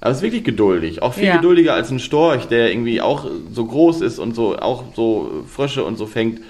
Aber 0.02 0.10
es 0.12 0.18
ist 0.18 0.24
wirklich 0.24 0.44
geduldig. 0.44 1.02
Auch 1.04 1.14
viel 1.14 1.26
Ja. 1.28 1.36
geduldiger 1.38 1.74
als 1.76 1.92
ein 1.92 2.00
Storch, 2.00 2.48
der 2.48 2.72
irgendwie 2.72 3.02
auch 3.02 3.26
so 3.54 3.66
groß 3.66 4.02
ist 4.02 4.18
und 4.20 4.36
so 4.36 4.58
auch 4.58 4.84
so 4.96 5.44
Frösche 5.48 5.84
und 5.84 5.96
so 5.98 6.08
fängt. 6.08 6.42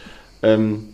Ähm, 0.41 0.87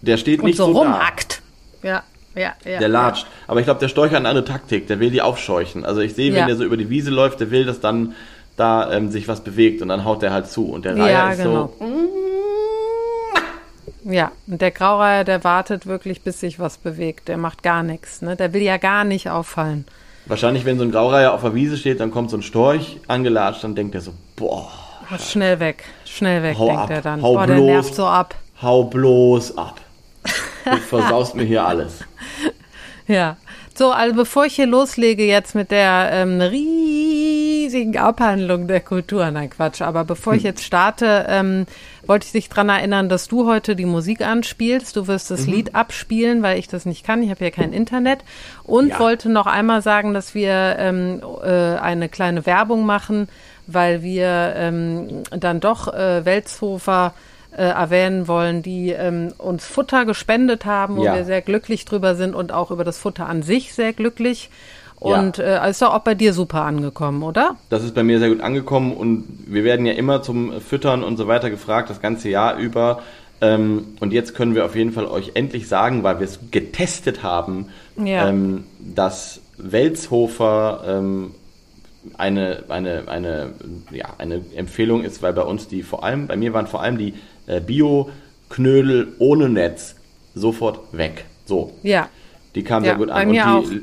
der 0.00 0.16
steht 0.16 0.40
Und 0.40 0.46
nicht 0.46 0.56
so 0.56 0.66
so, 0.66 0.72
da. 0.72 0.78
rumhackt. 0.80 1.42
Ja, 1.82 2.02
ja, 2.34 2.54
ja. 2.64 2.78
Der 2.78 2.88
latscht. 2.88 3.26
Aber 3.46 3.60
ich 3.60 3.66
glaube, 3.66 3.80
der 3.80 3.88
Storch 3.88 4.10
hat 4.12 4.16
eine 4.18 4.28
andere 4.30 4.44
Taktik. 4.46 4.86
Der 4.86 4.98
will 4.98 5.10
die 5.10 5.20
aufscheuchen. 5.20 5.84
Also 5.84 6.00
ich 6.00 6.14
sehe, 6.14 6.32
wenn 6.32 6.40
Ja. 6.40 6.46
der 6.46 6.56
so 6.56 6.64
über 6.64 6.76
die 6.78 6.88
Wiese 6.88 7.10
läuft, 7.10 7.40
der 7.40 7.50
will, 7.50 7.66
dass 7.66 7.80
dann 7.80 8.14
da 8.56 8.90
ähm, 8.92 9.10
sich 9.10 9.28
was 9.28 9.42
bewegt 9.44 9.82
und 9.82 9.88
dann 9.88 10.04
haut 10.04 10.22
der 10.22 10.32
halt 10.32 10.46
zu. 10.48 10.70
Und 10.70 10.86
der 10.86 10.96
Reiher 10.96 11.10
Ja, 11.10 11.30
ist 11.32 11.42
genau. 11.42 11.72
so. 11.78 11.86
Ja, 14.04 14.32
und 14.46 14.62
der 14.62 14.70
Graureiher, 14.70 15.24
der 15.24 15.44
wartet 15.44 15.86
wirklich, 15.86 16.22
bis 16.22 16.40
sich 16.40 16.58
was 16.58 16.78
bewegt. 16.78 17.28
Der 17.28 17.36
macht 17.36 17.62
gar 17.62 17.82
nichts. 17.82 18.22
Ne? 18.22 18.34
Der 18.36 18.54
will 18.54 18.62
ja 18.62 18.78
gar 18.78 19.04
nicht 19.04 19.28
auffallen. 19.28 19.84
Wahrscheinlich, 20.30 20.64
wenn 20.64 20.78
so 20.78 20.84
ein 20.84 20.92
Graureiher 20.92 21.34
auf 21.34 21.42
der 21.42 21.54
Wiese 21.54 21.76
steht, 21.76 22.00
dann 22.00 22.10
kommt 22.10 22.30
so 22.30 22.36
ein 22.36 22.42
Storch 22.42 23.00
angelatscht, 23.08 23.64
dann 23.64 23.74
denkt 23.74 23.94
er 23.94 24.00
so, 24.00 24.12
boah, 24.36 24.70
Schnell 25.18 25.58
weg, 25.58 25.82
schnell 26.04 26.42
weg, 26.44 26.56
Hau 26.56 26.66
denkt 26.68 26.82
ab, 26.82 26.90
er 26.90 27.02
dann. 27.02 27.20
hau 27.20 27.34
Boah, 27.34 27.46
der 27.48 27.54
bloß. 27.54 27.66
nervt 27.66 27.94
so 27.96 28.06
ab. 28.06 28.34
hau 28.62 28.84
bloß 28.84 29.58
ab. 29.58 29.80
Du 30.64 30.76
versaust 30.88 31.34
mir 31.34 31.44
hier 31.44 31.64
alles. 31.66 32.04
Ja. 33.08 33.38
So, 33.76 33.90
also 33.90 34.14
bevor 34.14 34.44
ich 34.46 34.54
hier 34.54 34.66
loslege 34.66 35.24
jetzt 35.24 35.56
mit 35.56 35.72
der 35.72 36.10
ähm, 36.12 36.40
riesigen 36.40 37.96
Abhandlung 37.98 38.68
der 38.68 38.80
Kultur, 38.80 39.28
nein 39.32 39.50
Quatsch, 39.50 39.82
aber 39.82 40.04
bevor 40.04 40.34
Hm. 40.34 40.38
ich 40.38 40.44
jetzt 40.44 40.62
starte, 40.62 41.26
ähm, 41.28 41.66
wollte 42.06 42.26
ich 42.26 42.32
dich 42.32 42.48
dran 42.48 42.68
erinnern, 42.68 43.08
dass 43.08 43.28
du 43.28 43.46
heute 43.48 43.76
die 43.76 43.84
Musik 43.86 44.20
anspielst. 44.26 44.96
Du 44.96 45.06
wirst 45.06 45.30
Mhm. 45.30 45.36
das 45.36 45.46
Lied 45.46 45.74
abspielen, 45.74 46.42
weil 46.42 46.58
ich 46.58 46.68
das 46.68 46.86
nicht 46.86 47.04
kann. 47.04 47.22
Ich 47.22 47.30
habe 47.30 47.44
ja 47.44 47.50
kein 47.50 47.72
Internet. 47.72 48.20
Und 48.64 48.88
Ja. 48.90 48.98
wollte 49.00 49.28
noch 49.28 49.46
einmal 49.46 49.82
sagen, 49.82 50.14
dass 50.14 50.34
wir 50.34 50.76
ähm, 50.78 51.20
äh, 51.44 51.48
eine 51.78 52.08
kleine 52.08 52.46
Werbung 52.46 52.84
machen, 52.86 53.28
weil 53.66 54.02
wir 54.02 54.52
ähm, 54.56 55.22
dann 55.30 55.60
doch 55.60 55.92
äh, 55.92 56.24
Welzhofer 56.24 57.14
äh, 57.52 57.62
erwähnen 57.62 58.28
wollen, 58.28 58.62
die 58.62 58.90
ähm, 58.90 59.32
uns 59.38 59.64
Futter 59.66 60.04
gespendet 60.04 60.64
haben, 60.64 60.96
wo 60.96 61.04
Ja. 61.04 61.14
wir 61.14 61.24
sehr 61.24 61.42
glücklich 61.42 61.84
drüber 61.84 62.14
sind 62.14 62.34
und 62.34 62.52
auch 62.52 62.70
über 62.70 62.84
das 62.84 62.98
Futter 62.98 63.28
an 63.28 63.42
sich 63.42 63.74
sehr 63.74 63.92
glücklich. 63.92 64.50
Ja. 65.02 65.18
Und 65.18 65.38
äh, 65.38 65.68
ist 65.70 65.80
doch 65.80 65.94
auch 65.94 66.00
bei 66.00 66.14
dir 66.14 66.32
super 66.34 66.62
angekommen, 66.62 67.22
oder? 67.22 67.56
Das 67.70 67.82
ist 67.82 67.94
bei 67.94 68.02
mir 68.02 68.18
sehr 68.18 68.28
gut 68.28 68.40
angekommen 68.42 68.92
und 68.92 69.24
wir 69.46 69.64
werden 69.64 69.86
ja 69.86 69.94
immer 69.94 70.22
zum 70.22 70.60
Füttern 70.60 71.02
und 71.02 71.16
so 71.16 71.26
weiter 71.26 71.48
gefragt, 71.48 71.88
das 71.88 72.00
ganze 72.02 72.28
Jahr 72.28 72.56
über. 72.58 73.00
Ähm, 73.40 73.94
und 74.00 74.12
jetzt 74.12 74.34
können 74.34 74.54
wir 74.54 74.66
auf 74.66 74.76
jeden 74.76 74.92
Fall 74.92 75.06
euch 75.06 75.30
endlich 75.34 75.68
sagen, 75.68 76.02
weil 76.02 76.18
wir 76.18 76.26
es 76.26 76.38
getestet 76.50 77.22
haben, 77.22 77.68
Ja. 77.96 78.28
ähm, 78.28 78.64
dass 78.78 79.40
Welzhofer 79.56 80.82
ähm, 80.86 81.34
eine, 82.18 82.64
eine, 82.68 83.04
eine, 83.08 83.52
ja, 83.90 84.08
eine 84.18 84.42
Empfehlung 84.54 85.02
ist, 85.02 85.22
weil 85.22 85.32
bei 85.32 85.42
uns 85.42 85.68
die 85.68 85.82
vor 85.82 86.04
allem, 86.04 86.26
bei 86.26 86.36
mir 86.36 86.52
waren 86.52 86.66
vor 86.66 86.82
allem 86.82 86.98
die 86.98 87.14
äh, 87.46 87.60
Bio-Knödel 87.60 89.08
ohne 89.18 89.48
Netz 89.48 89.96
sofort 90.34 90.80
weg. 90.92 91.24
So. 91.46 91.72
Ja. 91.82 92.08
Die 92.54 92.62
kam 92.64 92.84
Ja, 92.84 92.90
sehr 92.90 92.98
gut 92.98 93.08
bei 93.08 93.14
an. 93.14 93.28
mir 93.30 93.44
und 93.44 93.50
auch. 93.50 93.68
die, 93.70 93.82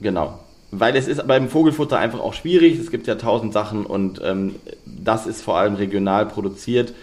Genau. 0.00 0.38
Weil 0.80 0.96
es 0.96 1.08
ist 1.08 1.26
beim 1.26 1.48
Vogelfutter 1.48 1.98
einfach 1.98 2.20
auch 2.20 2.34
schwierig. 2.34 2.78
Es 2.78 2.90
gibt 2.90 3.06
ja 3.06 3.14
tausend 3.16 3.52
Sachen 3.52 3.86
und 3.86 4.20
ähm, 4.24 4.56
das 4.84 5.26
ist 5.26 5.42
vor 5.42 5.56
allem 5.58 5.74
regional 5.74 6.26
produziert 6.26 6.94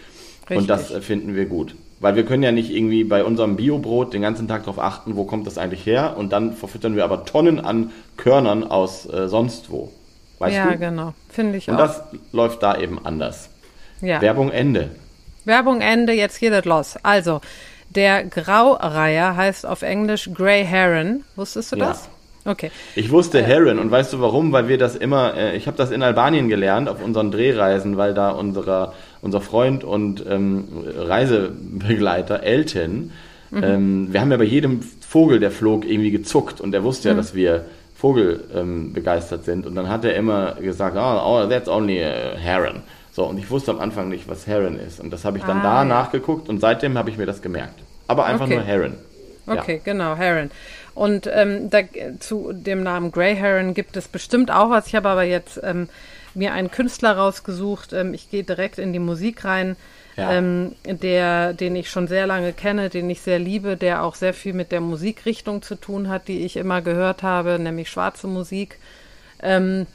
Richtig. 0.41 0.57
und 0.57 0.67
das 0.69 0.91
finden 1.01 1.35
wir 1.35 1.45
gut. 1.45 1.75
Weil 1.99 2.15
wir 2.15 2.25
können 2.25 2.41
ja 2.41 2.51
nicht 2.51 2.71
irgendwie 2.71 3.03
bei 3.03 3.23
unserem 3.23 3.55
Biobrot 3.55 4.13
den 4.13 4.23
ganzen 4.23 4.47
Tag 4.47 4.63
darauf 4.63 4.79
achten, 4.79 5.15
wo 5.15 5.23
kommt 5.25 5.45
das 5.45 5.57
eigentlich 5.59 5.85
her 5.85 6.15
und 6.17 6.31
dann 6.33 6.53
verfüttern 6.53 6.95
wir 6.95 7.03
aber 7.03 7.25
Tonnen 7.25 7.59
an 7.59 7.91
Körnern 8.17 8.63
aus 8.63 9.05
äh, 9.07 9.27
sonst 9.27 9.69
wo. 9.69 9.91
Weißt 10.39 10.55
ja, 10.55 10.71
du? 10.71 10.77
genau. 10.79 11.13
Finde 11.29 11.59
ich 11.59 11.67
Und 11.69 11.75
auch. 11.75 11.79
das 11.79 12.01
läuft 12.31 12.63
da 12.63 12.75
eben 12.77 13.05
anders. 13.05 13.49
ja. 14.01 14.19
Werbung 14.21 14.49
Ende. 14.49 14.89
Werbung 15.45 15.81
Ende, 15.81 16.13
jetzt 16.13 16.39
geht 16.39 16.53
es 16.53 16.65
los. 16.65 16.97
Also, 17.03 17.41
der 17.89 18.23
Graureiher 18.25 19.35
heißt 19.35 19.65
auf 19.65 19.81
Englisch 19.83 20.29
Grey 20.33 20.65
Heron. 20.65 21.23
Wusstest 21.35 21.71
du 21.71 21.75
Ja. 21.77 21.87
das? 21.89 22.09
Okay. 22.43 22.71
Ich 22.95 23.11
wusste 23.11 23.43
Heron 23.43 23.77
und 23.77 23.91
weißt 23.91 24.13
du 24.13 24.19
warum? 24.21 24.51
Weil 24.51 24.67
wir 24.67 24.77
das 24.79 24.95
immer, 24.95 25.35
äh, 25.37 25.55
ich 25.55 25.67
habe 25.67 25.77
das 25.77 25.91
in 25.91 26.01
Albanien 26.01 26.49
gelernt 26.49 26.89
auf 26.89 27.03
unseren 27.03 27.29
Drehreisen, 27.31 27.97
weil 27.97 28.13
da 28.15 28.31
unserer, 28.31 28.93
unser 29.21 29.41
Freund 29.41 29.83
und 29.83 30.25
ähm, 30.27 30.67
Reisebegleiter 30.97 32.43
Elton, 32.43 33.11
ähm, 33.53 34.07
wir 34.11 34.21
haben 34.21 34.31
ja 34.31 34.37
bei 34.37 34.43
jedem 34.45 34.81
Vogel, 34.81 35.39
der 35.39 35.51
flog, 35.51 35.85
irgendwie 35.85 36.11
gezuckt 36.11 36.61
und 36.61 36.73
er 36.73 36.83
wusste 36.83 37.09
ja, 37.09 37.15
dass 37.15 37.35
wir 37.35 37.65
Vogel 37.95 38.43
ähm, 38.55 38.93
begeistert 38.93 39.43
sind 39.45 39.65
und 39.67 39.75
dann 39.75 39.89
hat 39.89 40.05
er 40.05 40.15
immer 40.15 40.53
gesagt, 40.55 40.95
oh, 40.97 41.21
oh 41.43 41.45
that's 41.47 41.67
only 41.69 42.01
a 42.03 42.35
Heron. 42.37 42.81
So, 43.11 43.25
und 43.25 43.37
ich 43.37 43.51
wusste 43.51 43.71
am 43.71 43.79
Anfang 43.81 44.07
nicht, 44.09 44.27
was 44.29 44.47
Heron 44.47 44.79
ist. 44.79 45.01
Und 45.01 45.11
das 45.11 45.25
habe 45.25 45.37
ich 45.37 45.43
dann 45.43 45.59
Ah, 45.59 45.63
da 45.63 45.75
ja. 45.79 45.85
nachgeguckt 45.85 46.47
und 46.47 46.59
seitdem 46.61 46.97
habe 46.97 47.09
ich 47.09 47.17
mir 47.17 47.25
das 47.25 47.41
gemerkt. 47.41 47.75
Aber 48.07 48.25
einfach 48.25 48.45
Okay. 48.45 48.55
nur 48.55 48.63
Heron. 48.63 48.93
Okay, 49.47 49.81
genau, 49.83 50.15
Heron. 50.15 50.49
Und 50.93 51.27
ähm, 51.31 51.69
da, 51.69 51.79
zu 52.19 52.51
dem 52.53 52.83
Namen 52.83 53.11
Grey 53.11 53.35
Heron 53.35 53.73
gibt 53.73 53.95
es 53.97 54.07
bestimmt 54.07 54.51
auch 54.51 54.69
was. 54.69 54.87
Ich 54.87 54.95
habe 54.95 55.09
aber 55.09 55.23
jetzt 55.23 55.59
ähm, 55.63 55.87
mir 56.33 56.53
einen 56.53 56.69
Künstler 56.71 57.15
rausgesucht. 57.17 57.93
Ähm, 57.93 58.13
ich 58.13 58.29
gehe 58.29 58.43
direkt 58.43 58.77
in 58.77 58.91
die 58.93 58.99
Musik 58.99 59.45
rein, 59.45 59.77
Ja. 60.17 60.33
ähm, 60.33 60.75
der, 60.85 61.53
den 61.53 61.75
ich 61.77 61.89
schon 61.89 62.07
sehr 62.07 62.27
lange 62.27 62.51
kenne, 62.51 62.89
den 62.89 63.09
ich 63.09 63.21
sehr 63.21 63.39
liebe, 63.39 63.77
der 63.77 64.03
auch 64.03 64.15
sehr 64.15 64.33
viel 64.33 64.53
mit 64.53 64.71
der 64.73 64.81
Musikrichtung 64.81 65.61
zu 65.61 65.75
tun 65.75 66.09
hat, 66.09 66.27
die 66.27 66.43
ich 66.43 66.57
immer 66.57 66.81
gehört 66.81 67.23
habe, 67.23 67.57
nämlich 67.57 67.89
schwarze 67.89 68.27
Musik. 68.27 68.77
Ähm, 69.41 69.87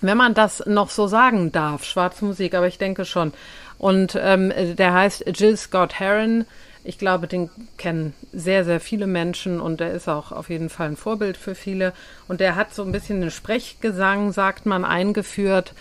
wenn 0.00 0.16
man 0.16 0.34
das 0.34 0.64
noch 0.66 0.90
so 0.90 1.06
sagen 1.06 1.52
darf, 1.52 1.84
schwarze 1.84 2.24
Musik, 2.24 2.54
aber 2.54 2.66
ich 2.68 2.78
denke 2.78 3.04
schon. 3.04 3.32
Und 3.78 4.18
ähm, 4.18 4.50
der 4.76 4.94
heißt 4.94 5.24
Jill 5.34 5.56
Scott 5.58 6.00
Heron. 6.00 6.46
Ich 6.86 6.98
glaube, 6.98 7.26
den 7.26 7.50
kennen 7.78 8.14
sehr, 8.32 8.64
sehr 8.64 8.80
viele 8.80 9.06
Menschen 9.06 9.60
und 9.60 9.80
der 9.80 9.92
ist 9.92 10.08
auch 10.08 10.30
auf 10.32 10.50
jeden 10.50 10.70
Fall 10.70 10.88
ein 10.88 10.96
Vorbild 10.96 11.36
für 11.36 11.54
viele. 11.54 11.92
Und 12.28 12.40
der 12.40 12.54
hat 12.54 12.72
so 12.72 12.82
ein 12.82 12.92
bisschen 12.92 13.20
den 13.20 13.30
Sprechgesang, 13.30 14.32
sagt 14.32 14.66
man, 14.66 14.84
eingeführt 14.84 15.74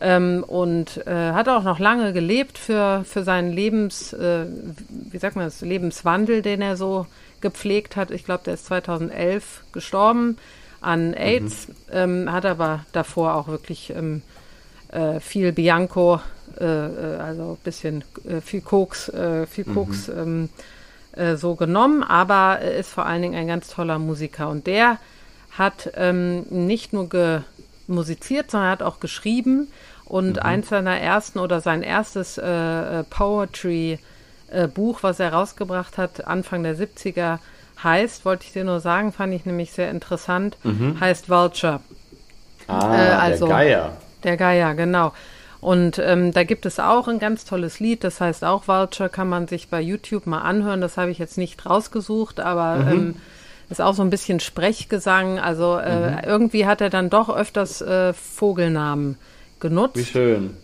ähm, 0.00 0.44
und 0.46 1.04
äh, 1.06 1.32
hat 1.32 1.48
auch 1.48 1.62
noch 1.62 1.78
lange 1.78 2.12
gelebt 2.12 2.58
für, 2.58 3.04
für 3.04 3.24
seinen 3.24 3.52
Lebens, 3.52 4.12
äh, 4.12 4.46
wie 4.88 5.18
sagt 5.18 5.36
man 5.36 5.46
das, 5.46 5.60
Lebenswandel, 5.60 6.42
den 6.42 6.62
er 6.62 6.76
so 6.76 7.06
gepflegt 7.40 7.96
hat. 7.96 8.10
Ich 8.10 8.24
glaube, 8.24 8.44
der 8.44 8.54
ist 8.54 8.66
2011 8.66 9.64
gestorben 9.72 10.36
an 10.80 11.14
AIDS, 11.14 11.68
ähm, 11.92 12.30
hat 12.30 12.46
aber 12.46 12.84
davor 12.92 13.34
auch 13.34 13.48
wirklich 13.48 13.90
ähm, 13.90 14.22
äh, 14.88 15.20
viel 15.20 15.52
Bianco, 15.52 16.20
äh, 16.60 16.64
äh, 16.86 17.16
also 17.18 17.52
ein 17.52 17.64
bisschen 17.64 18.04
äh, 18.28 18.40
viel 18.40 18.60
Koks, 18.60 19.08
äh, 19.08 19.46
viel 19.46 19.64
Koks 19.64 20.08
ähm, 20.08 20.48
äh, 21.16 21.36
so 21.36 21.54
genommen, 21.54 22.02
aber 22.02 22.58
er 22.60 22.76
ist 22.76 22.90
vor 22.90 23.06
allen 23.06 23.22
Dingen 23.22 23.34
ein 23.34 23.46
ganz 23.48 23.68
toller 23.68 23.98
Musiker 23.98 24.48
und 24.48 24.66
der 24.66 24.98
hat 25.58 25.90
ähm, 25.96 26.44
nicht 26.50 26.92
nur 26.92 27.08
musiziert, 27.86 28.50
sondern 28.50 28.70
hat 28.70 28.82
auch 28.82 29.00
geschrieben 29.00 29.68
und 30.06 30.42
eins 30.42 30.68
seiner 30.70 30.98
ersten 30.98 31.38
oder 31.38 31.60
sein 31.60 31.82
erstes 31.82 32.38
äh, 32.38 33.00
äh, 33.00 33.04
Poetry 33.04 33.98
äh, 34.50 34.66
Buch, 34.68 35.02
was 35.02 35.20
er 35.20 35.32
rausgebracht 35.32 35.98
hat, 35.98 36.26
Anfang 36.26 36.62
der 36.62 36.76
70er, 36.76 37.38
heißt, 37.82 38.24
wollte 38.24 38.44
ich 38.46 38.52
dir 38.52 38.64
nur 38.64 38.80
sagen, 38.80 39.12
fand 39.12 39.34
ich 39.34 39.44
nämlich 39.44 39.72
sehr 39.72 39.90
interessant, 39.90 40.56
heißt 41.00 41.28
Vulture. 41.28 41.80
Ah, 42.68 43.18
also- 43.18 43.46
der 43.46 43.56
Geier. 43.56 43.96
Der 44.24 44.36
Geier, 44.36 44.74
genau. 44.74 45.12
Und 45.62 45.98
ähm, 46.00 46.32
da 46.32 46.42
gibt 46.42 46.66
es 46.66 46.78
auch 46.80 47.06
ein 47.06 47.20
ganz 47.20 47.44
tolles 47.44 47.78
Lied, 47.78 48.02
das 48.02 48.20
heißt 48.20 48.42
auch 48.44 48.66
Vulture, 48.66 49.08
kann 49.08 49.28
man 49.28 49.46
sich 49.46 49.68
bei 49.68 49.80
YouTube 49.80 50.26
mal 50.26 50.40
anhören. 50.40 50.80
Das 50.80 50.96
habe 50.96 51.12
ich 51.12 51.18
jetzt 51.18 51.38
nicht 51.38 51.64
rausgesucht, 51.64 52.40
aber 52.40 52.74
Mhm. 52.78 52.88
ähm, 52.92 53.16
ist 53.70 53.80
auch 53.80 53.94
so 53.94 54.02
ein 54.02 54.10
bisschen 54.10 54.40
Sprechgesang. 54.40 55.38
Also 55.38 55.78
äh, 55.78 56.10
Mhm. 56.10 56.18
irgendwie 56.26 56.66
hat 56.66 56.80
er 56.80 56.90
dann 56.90 57.10
doch 57.10 57.28
öfters 57.34 57.80
äh, 57.80 58.12
Vogelnamen 58.12 59.16
genutzt. 59.60 59.96
Wie 59.98 60.04
schön. 60.04 60.56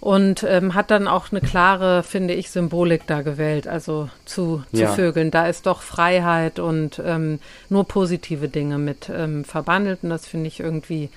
Und 0.00 0.42
ähm, 0.42 0.74
hat 0.74 0.90
dann 0.90 1.06
auch 1.06 1.30
eine 1.30 1.40
klare, 1.40 2.02
finde 2.02 2.34
ich, 2.34 2.50
Symbolik 2.50 3.06
da 3.06 3.22
gewählt, 3.22 3.68
also 3.68 4.10
zu, 4.26 4.64
zu 4.72 4.82
Ja. 4.82 4.88
Vögeln. 4.88 5.30
Da 5.30 5.46
ist 5.46 5.64
doch 5.66 5.80
Freiheit 5.80 6.58
und 6.58 7.00
ähm, 7.06 7.38
nur 7.70 7.84
positive 7.86 8.48
Dinge 8.48 8.78
mit 8.78 9.08
ähm, 9.08 9.44
verbandelt. 9.44 10.00
Und 10.02 10.10
das 10.10 10.26
finde 10.26 10.48
ich 10.48 10.58
irgendwie 10.58 11.08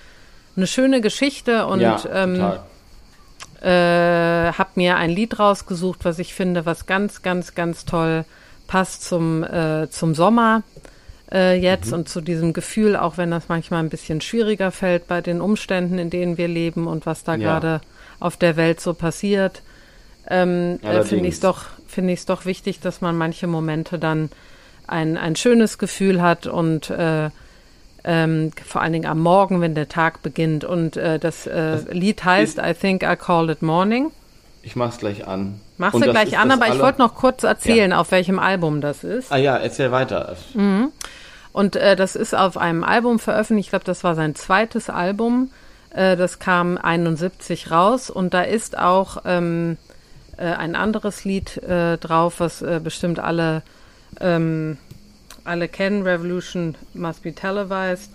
eine 0.55 0.67
schöne 0.67 1.01
Geschichte. 1.01 1.65
Und 1.65 1.79
ja, 1.81 1.99
ähm. 2.13 2.53
Äh, 3.61 3.67
habe 4.51 4.69
mir 4.75 4.97
ein 4.97 5.09
Lied 5.09 5.39
rausgesucht, 5.39 6.05
was 6.05 6.19
ich 6.19 6.33
finde, 6.33 6.65
was 6.65 6.85
ganz, 6.85 7.21
ganz, 7.21 7.55
ganz 7.55 7.85
toll 7.85 8.25
passt 8.67 9.03
zum, 9.03 9.43
äh, 9.43 9.89
zum 9.89 10.13
Sommer 10.13 10.63
äh, 11.31 11.59
jetzt 11.59 11.93
und 11.93 12.07
zu 12.09 12.21
diesem 12.21 12.53
Gefühl, 12.53 12.95
auch 12.95 13.17
wenn 13.17 13.31
das 13.31 13.49
manchmal 13.49 13.81
ein 13.81 13.89
bisschen 13.89 14.21
schwieriger 14.21 14.71
fällt 14.71 15.07
bei 15.07 15.21
den 15.21 15.41
Umständen, 15.41 15.97
in 15.97 16.09
denen 16.09 16.37
wir 16.37 16.47
leben 16.47 16.87
und 16.87 17.05
was 17.05 17.23
da 17.23 17.33
Ja. 17.35 17.37
gerade 17.59 17.81
auf 18.19 18.37
der 18.37 18.55
Welt 18.57 18.79
so 18.79 18.93
passiert, 18.93 19.61
ähm, 20.29 20.79
äh, 20.83 21.03
finde 21.03 21.27
ich 21.27 21.35
es 21.35 21.39
doch, 21.39 21.65
finde 21.87 22.13
ich 22.13 22.19
es 22.19 22.25
doch 22.25 22.45
wichtig, 22.45 22.79
dass 22.79 23.01
man 23.01 23.17
manche 23.17 23.47
Momente 23.47 23.99
dann 23.99 24.29
ein, 24.87 25.17
ein 25.17 25.35
schönes 25.35 25.77
Gefühl 25.77 26.21
hat 26.21 26.47
und 26.47 26.89
äh, 26.89 27.29
ähm, 28.07 28.51
vor 28.65 28.81
allen 28.81 28.93
Dingen 28.93 29.05
am 29.05 29.19
Morgen, 29.19 29.59
wenn 29.59 29.75
der 29.75 29.89
Tag 29.89 30.23
beginnt. 30.23 30.63
Und 30.63 30.95
äh, 30.95 31.19
das, 31.19 31.45
äh, 31.45 31.79
Lied 31.91 32.23
heißt 32.23 32.57
I 32.57 32.73
Think 32.73 33.03
I 33.03 33.17
Call 33.17 33.49
It 33.49 33.61
Morning. 33.61 34.11
Ich 34.63 34.77
mach's 34.77 34.97
gleich 34.97 35.27
an. 35.27 35.59
Machst 35.77 35.95
Und 35.95 36.05
du 36.05 36.13
das 36.13 36.13
gleich 36.13 36.39
an, 36.39 36.49
das 36.49 36.59
aber 36.59 36.73
ich 36.73 36.81
wollte 36.81 36.99
noch 36.99 37.15
kurz 37.15 37.43
erzählen, 37.43 37.91
auf 37.93 38.11
welchem 38.11 38.39
Album 38.39 38.79
das 38.81 39.03
ist. 39.03 39.31
Ah 39.31 39.37
ja, 39.37 39.57
erzähl 39.57 39.91
weiter. 39.91 40.35
Und 41.51 41.75
äh, 41.75 41.95
das 41.97 42.15
ist 42.15 42.33
auf 42.33 42.57
einem 42.57 42.83
Album 42.83 43.19
veröffentlicht. 43.19 43.67
Ich 43.67 43.69
glaube, 43.71 43.85
das 43.85 44.03
war 44.03 44.15
sein 44.15 44.35
zweites 44.35 44.89
Album. 44.89 45.51
Äh, 45.89 46.15
das 46.15 46.39
kam 46.39 46.77
71 46.77 47.71
raus 47.71 48.09
und 48.09 48.33
da 48.33 48.41
ist 48.41 48.77
auch 48.77 49.23
ähm, 49.25 49.77
äh, 50.37 50.45
ein 50.45 50.75
anderes 50.75 51.25
Lied 51.25 51.57
äh, 51.57 51.97
drauf, 51.97 52.35
was 52.39 52.61
äh, 52.61 52.79
bestimmt 52.81 53.19
alle 53.19 53.63
ähm, 54.21 54.77
alle 55.47 55.67
kennen. 55.67 56.03
Revolution 56.03 56.75
Must 56.93 57.23
Be 57.23 57.33
Televised. 57.33 58.11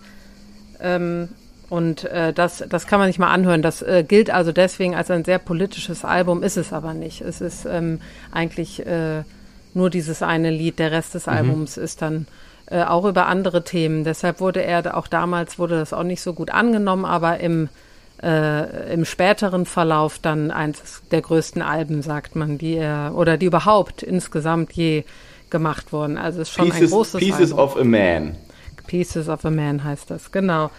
Ähm, 0.80 1.28
und 1.68 2.05
äh, 2.05 2.33
das, 2.35 2.62
das 2.68 2.87
kann 2.87 2.99
man 2.99 3.09
sich 3.09 3.18
mal 3.18 3.33
anhören. 3.33 3.62
Das 3.62 3.80
äh, 3.80 4.05
gilt 4.07 4.30
also 4.30 4.53
deswegen 4.53 4.95
als 4.95 5.11
ein 5.11 5.24
sehr 5.24 5.39
politisches 5.39 6.05
Album, 6.05 6.43
ist 6.43 6.59
es 6.59 6.72
aber 6.72 6.93
nicht. 6.93 7.22
Es 7.22 7.41
ist 7.41 7.64
ähm, 7.64 8.01
eigentlich 8.30 8.85
äh, 8.85 9.22
nur 9.72 9.89
dieses 9.89 10.22
eine 10.22 10.51
Lied. 10.51 10.78
Der 10.78 10.93
Rest 10.93 11.14
des 11.14 11.28
Albums 11.28 11.78
ist 11.78 12.03
dann 12.03 12.26
äh, 12.66 12.83
auch 12.83 13.07
über 13.07 13.26
andere 13.26 13.64
Themen. 13.64 14.05
Deshalb 14.05 14.41
wurde 14.41 14.62
er 14.62 14.97
auch 14.97 15.07
damals 15.07 15.59
wurde 15.59 15.78
das 15.78 15.93
auch 15.93 16.03
nicht 16.03 16.20
so 16.20 16.35
gut 16.35 16.51
angenommen, 16.51 17.05
aber 17.05 17.41
im 17.41 17.68
äh, 18.22 18.93
im 18.93 19.05
späteren 19.05 19.66
Verlauf 19.66 20.18
dann 20.18 20.51
eins 20.51 21.03
der 21.11 21.22
größten 21.22 21.61
Alben, 21.61 22.03
sagt 22.03 22.37
man, 22.37 22.57
die 22.57 22.76
er 22.76 23.12
oder 23.16 23.37
die 23.37 23.47
überhaupt 23.47 24.03
insgesamt 24.03 24.72
je 24.72 25.05
gemacht 25.53 25.92
wurden. 25.92 26.18
Also 26.18 26.40
es 26.40 26.48
ist 26.48 26.55
schon 26.55 26.66
ein 26.66 26.72
Pieces, 26.72 26.90
großes 26.90 27.20
Pieces 27.20 27.53
Album. 27.53 27.59
of 27.64 27.76
a 27.76 27.84
Man. 27.84 28.34
Pieces 28.88 29.28
of 29.28 29.44
a 29.44 29.50
Man 29.50 29.84
heißt 29.84 30.11
das, 30.11 30.32
genau. 30.32 30.70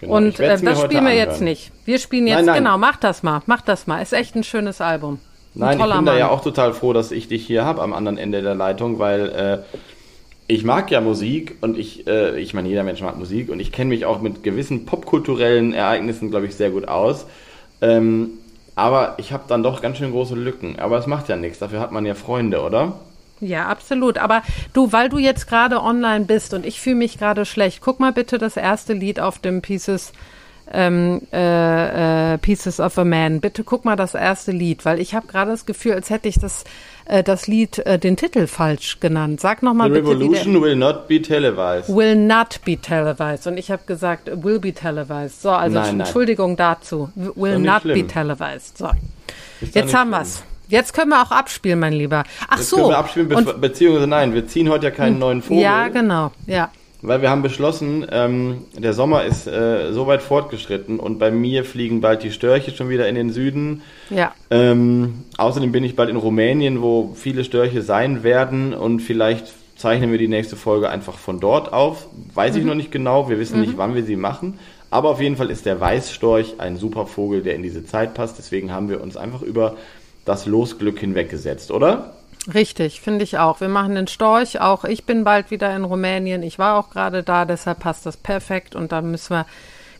Genau, 0.00 0.14
Und 0.16 0.40
äh, 0.40 0.58
das 0.58 0.80
spielen 0.80 1.04
wir 1.04 1.14
jetzt 1.14 1.42
nicht. 1.42 1.72
Wir 1.84 1.98
spielen 1.98 2.26
jetzt, 2.26 2.36
Nein, 2.36 2.46
nein. 2.46 2.54
genau, 2.64 2.78
mach 2.78 2.96
das 2.96 3.22
mal, 3.22 3.42
mach 3.44 3.60
das 3.60 3.86
mal. 3.86 4.00
Ist 4.00 4.14
echt 4.14 4.34
ein 4.34 4.44
schönes 4.44 4.80
Album. 4.80 5.18
Ein 5.54 5.60
Nein, 5.60 5.72
ich 5.72 5.84
bin 5.84 5.90
da 5.90 6.00
Mann. 6.00 6.18
ja 6.18 6.30
auch 6.30 6.40
total 6.42 6.72
froh, 6.72 6.94
dass 6.94 7.10
ich 7.12 7.28
dich 7.28 7.46
hier 7.46 7.66
habe 7.66 7.82
am 7.82 7.92
anderen 7.92 8.16
Ende 8.16 8.40
der 8.40 8.54
Leitung, 8.54 8.98
weil 8.98 9.28
äh, 9.28 9.76
ich 10.46 10.64
mag 10.64 10.90
ja 10.90 11.00
Musik 11.02 11.58
und 11.60 11.76
ich, 11.76 12.06
äh, 12.06 12.40
ich 12.40 12.54
meine, 12.54 12.68
jeder 12.68 12.82
Mensch 12.82 13.02
mag 13.02 13.18
Musik 13.18 13.50
und 13.50 13.60
ich 13.60 13.72
kenne 13.72 13.90
mich 13.90 14.06
auch 14.06 14.22
mit 14.22 14.42
gewissen 14.42 14.86
popkulturellen 14.86 15.74
Ereignissen, 15.74 16.30
glaube 16.30 16.46
ich, 16.46 16.54
sehr 16.54 16.70
gut 16.70 16.88
aus. 16.88 17.26
Ähm, 17.82 18.30
aber 18.74 19.16
ich 19.18 19.32
habe 19.32 19.44
dann 19.48 19.62
doch 19.62 19.82
ganz 19.82 19.98
schön 19.98 20.12
große 20.12 20.34
Lücken. 20.34 20.78
Aber 20.78 20.96
es 20.98 21.06
macht 21.06 21.28
ja 21.28 21.36
nichts, 21.36 21.58
dafür 21.58 21.80
hat 21.80 21.92
man 21.92 22.06
ja 22.06 22.14
Freunde, 22.14 22.62
oder? 22.62 22.94
Ja, 23.40 23.66
absolut. 23.68 24.18
Aber 24.18 24.42
du, 24.72 24.92
weil 24.92 25.08
du 25.08 25.18
jetzt 25.18 25.48
gerade 25.48 25.82
online 25.82 26.26
bist 26.26 26.52
und 26.54 26.66
ich 26.66 26.80
fühle 26.80 26.96
mich 26.96 27.18
gerade 27.18 27.44
schlecht, 27.46 27.80
guck 27.80 27.98
mal 28.00 28.12
bitte 28.12 28.38
das 28.38 28.56
erste 28.56 28.92
Lied 28.92 29.18
auf 29.18 29.38
dem 29.38 29.62
Pieces, 29.62 30.12
ähm, 30.72 31.22
äh, 31.32 32.34
äh, 32.34 32.38
Pieces 32.38 32.80
of 32.80 32.96
a 32.98 33.04
Man. 33.04 33.40
Bitte 33.40 33.64
guck 33.64 33.84
mal 33.84 33.96
das 33.96 34.14
erste 34.14 34.52
Lied, 34.52 34.84
weil 34.84 35.00
ich 35.00 35.14
habe 35.14 35.26
gerade 35.26 35.50
das 35.50 35.66
Gefühl, 35.66 35.94
als 35.94 36.10
hätte 36.10 36.28
ich 36.28 36.38
das, 36.38 36.64
äh, 37.06 37.22
das 37.24 37.46
Lied, 37.46 37.78
äh, 37.78 37.98
den 37.98 38.16
Titel 38.16 38.46
falsch 38.46 39.00
genannt. 39.00 39.40
Sag 39.40 39.62
noch 39.62 39.74
mal 39.74 39.88
The 39.88 40.00
bitte, 40.00 40.10
der 40.10 40.20
Revolution 40.20 40.62
will 40.62 40.76
not 40.76 41.08
be 41.08 41.20
televised. 41.20 41.88
will 41.88 42.14
not 42.14 42.60
be 42.64 42.76
televised. 42.76 43.46
Und 43.46 43.56
ich 43.56 43.70
habe 43.70 43.82
gesagt, 43.86 44.30
will 44.44 44.60
be 44.60 44.72
televised. 44.72 45.42
So, 45.42 45.50
also 45.50 45.78
Nein, 45.78 45.96
nein. 45.96 46.00
Entschuldigung 46.06 46.56
dazu. 46.56 47.10
Will 47.16 47.58
not 47.58 47.82
be 47.82 47.94
schlimm. 47.94 48.08
televised. 48.08 48.78
So. 48.78 48.90
Jetzt 49.72 49.94
haben 49.94 50.10
wir's. 50.10 50.44
Jetzt 50.70 50.94
können 50.94 51.10
wir 51.10 51.20
auch 51.20 51.32
abspielen, 51.32 51.80
mein 51.80 51.92
Lieber. 51.92 52.24
Ach 52.48 52.56
Jetzt 52.56 52.70
so. 52.70 52.76
können 52.76 52.88
wir 52.90 52.98
abspielen, 52.98 53.28
be 53.28 53.36
Und, 53.36 53.60
beziehungsweise 53.60 54.06
nein, 54.06 54.34
wir 54.34 54.46
ziehen 54.46 54.68
heute 54.70 54.86
ja 54.86 54.90
keinen 54.90 55.18
neuen 55.18 55.42
Vogel. 55.42 55.62
ja, 55.62 55.88
genau. 55.88 56.30
Ja. 56.46 56.70
Weil 57.02 57.22
wir 57.22 57.30
haben 57.30 57.42
beschlossen, 57.42 58.06
ähm, 58.12 58.64
der 58.76 58.92
Sommer 58.92 59.24
ist 59.24 59.46
äh, 59.46 59.90
so 59.92 60.06
weit 60.06 60.20
fortgeschritten 60.22 61.00
und 61.00 61.18
bei 61.18 61.30
mir 61.30 61.64
fliegen 61.64 62.02
bald 62.02 62.22
die 62.22 62.30
Störche 62.30 62.72
schon 62.72 62.90
wieder 62.90 63.08
in 63.08 63.14
den 63.14 63.30
Süden. 63.30 63.82
Ja. 64.10 64.34
Ähm, 64.50 65.24
außerdem 65.38 65.72
bin 65.72 65.82
ich 65.82 65.96
bald 65.96 66.10
in 66.10 66.16
Rumänien, 66.16 66.82
wo 66.82 67.12
viele 67.14 67.44
Störche 67.44 67.82
sein 67.82 68.22
werden 68.22 68.74
und 68.74 69.00
vielleicht 69.00 69.46
zeichnen 69.76 70.12
wir 70.12 70.18
die 70.18 70.28
nächste 70.28 70.56
Folge 70.56 70.90
einfach 70.90 71.16
von 71.16 71.40
dort 71.40 71.72
auf. 71.72 72.06
Weiß 72.34 72.54
ich 72.56 72.64
noch 72.64 72.74
nicht 72.74 72.92
genau, 72.92 73.30
wir 73.30 73.38
wissen 73.38 73.62
nicht, 73.62 73.78
wann 73.78 73.94
wir 73.94 74.04
sie 74.04 74.16
machen. 74.16 74.58
Aber 74.90 75.08
auf 75.08 75.20
jeden 75.20 75.36
Fall 75.36 75.50
ist 75.50 75.64
der 75.66 75.80
Weißstorch 75.80 76.56
ein 76.58 76.76
super 76.76 77.06
Vogel, 77.06 77.42
der 77.42 77.54
in 77.54 77.62
diese 77.62 77.86
Zeit 77.86 78.12
passt. 78.12 78.36
Deswegen 78.38 78.72
haben 78.72 78.90
wir 78.90 79.00
uns 79.00 79.16
einfach 79.16 79.40
über 79.40 79.76
das 80.30 80.46
Losglück 80.46 80.98
hinweggesetzt, 80.98 81.70
oder? 81.70 82.14
Richtig, 82.54 83.00
finde 83.00 83.24
ich 83.24 83.38
auch. 83.38 83.60
Wir 83.60 83.68
machen 83.68 83.94
den 83.96 84.06
Storch. 84.06 84.60
Auch 84.60 84.84
ich 84.84 85.04
bin 85.04 85.24
bald 85.24 85.50
wieder 85.50 85.74
in 85.74 85.84
Rumänien. 85.84 86.42
Ich 86.42 86.58
war 86.58 86.78
auch 86.78 86.90
gerade 86.90 87.22
da, 87.22 87.44
deshalb 87.44 87.80
passt 87.80 88.06
das 88.06 88.16
perfekt. 88.16 88.74
Und 88.74 88.92
dann 88.92 89.10
müssen 89.10 89.34
wir 89.34 89.46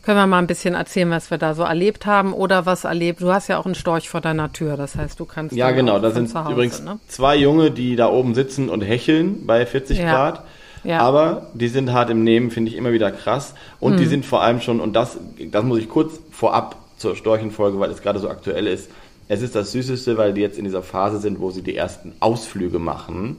können 0.03 0.17
wir 0.17 0.25
mal 0.25 0.39
ein 0.39 0.47
bisschen 0.47 0.73
erzählen, 0.73 1.11
was 1.11 1.29
wir 1.29 1.37
da 1.37 1.53
so 1.53 1.61
erlebt 1.61 2.07
haben 2.07 2.33
oder 2.33 2.65
was 2.65 2.85
erlebt. 2.85 3.21
Du 3.21 3.31
hast 3.31 3.49
ja 3.49 3.59
auch 3.59 3.65
einen 3.65 3.75
Storch 3.75 4.09
vor 4.09 4.19
deiner 4.19 4.51
Tür, 4.51 4.75
das 4.75 4.95
heißt, 4.95 5.19
du 5.19 5.25
kannst. 5.25 5.55
Ja, 5.55 5.69
genau. 5.69 5.99
Da 5.99 6.09
sind 6.09 6.33
Hause, 6.33 6.53
übrigens 6.53 6.81
ne? 6.81 6.97
zwei 7.07 7.35
Junge, 7.35 7.69
die 7.69 7.95
da 7.95 8.09
oben 8.09 8.33
sitzen 8.33 8.69
und 8.69 8.81
hecheln 8.81 9.45
bei 9.45 9.63
40 9.63 9.99
ja. 9.99 10.11
Grad. 10.11 10.43
Ja. 10.83 11.01
Aber 11.01 11.51
die 11.53 11.67
sind 11.67 11.91
hart 11.91 12.09
im 12.09 12.23
Nehmen, 12.23 12.49
finde 12.49 12.71
ich 12.71 12.77
immer 12.77 12.91
wieder 12.93 13.11
krass. 13.11 13.53
Und 13.79 13.93
hm. 13.93 13.99
die 13.99 14.05
sind 14.07 14.25
vor 14.25 14.41
allem 14.41 14.59
schon, 14.61 14.79
und 14.79 14.93
das, 14.93 15.19
das 15.51 15.63
muss 15.63 15.77
ich 15.77 15.87
kurz 15.87 16.19
vorab 16.31 16.77
zur 16.97 17.15
Storchenfolge, 17.15 17.79
weil 17.79 17.91
es 17.91 18.01
gerade 18.01 18.17
so 18.17 18.29
aktuell 18.29 18.65
ist. 18.65 18.89
Es 19.27 19.41
ist 19.41 19.55
das 19.55 19.71
Süßeste, 19.71 20.17
weil 20.17 20.33
die 20.33 20.41
jetzt 20.41 20.57
in 20.57 20.65
dieser 20.65 20.83
Phase 20.83 21.19
sind, 21.19 21.39
wo 21.39 21.51
sie 21.51 21.61
die 21.61 21.75
ersten 21.75 22.13
Ausflüge 22.19 22.79
machen. 22.79 23.37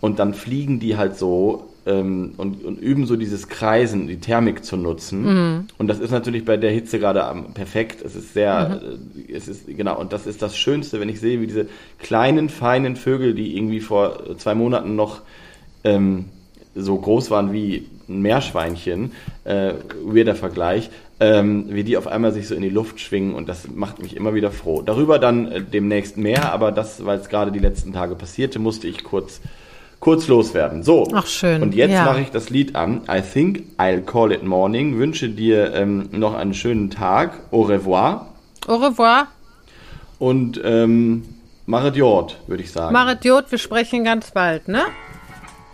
Und 0.00 0.18
dann 0.18 0.34
fliegen 0.34 0.80
die 0.80 0.96
halt 0.96 1.16
so 1.16 1.68
ähm, 1.86 2.34
und, 2.36 2.64
und, 2.64 2.80
üben 2.80 3.06
so 3.06 3.16
dieses 3.16 3.48
Kreisen, 3.48 4.06
die 4.06 4.18
Thermik 4.18 4.64
zu 4.64 4.76
nutzen. 4.76 5.22
Mhm. 5.22 5.66
Und 5.78 5.88
das 5.88 5.98
ist 5.98 6.10
natürlich 6.10 6.44
bei 6.44 6.56
der 6.56 6.70
Hitze 6.70 6.98
gerade 6.98 7.24
perfekt. 7.54 8.02
Es 8.04 8.14
ist 8.14 8.34
sehr, 8.34 8.80
mhm. 8.82 9.22
äh, 9.28 9.32
es 9.32 9.48
ist, 9.48 9.66
genau, 9.66 9.98
und 9.98 10.12
das 10.12 10.26
ist 10.26 10.42
das 10.42 10.56
Schönste, 10.56 11.00
wenn 11.00 11.08
ich 11.08 11.20
sehe, 11.20 11.40
wie 11.40 11.46
diese 11.46 11.66
kleinen, 11.98 12.48
feinen 12.48 12.96
Vögel, 12.96 13.34
die 13.34 13.56
irgendwie 13.56 13.80
vor 13.80 14.36
zwei 14.38 14.54
Monaten 14.54 14.96
noch 14.96 15.22
ähm, 15.84 16.26
so 16.74 16.96
groß 16.96 17.30
waren 17.30 17.52
wie 17.52 17.86
ein 18.08 18.22
Meerschweinchen, 18.22 19.12
äh, 19.44 19.72
weirder 20.04 20.34
Vergleich, 20.34 20.90
ähm, 21.22 21.66
wie 21.68 21.84
die 21.84 21.96
auf 21.96 22.08
einmal 22.08 22.32
sich 22.32 22.48
so 22.48 22.54
in 22.56 22.62
die 22.62 22.68
Luft 22.68 22.98
schwingen 22.98 23.34
und 23.34 23.48
das 23.48 23.68
macht 23.72 24.02
mich 24.02 24.16
immer 24.16 24.34
wieder 24.34 24.50
froh. 24.50 24.82
Darüber 24.82 25.20
dann 25.20 25.52
äh, 25.52 25.62
demnächst 25.62 26.16
mehr, 26.16 26.52
aber 26.52 26.72
das, 26.72 27.06
weil 27.06 27.18
es 27.18 27.28
gerade 27.28 27.52
die 27.52 27.60
letzten 27.60 27.92
Tage 27.92 28.16
passierte, 28.16 28.58
musste 28.58 28.88
ich 28.88 29.04
kurz 29.04 29.40
kurz 30.00 30.26
loswerden. 30.26 30.82
So. 30.82 31.06
Ach 31.14 31.28
schön. 31.28 31.62
Und 31.62 31.76
jetzt 31.76 31.92
ja. 31.92 32.04
mache 32.04 32.22
ich 32.22 32.30
das 32.32 32.50
Lied 32.50 32.74
an. 32.74 33.02
I 33.08 33.20
think 33.20 33.62
I'll 33.78 34.00
call 34.00 34.32
it 34.32 34.42
morning. 34.42 34.98
Wünsche 34.98 35.28
dir 35.28 35.72
ähm, 35.74 36.08
noch 36.10 36.34
einen 36.34 36.54
schönen 36.54 36.90
Tag. 36.90 37.38
Au 37.52 37.62
revoir. 37.62 38.26
Au 38.66 38.74
revoir. 38.74 39.28
Und 40.18 40.60
ähm, 40.64 41.22
Maret 41.66 41.94
Jord, 41.94 42.40
würde 42.48 42.64
ich 42.64 42.72
sagen. 42.72 42.92
Maret 42.92 43.24
Jord, 43.24 43.52
wir 43.52 43.58
sprechen 43.58 44.02
ganz 44.02 44.32
bald, 44.32 44.66
ne? 44.66 44.82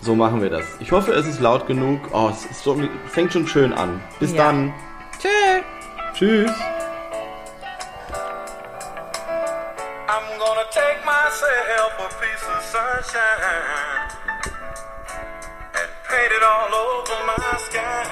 So 0.02 0.14
machen 0.14 0.42
wir 0.42 0.50
das. 0.50 0.64
Ich 0.80 0.92
hoffe, 0.92 1.12
es 1.12 1.26
ist 1.26 1.40
laut 1.40 1.66
genug. 1.66 1.98
Oh, 2.12 2.28
es 2.30 2.62
so, 2.62 2.76
fängt 3.06 3.32
schon 3.32 3.46
schön 3.46 3.72
an. 3.72 4.00
Bis 4.20 4.32
ja. 4.32 4.44
dann. 4.44 4.74
Tschö. 5.18 5.64
Tschüss. 6.14 6.50
I'm 10.08 10.38
gonna 10.38 10.64
take 10.70 11.04
myself 11.04 11.92
a 11.98 12.08
piece 12.20 12.46
of 12.54 12.62
sunshine 12.62 14.10
and 15.74 15.90
paint 16.08 16.32
it 16.32 16.42
all 16.42 16.72
over 16.72 17.18
my 17.26 17.58
sky. 17.58 18.06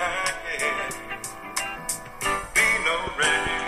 Be 2.55 2.67
no 2.85 2.97
rain. 3.19 3.66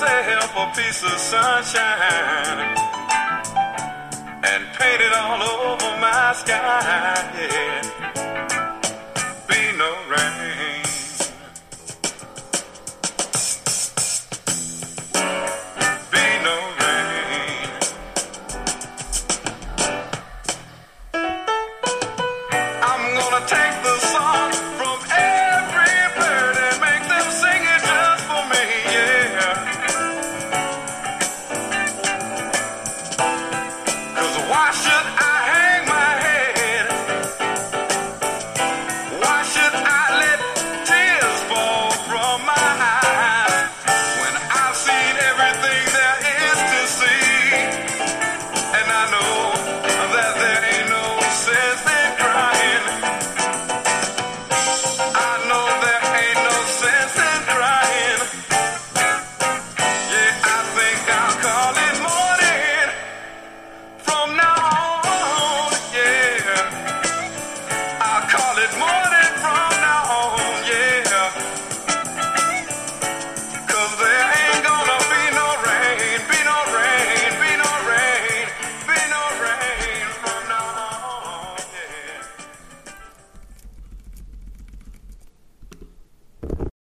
Myself 0.00 0.56
a 0.56 0.66
piece 0.74 1.02
of 1.04 1.18
sunshine 1.18 2.58
and 4.42 4.64
paint 4.76 5.00
it 5.00 5.12
all 5.14 5.42
over 5.42 6.00
my 6.00 6.32
sky. 6.34 7.30
Yeah. 7.38 7.93